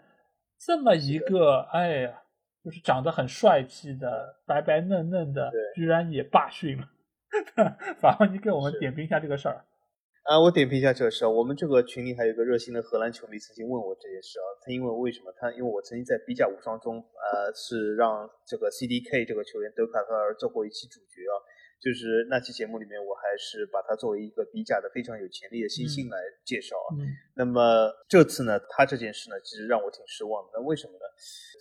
[0.60, 2.22] 这么一个哎呀，
[2.64, 6.88] 就是长得很帅气的白白嫩嫩的，居然也罢训了。
[8.02, 9.64] 法王，你给我们点评一下这个事儿。
[10.30, 11.28] 啊，我点评一下这个事啊。
[11.28, 14.46] 我们这个群里还有一个热心的荷兰球迷曾经问我这件事啊。
[14.62, 21.34] 他因为为什么他因为我曾经在比甲无双中，呃，是让这个 CDK 这个球员德卡特尔做过一期主角啊。
[21.82, 26.94] 就是那期节目里面，我还是把他作为一个比甲的非常有潜力的新星来介绍啊。
[27.34, 30.60] 那么这次呢，他这件事呢，其实让我挺失望的。
[30.60, 31.06] 那为什么呢？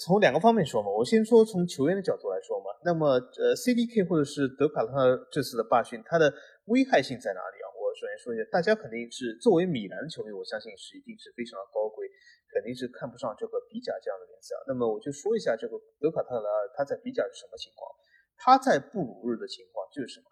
[0.04, 0.90] 从两个方面说嘛。
[0.90, 2.66] 我先说从球员的角度来说嘛。
[2.84, 6.34] 那么呃，CDK 或者是德卡特尔这次的罢训，它的
[6.66, 7.67] 危害性在哪里啊？
[7.98, 12.06] 首先说一下，大家肯定是作为米兰的球迷，我相信是一定是非常的高贵，
[12.46, 14.54] 肯定是看不上这个比甲这样的联赛。
[14.70, 17.90] 那么我就说一下这个德卡特莱尔他在比甲是什么情况？
[18.38, 20.30] 他在布鲁日的情况就是什么？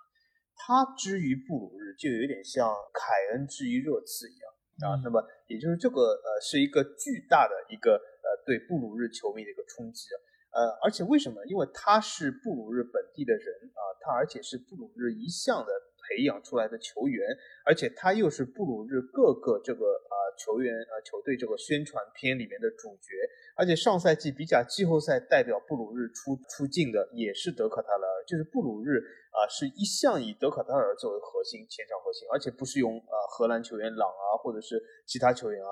[0.54, 4.46] 他之于布鲁日就有点像凯恩之于热刺一样
[4.86, 5.02] 啊。
[5.02, 5.18] 那么
[5.50, 10.18] 也就是这个呃是一个巨大的一个呃对布鲁日球迷的一个冲击啊。
[10.54, 11.44] 呃，而且为什么？
[11.50, 13.44] 因为他是布鲁日本地的人
[13.74, 15.72] 啊，他而且是布鲁日一向的。
[16.06, 17.26] 培养出来的球员，
[17.64, 23.16] 而且他又是布鲁日各个这个啊球员啊球队这个宣传片里面的主角，
[23.56, 29.02] 而且上赛季比甲季后赛代表布鲁日出出镜的也是德卡塔尔，就是布鲁日
[29.32, 35.70] 啊是一向以德卡塔尔作为核心前场核心，而且不是用啊荷兰球员朗啊或者是其他球员啊，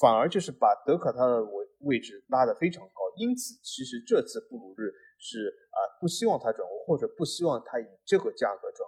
[0.00, 8.84] 反而就是把德卡塔尔位位置拉得非常高，因此其实这次布鲁日是啊不希望他转会或者不希望他以这个价格转。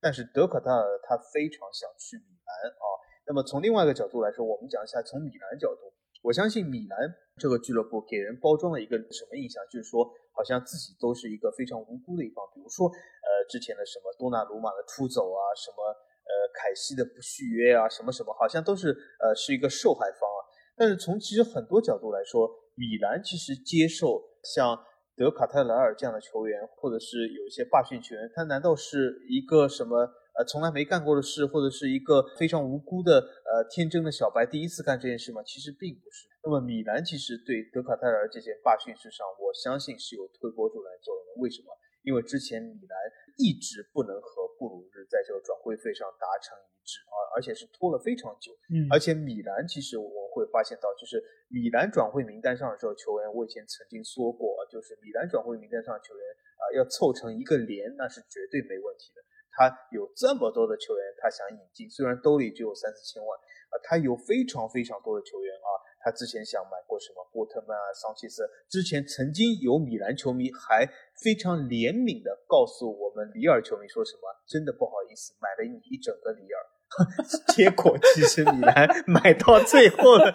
[0.00, 2.86] 但是德克塔尔他非常想去米兰啊。
[3.26, 5.92] 那么从另外一个角度来说，我们讲一下从米兰角度，
[6.22, 6.98] 我相信米兰
[7.36, 12.44] 这个俱乐部给人包装了一个什么印象，就是说好像自己都是一个非常无辜的一方。
[12.54, 20.40] 比如说，呃，之前的什么多纳鲁马的出走啊，什么呃凯西的不续约啊，什么什么，好像都是呃是一个受害方啊。
[20.76, 24.84] 但是从其实很多角度来说，米兰其实接受像。
[25.18, 30.08] 德卡泰莱尔这样的球员，或者是有一些霸训球员，他难道是一个什么
[30.38, 35.42] 呃从来没干过的事，或者是一个非常无辜的呃天真的小白第一次干这件事吗？
[35.42, 36.28] 其实并不是。
[36.44, 41.42] 那么米兰其实对德卡泰尔这件霸训事上，我相信是有推波助澜作用的。
[41.42, 41.74] 为什么？
[42.04, 42.96] 因为之前米兰
[43.38, 48.50] 一直不能和布鲁日在这个转会费上达成一致啊，而且是拖了非常久。
[48.68, 56.22] 嗯，而且米兰其实我们会发现到，就是米兰转会名单上的时候球员，我以前曾经说过，就是米兰转会名单上的球员
[56.58, 59.22] 啊，要凑成一个连，那是绝对没问题的。
[59.54, 63.30] 他有这么多的球员，他想引进，虽然兜里只有三四千万
[63.70, 65.70] 啊，他有非常非常多的球员啊。
[66.00, 70.86] 他之前想买过什么波特曼啊、桑切斯，之前曾经有米兰球迷还
[71.22, 76.58] 非常怜悯的告诉我们里尔球迷说什么，真的不好意思买了你一整个里尔，
[77.54, 80.32] 结果其实米兰买到最后了，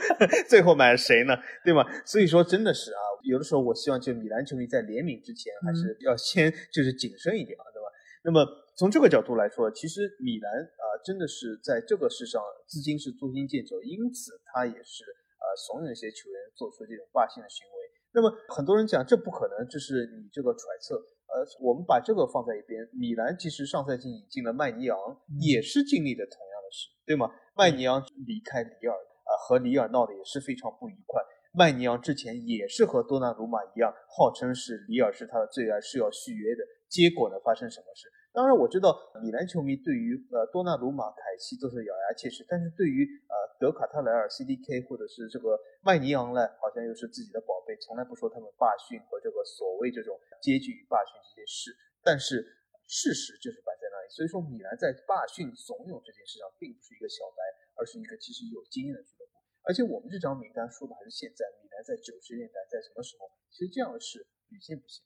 [0.49, 1.33] 最后买了谁呢？
[1.63, 1.83] 对吗？
[2.05, 7.87] 所以说真的是啊，有的时候我希望就米兰球迷在怜悯之前，还是要先就是谨慎一点啊，对吧？
[8.25, 8.45] 那么
[8.75, 15.03] 从这个角度来说，其实米兰啊真的是在这个事上资金是捉襟见肘，因此他也是。
[15.53, 17.77] 呃，怂恿一些球员做出这种霸性的行为。
[18.09, 20.97] 那么很多人讲这不可能，这是你这个揣测。
[21.29, 22.81] 呃，我们把这个放在一边。
[22.93, 24.97] 米兰其实上赛季引进了麦尼昂，
[25.41, 27.29] 也是经历的同样的事，对吗？
[27.55, 31.21] 麦尼昂离开里尔，啊，和里尔闹得也是非常不愉快。
[31.53, 36.61] 麦尼昂之前也是和多纳鲁马一样，号称是里尔是他的最爱，是要续约的。
[36.89, 38.09] 结果呢，发生什么事？
[38.33, 45.53] 当然，我知道米兰球迷对于呃多纳鲁马、凯西都是咬牙切齿，但是对于呃德卡特莱尔、CDK 或者是这个
[45.85, 51.77] 麦尼昂呢，好像又是自己的宝贝，从来不说他们罢训和这个所谓这种接近于罢训这些事。
[52.01, 52.41] 但是
[52.89, 57.45] 事实就是摆在那里，所以说米兰在罢训怂恿这件事上，并不是一个小白，
[57.77, 59.37] 而是一个其实有经验的俱乐部。
[59.61, 65.05] 而且我们这张名单说的还是现在，米兰在九十年代在什么时候，其实这样的事屡见不鲜。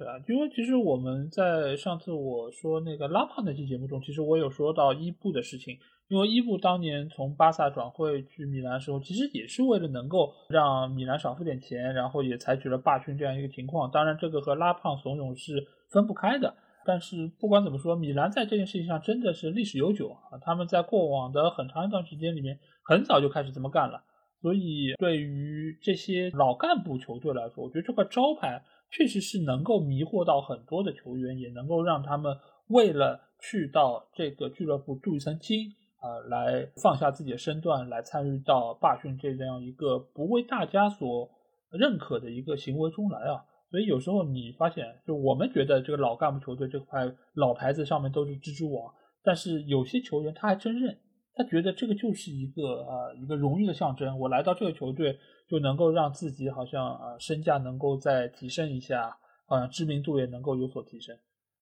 [0.00, 5.76] 对啊，因为其实我们在上次我说那个拉帕那期节目中，其实我有说到伊布的事情。
[6.08, 13.90] 因为伊布当年从巴萨转会去米兰的时候，其实也是为了能够让米兰少付点钱，然后也采取了罢训这样一个情况。
[13.90, 16.54] 当然，这个和拉胖怂恿是分不开的。
[16.86, 20.40] 但是不管怎么说，米兰在这件事情上真的是历史悠久啊。
[20.40, 24.02] 他们在过往的很长一段时间里面，很早就开始这么干了。
[24.40, 28.62] 所以对于这些老干部球队来说，我觉得这块招牌。
[28.90, 32.36] 确实是能够迷惑到很多的球员，也能够让他们
[32.68, 35.68] 为了去到这个俱乐部镀一层金
[36.00, 41.30] 啊，来放下自己的身段，来参与到罢训这样一个不为大家所
[41.70, 43.44] 认可的一个行为中来啊。
[43.70, 48.92] 所以有时候你发现，就我们觉得这个老干部球队这块老牌子上面都是蜘蛛网，
[49.22, 50.98] 但是有些球员他还真认。
[51.32, 55.16] 他觉得这个就是一个呃一个荣誉的象征，我来到这个球队
[55.50, 59.16] 就能够让自己好像呃身价能够再提升一下，
[59.46, 61.16] 好像知名度也能够有所提升。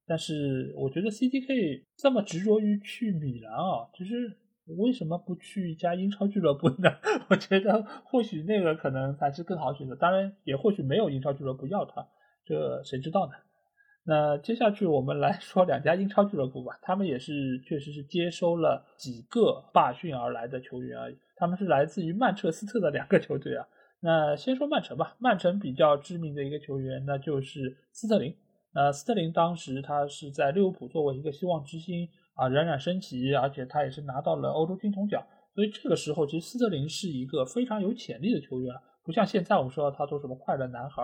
[0.07, 4.37] 但是我觉得 CDK 这么执着于去米兰啊，其实
[4.79, 6.91] 为什么不去一家英超俱乐部呢？
[7.31, 12.07] 我觉得或许那个可能才是更好选择，当然也或许没有英超俱乐部要他，
[12.45, 13.33] 这谁知道呢？
[14.05, 21.19] 那接下去我们来说两家英超俱乐部吧，他们也是确实是接收了几个罢训而来的球员而已。
[21.37, 23.67] 他们是来自于曼彻斯特的两个球队啊。
[24.01, 28.35] 那先说曼城吧，曼城比较知名的一个球员那就是斯特林。
[28.73, 35.23] 那斯特林当时他是在利物浦作为一个希望之星啊冉冉升起，而且他也是拿到了欧洲金童奖。
[35.55, 41.03] 所以这个时候其实斯特林是一个非常有潜力的球员，不像现在我们说他做什么快乐男孩。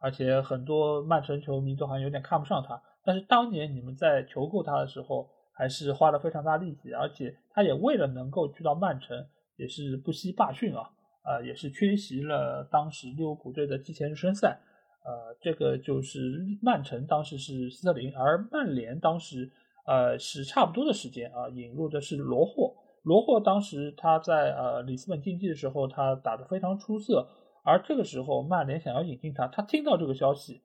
[0.00, 9.16] 而且很多曼城球迷都好像有点看不上他，但是当年你们在求购他的时候，还是花了非常大力气，而且他也为了能够去到曼城，
[9.56, 10.90] 也是不惜罢训啊，
[11.24, 14.60] 呃，也是缺席了当时利物浦队的季前热身赛，
[15.04, 16.18] 呃，这个就是
[16.62, 19.50] 曼城当时是斯特林，而曼联当时
[19.86, 27.26] 呃是差不多的时间啊，引入的是罗霍，罗霍当时他在呃里斯本竞技的时候，他打得非常出色。
[27.66, 30.60] 而这个时候，曼联想要引进他，他听到这个消息，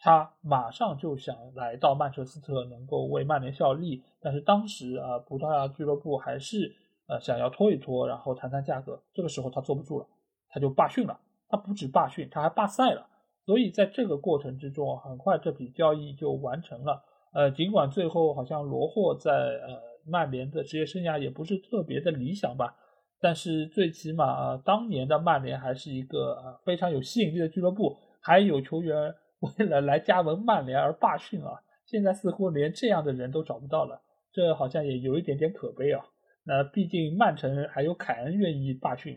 [0.00, 4.02] 他马上就想来到曼彻斯特，能够为曼联效力。
[4.20, 6.74] 但是当时啊，葡萄牙俱乐部还是
[7.10, 9.02] 呃想要拖一拖，然后谈谈价格。
[9.12, 10.06] 这个时候他坐不住了，
[10.48, 11.18] 他就罢训了。
[11.48, 13.08] 他不止罢训，他还罢赛了。
[13.44, 17.02] 所以在这个过程之中，很快这笔交易就完成了。
[17.32, 22.76] 呃，尽管最后好像罗霍在呃曼联的职业生涯也不是特别的理想吧。
[23.20, 31.60] 但是最起码啊，当年的曼联还是一个呃非常有吸引力的俱乐部，还有球员为了来加盟曼联而罢训啊。
[31.84, 34.00] 现在似乎连这样的人都找不到了，
[34.32, 36.04] 这好像也有一点点可悲啊。
[36.44, 39.16] 那毕竟曼城还有凯恩愿意罢训，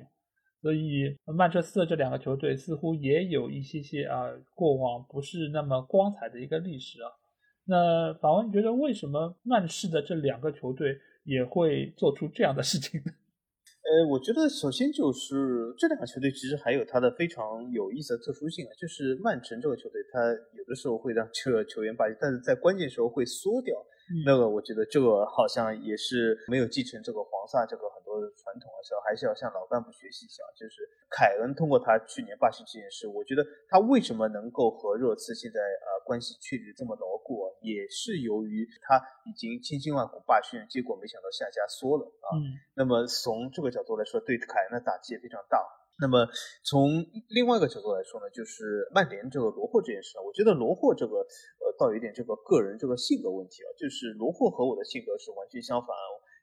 [0.62, 7.10] 所以曼彻斯特这两个球队似乎也有一些些啊过往不是那么光彩的一个历史啊。
[7.66, 13.12] 那法文，觉得为什么曼市的这两个球队也会做出这样的事情呢？
[13.84, 20.20] 呃，我觉得首先就是这两个球队其实还有它的非常有意思的特殊性啊，就是曼城这个球队，它
[20.58, 23.76] 有的时候会让这个球员罢，但是在关键时候会缩掉。
[24.25, 30.43] 那个我觉得这个好像也是没有继承这个黄萨这个很多的传统的时候，还是要向老干部学习一下。
[30.55, 42.27] 就是凯恩通过他去年罢训这件事，我觉得他为什么能够和热刺现在呃关系确立这么牢固，也是由于他已经千辛万苦罢训，结果没想到下家缩了啊。
[42.75, 45.59] 那么从这个角度来说，对凯恩的打击也非常大。
[46.02, 46.28] 那么
[46.65, 51.22] 从另外一个角度来说呢，就是曼联这个罗霍这件事呢，我觉得罗霍这个
[51.61, 55.95] 呃，倒有一点这个个人这个性格问题啊，就是罗霍和我的性格是完全相反，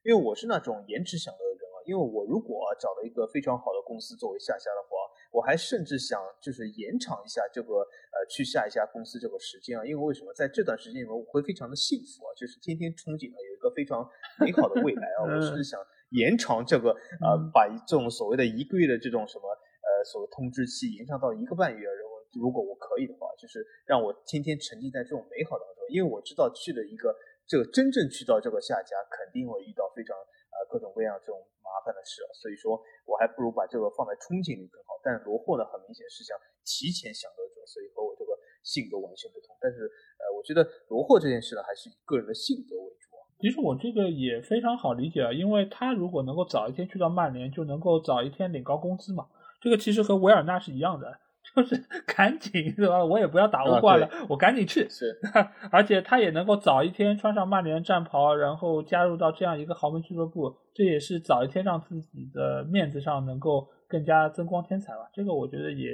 [0.02, 4.97] 因为我是那种延迟享乐的人啊，因为我如果找了一个非常好的公司作为下家的话，
[5.32, 10.32] 我还甚至想就是延长一下这个呃去下一家公司这个时间啊，因为为什么？
[10.32, 14.09] 在这段时间里面我会非常的幸福啊，就是天天憧憬啊有一个非常
[14.39, 15.78] 美好的未来啊，我甚至想。
[16.10, 16.90] 延长这个
[17.22, 27.14] 呃，把这种所谓的一个月的这种什么呃，所谓通知期延长到一个半月，然后如果我可以的话，就是让我天天沉浸在这种美好当中，因为我知道去了一个
[27.46, 32.74] 这个真正去到这个下家，肯定会遇到非常呃各种各样这种麻烦的事，所以说
[33.06, 34.98] 我还不如把这个放在憧憬里更好。
[35.02, 39.56] 但是罗霍呢，很明显是想提前享乐者，所以和我这个性格完全不同。
[39.60, 39.86] 但是
[40.18, 43.09] 呃，我觉得罗霍这件事呢，还是以个人的性格为主。
[43.40, 49.26] 其实我这个也非常好理解啊，因为他如果能够早一天去到曼联，就能够早一天领高工资嘛。
[49.60, 51.18] 这个其实和维尔纳是一样的，
[51.56, 51.76] 就是
[52.06, 53.04] 赶紧对吧？
[53.04, 54.88] 我也不要打欧冠了，我赶紧去。
[54.88, 55.18] 是，
[55.72, 65.08] 而且他也能够早一天穿上曼联战袍，然后加入到这样一个豪门俱乐部，这也是早一天让自己的面子上能够更加增光添彩吧。
[65.12, 65.90] 这个我觉得也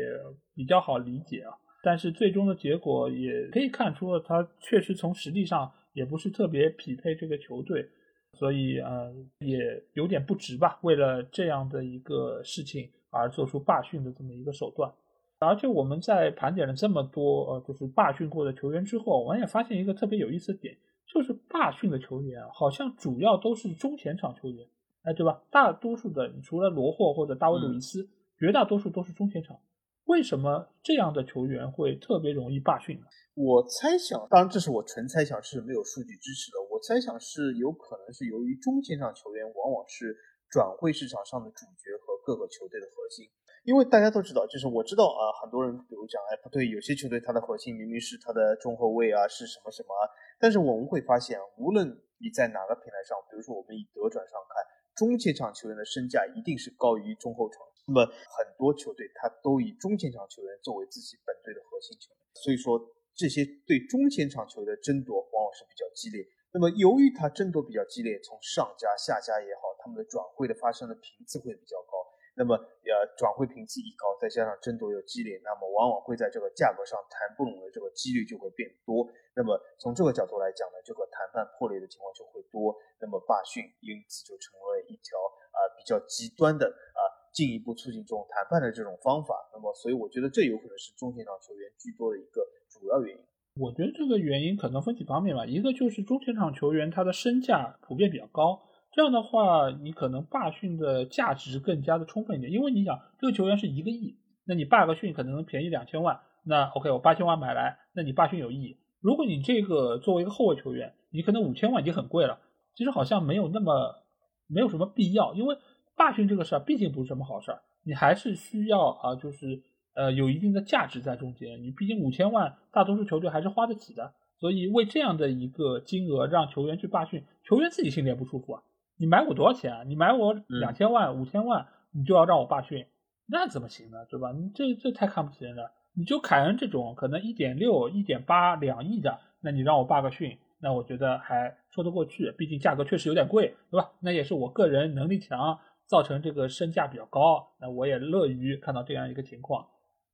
[0.55, 1.55] 比较好理解啊。
[1.83, 5.71] 但是最终的结果也可以看出，他确实从实力上。
[5.97, 7.89] 也不是特别匹配这个球队，
[8.35, 10.79] 所以呃也有点不值吧。
[10.83, 14.93] 为了这样的一个事情而做出罢训的这么一个手段，
[15.39, 24.67] 而且我们在盘点了这么多呃就是罢训过的球员之后，我们也发现一个特别有意思的点，就是罢训的球员好像主要都是中前场球员，
[25.03, 25.43] 哎对吧？
[25.51, 28.07] 大多数的除了罗霍或者大卫鲁伊斯，
[28.39, 29.59] 绝大多数都是中前场。
[30.07, 33.07] 为什么这样的球员会特别容易罢训呢？
[33.35, 36.63] 我猜想，当然这是我纯猜想，是没有数据支持的。
[36.71, 40.17] 我猜想是有可能是由于中前场球员往往是
[40.49, 43.27] 转会市场上的主角和各个球队的核心。
[43.67, 49.91] 因为大家都知道，就是我知道啊，很多人比如讲，哎，不对，有些球队它的核心明明是他的中后卫啊，是什么什么，
[50.39, 51.83] 但是我们会发现，无论
[52.23, 54.63] 你在哪个平台上，比如说我们以德转上看，
[54.95, 57.59] 中前场球员的身价一定是高于中后场。
[57.87, 62.79] 那么很多球队他都以中前场球员作为自己本队的核心球员，所以说
[63.15, 66.27] 这些对中前场球员的争夺往往是比较激烈。
[66.53, 72.01] 那么由于他争夺比较激烈，从上家下家也好，他们的转会的发生的频次会比较高。
[72.37, 79.09] 那么呃转会频次一高，再加上争夺又激烈，那么往往会在这个价格上谈不拢的这个几率就会变多。
[79.35, 82.77] 那么从这个角度来讲呢，这个谈判破裂的情况就会多。
[83.01, 85.17] 那么罢训因此就成为一条
[85.53, 87.01] 啊比较极端的啊。
[87.37, 92.41] 进一步促进这种谈判的这种方法，那么所以我觉得这有可能是中前场球员居多的一个
[92.73, 93.23] 主要原因。
[93.61, 108.79] 我觉得这个原因可能分几方面吧，一个就是中前场球员他的身价普遍比较高，这样的话你可能罢训的价值更加的充分一点，因为你想这个球员是一个亿，那你罢个训可能能便宜两千万，那 OK 我八千万买来，那你罢训有意义。
[109.03, 112.41] 如果你这个作为一个后卫球员，你可能五千万已经很贵了，
[112.75, 114.05] 其实好像没有那么
[114.47, 115.55] 没有什么必要，因为。
[115.97, 119.63] 罢训这个事儿毕竟不是什么好事儿，你还是需要啊，就是
[119.95, 121.63] 呃有一定的价值在中间。
[121.63, 124.13] 你毕竟五千万，大多数球队还是花得起的。
[124.39, 128.63] 所以为这样的一个金额让球员去罢训，球员自己心里也不舒服啊。
[128.99, 129.83] 你买我多少钱啊？
[129.85, 132.87] 你买我两千万、五千万，你就要让我罢训，
[133.27, 134.05] 那怎么行呢？
[134.11, 134.33] 对吧？
[134.33, 135.73] 你这这太看不起人了。
[135.95, 140.37] 你就凯恩这种可能一点六、一点八两亿的，那你让我罢个训？
[140.61, 143.93] 那我觉得还说得过去，毕竟价格确实有点贵，对吧？
[144.01, 145.59] 那也是我个人能力强。
[145.87, 149.67] 造成这个身价比较高，那我也乐于看到这样一个情况。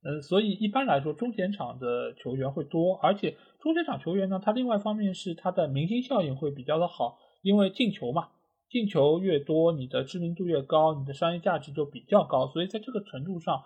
[0.03, 8.27] 嗯，所以一般来说，中前场的球员会多，而且中前场球员呢，他另外一方面是他的明星效应会比较的好，因为进球嘛，
[8.69, 12.47] 进球越多，你的知名度越高，你的商业价值就比较高。
[12.47, 13.63] 所以在这个程度上，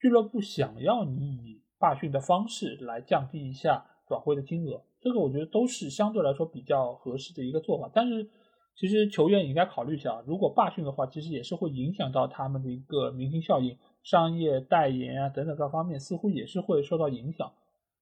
[0.00, 7.90] 俱乐部想要你以罢训的方式来降低一下转会的金额，这个我觉得都是相对来说比较合适的一个做法。
[7.94, 8.28] 但是。
[8.76, 17.52] 其实球员也应该考虑一下，如果罢训的话，其实也是会影响到他们的一个明星效应、商业代言啊等等各方面，似乎也是会受到影响。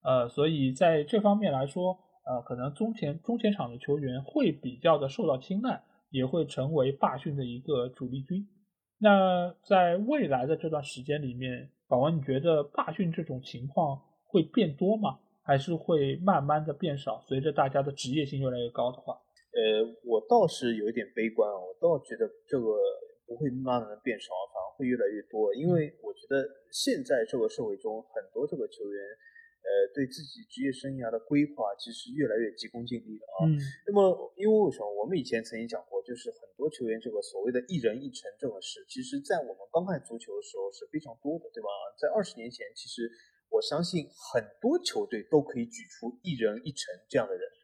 [0.03, 8.47] 呃，所以在这方面来说，呃，可能中前中前场的球员会比较的受到青睐，也会成为罢训的一个主力军。
[9.01, 15.19] 那在未来的这段时间里面，宝文，你觉得罢训这种情况会变多吗？
[15.43, 17.25] 还是会慢慢的变少？
[17.27, 19.19] 随着大家的职业性越来越高的话，
[19.53, 22.67] 呃，我倒是有一点悲观啊，我倒觉得这个
[23.27, 29.03] 不会慢慢的变少，反而会越来越多，因为我觉得现在这个社会中很多这个球员。
[29.59, 33.45] 呃，对自己职业生涯的规划其实越来越急功近利了啊。
[33.45, 33.53] 嗯。
[33.85, 41.69] 那么，因为为什么我们以前曾经讲过，就是很多球员这个所谓的“一人一城”这个事，其实在我们刚看足球的时候是非常多的，对吧？
[42.01, 43.11] 在二十年前，其实
[43.51, 47.58] 我相信很多球队都可以举出“一人一城”这样的人啊。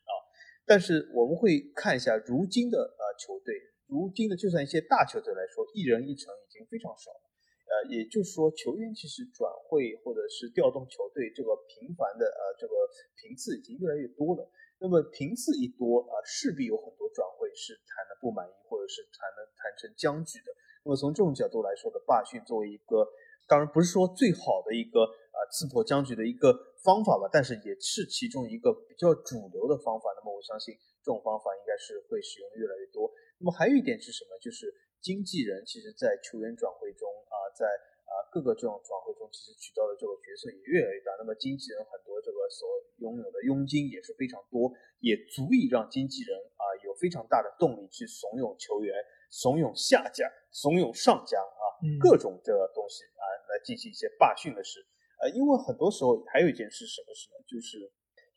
[0.67, 3.55] 但是我们会看一下如今的呃球队，
[3.87, 7.25] 如今的就算一些大球队来说，“一人一城”已经非常少了。
[7.65, 12.75] 呃，也就是说，球员其实转会或者是调动球队这个频繁的呃这个
[13.17, 14.49] 频次已经越来越多了。
[14.79, 20.53] 那么频次一多啊，势必有很多转会是谈的不满意，或者是谈的谈成僵局的。
[20.85, 23.09] 那么从这种角度来说的，罢训作为一个，
[23.49, 26.53] 当然不是说最好的一个啊刺破僵局的一个
[26.85, 30.13] 方法吧，但是也是其中一个比较主流的方法。
[30.15, 33.11] 那么我相信这种方法应该是会使用的越来越多。
[33.41, 34.37] 那么还有一点是什么？
[34.39, 34.69] 就是
[35.01, 37.35] 经纪人其实在球员转会中啊。
[37.57, 37.65] 在
[38.05, 41.15] 啊各个这种转会中，其实起到的这个角色也越来越大。
[41.17, 44.69] 那么经纪人很多这个所拥有的佣金也是非常多，
[45.01, 48.93] 也足以让经纪人啊有非常大的动力去怂恿球员、
[49.31, 51.65] 怂恿下家、怂恿上家啊
[52.03, 54.85] 各种这个东西啊来进行一些罢训的事。
[55.25, 57.41] 呃，因为很多时候还有一件事什么事呢？
[57.49, 57.81] 就是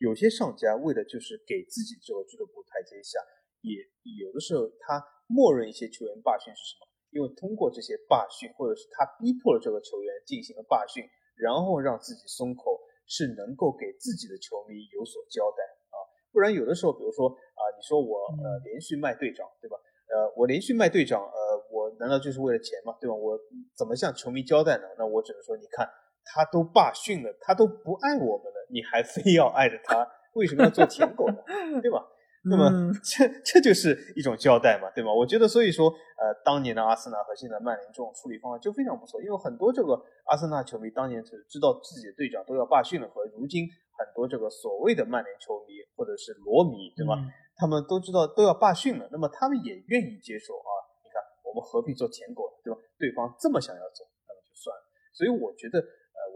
[0.00, 3.20] 有些上家为了就是给自己这个俱乐部台阶下，
[3.60, 3.76] 也
[4.24, 4.96] 有的时候他
[5.28, 6.88] 默认一些球员罢训是什么？
[7.12, 11.04] 因为通过这些罢训，或者是他逼迫了这个球员进行了罢训，
[11.36, 15.60] 然后让自己松口，是能够给自己的球迷有所交代
[15.92, 15.96] 啊。
[16.32, 19.76] 不然有的时候，比如说啊，你说我呃连续卖队长，对吧？
[20.08, 21.36] 呃，我连续卖队长，呃，
[21.70, 22.96] 我难道就是为了钱吗？
[23.00, 23.14] 对吧？
[23.14, 23.38] 我
[23.76, 24.84] 怎么向球迷交代呢？
[24.96, 25.86] 那我只能说，你看
[26.28, 30.06] 他都罢训了，他都不爱我们了，你还非要爱着他，
[30.36, 31.36] 为什么要做舔狗呢？
[31.80, 32.04] 对吧？
[32.44, 32.70] 那么
[33.02, 35.12] 这这就是一种交代嘛，对吧？
[35.12, 43.66] 我觉得，所以说，呃，当年的阿森纳和现在曼联这种处理方法就非常不错，因为很多这个阿森纳球迷当年是知道自己的队长都要罢训了，和如今
[43.98, 47.18] 很多这个所谓的曼联球迷或者是罗迷，对吧？
[47.56, 50.70] 他们都知道都要罢训了，那么他们也愿意接受啊。
[51.02, 52.78] 你看，我们何必做舔狗呢，对吧？
[52.98, 54.82] 对方这么想要走，那么就算了。
[55.12, 55.84] 所以我觉得，呃，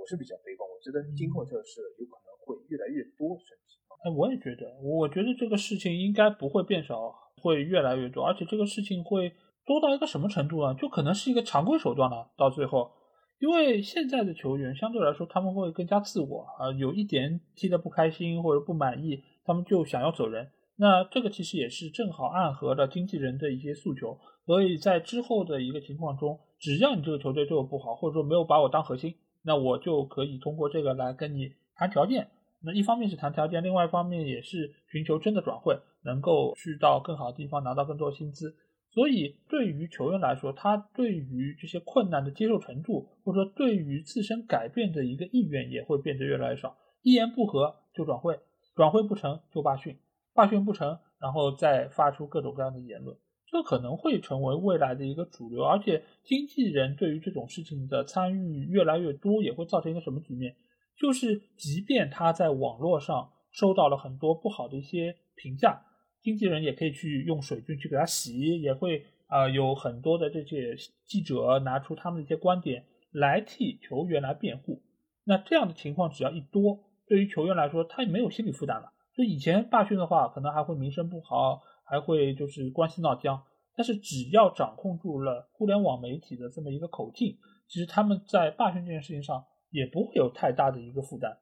[0.02, 3.78] 我是比较悲观，我觉得今后这个事有可能会越来越多，甚至。
[4.02, 9.30] 哎，我也觉得，我觉得这个事情应该不会变少，会越来越多，而且这个事情会
[9.64, 10.74] 多到一个什么程度呢？
[10.74, 12.32] 就可能是一个常规手段了。
[12.36, 12.90] 到最后，
[13.38, 20.50] 因为现在的球员相对来说他们会更加自我啊，有一点踢得不开心或者不满意，他们就想要走人。
[20.74, 32.28] 那这个其实也是正好暗合了经纪人的一些诉求，所以在之后的一个情况中，只要你这个球队对我不好，或者说没有把我当核心，那我就可以通过这个来跟你谈条件。
[32.64, 38.54] 那一方面是谈条件，另外一方面也是寻求真的转会，能够去到更好的地方拿到更多薪资。
[38.92, 46.76] 所以对于球员来说，他对于这些困难的接受程度，或者说对于自身改变的一个意愿也会变得越来越少。
[47.02, 48.38] 一言不合就转会，
[48.76, 49.98] 转会不成就罢训，
[50.34, 53.16] 罢训不成，然后再发出各种各样的言论，
[53.52, 55.62] 这可能会成为未来的一个主流。
[55.62, 60.56] 而且经纪人对于这种事情的参与越来越多，也会造成一个什么局面？
[60.96, 65.84] 就是，即便他在网络上收到了很多不好的一些评价，
[66.22, 70.74] 经纪人也可以去用水军去给他洗，也会啊有很多的这些
[71.04, 74.82] 记者拿出他们的一些观点来替球员来辩护。
[75.24, 78.92] 那这样的情况只要一多，对于球员来说，他也没有心理负担了。
[79.14, 83.42] 就以前罢训的话，可能还会名声不好，还会就是关系闹僵。
[83.76, 87.38] 但是只要掌控住了互联网媒体的这么一个口径，
[87.68, 89.44] 其实他们在罢训这件事情上。
[89.74, 91.38] 也不会有太大的一个负担，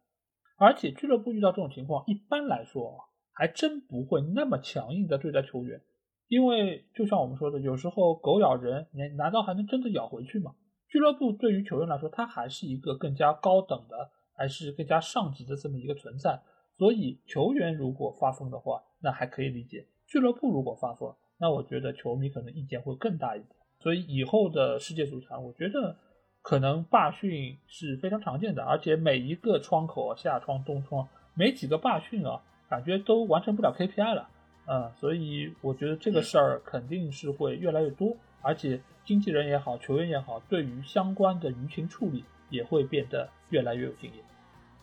[0.57, 2.97] 而且俱乐部遇到这种情况，一般来说
[3.33, 5.83] 还真不会那么强硬的对待球员，
[6.29, 10.55] 因为就像我们说的，有时候狗咬人，你难道还能真的咬回去吗？
[10.89, 16.41] 俱乐部对于球员来说，他还是一个更加高等的，还是更加上级的这么一个存在，
[16.79, 19.81] 所以球员如果发疯的话，那还可以理解；
[20.11, 23.49] 俱乐部如果发疯，那我觉得球迷可能意见会更大一点。
[23.79, 25.97] 所以以后的世界足坛，我觉得。
[26.43, 34.27] 可能罢训是非常常见的，而且每一个窗口，夏窗、冬窗，没几个罢训啊，感觉都完成不了 KPI 了，
[34.67, 44.25] 嗯，所以我觉得这个事儿肯定是会越来越多，而且经纪人也好，球员也好，对于相关的舆情处理也会变得越来越有经验。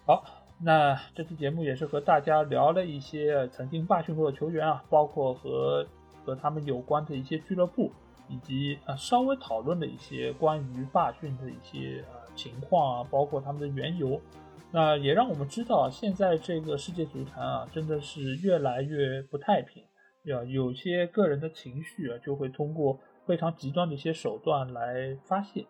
[0.05, 0.23] 好，
[0.59, 5.87] 那这期节目也是和大家聊了一些曾经罢训过的球员啊，包括和
[6.23, 7.91] 和他们有关的一些俱乐部。
[8.29, 14.19] 以及啊稍微讨论了一些关于罢训的一些啊情况啊，包括他们的缘由。
[14.69, 19.81] 那也让我们知道，现在这个世界足坛啊，真的是越来越不太平。
[20.25, 25.65] 要有些个人的情绪啊，就会通过非常极端的一些手段来发泄。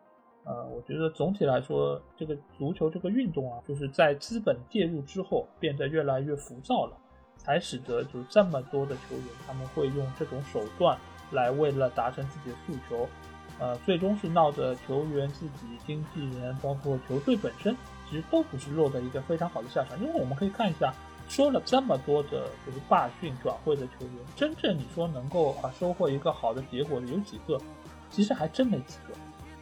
[0.47, 6.95] 呃，我觉得总体来说，这个足球这个运动啊，就是在资本介入之后变得越来越浮躁了，
[7.37, 10.97] 才使得就这么多的球员他们会用这种手段
[11.31, 13.09] 来为了达成自己的诉求。
[13.59, 17.75] 呃，最终是闹得球员自己、经纪人，包括球队本身，
[18.09, 19.99] 其实都不是落得一个非常好的下场。
[19.99, 20.93] 因为我们可以看一下，
[21.27, 27.59] 说了这么多的就是罢训转会的球员，真正你说能够啊收获一个好的结果的有几个？
[28.09, 29.13] 其实还真没几个。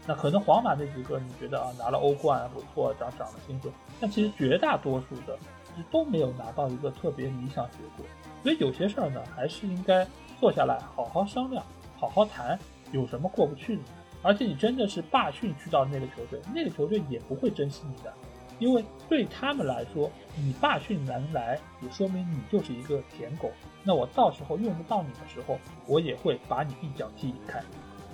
[0.07, 8.05] 那可能皇马那几个你觉得啊拿了欧冠不错，涨涨了薪水，但其实绝大多数的其实都没有拿到一个特别理想结果。
[8.43, 10.07] 所以有些事儿呢，还是应该
[10.39, 11.65] 坐下来好好商量，
[11.97, 12.57] 好好谈。
[12.91, 13.83] 有什么过不去的？
[14.21, 18.13] 而且你真的是罢训去到那个球队，那个球队也不会珍惜你的，
[18.59, 23.51] 因为对他们来说，你罢训能来，也说明你就是一个舔狗。
[23.83, 25.57] 那我到时候用不到你的时候，
[25.87, 27.59] 我也会把你一脚踢开。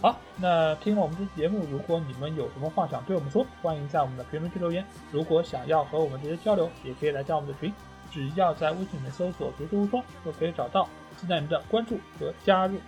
[0.01, 4.83] 好，那听了我们这期节目，如果你们有什么话想对我们说，欢迎在我们的评论区留言。
[5.11, 7.71] 如果想要和我们直接交流，也可以来加我们的群，
[8.11, 10.87] 只要在微信里面搜索“足球无双”就可以找到，
[11.19, 12.79] 期待您的关注和加入。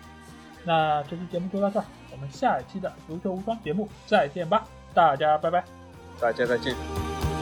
[0.63, 5.63] 那这期节目就到这儿，我们下一期的足球无双节目再见吧，大家拜拜，
[6.19, 7.32] 大家再见。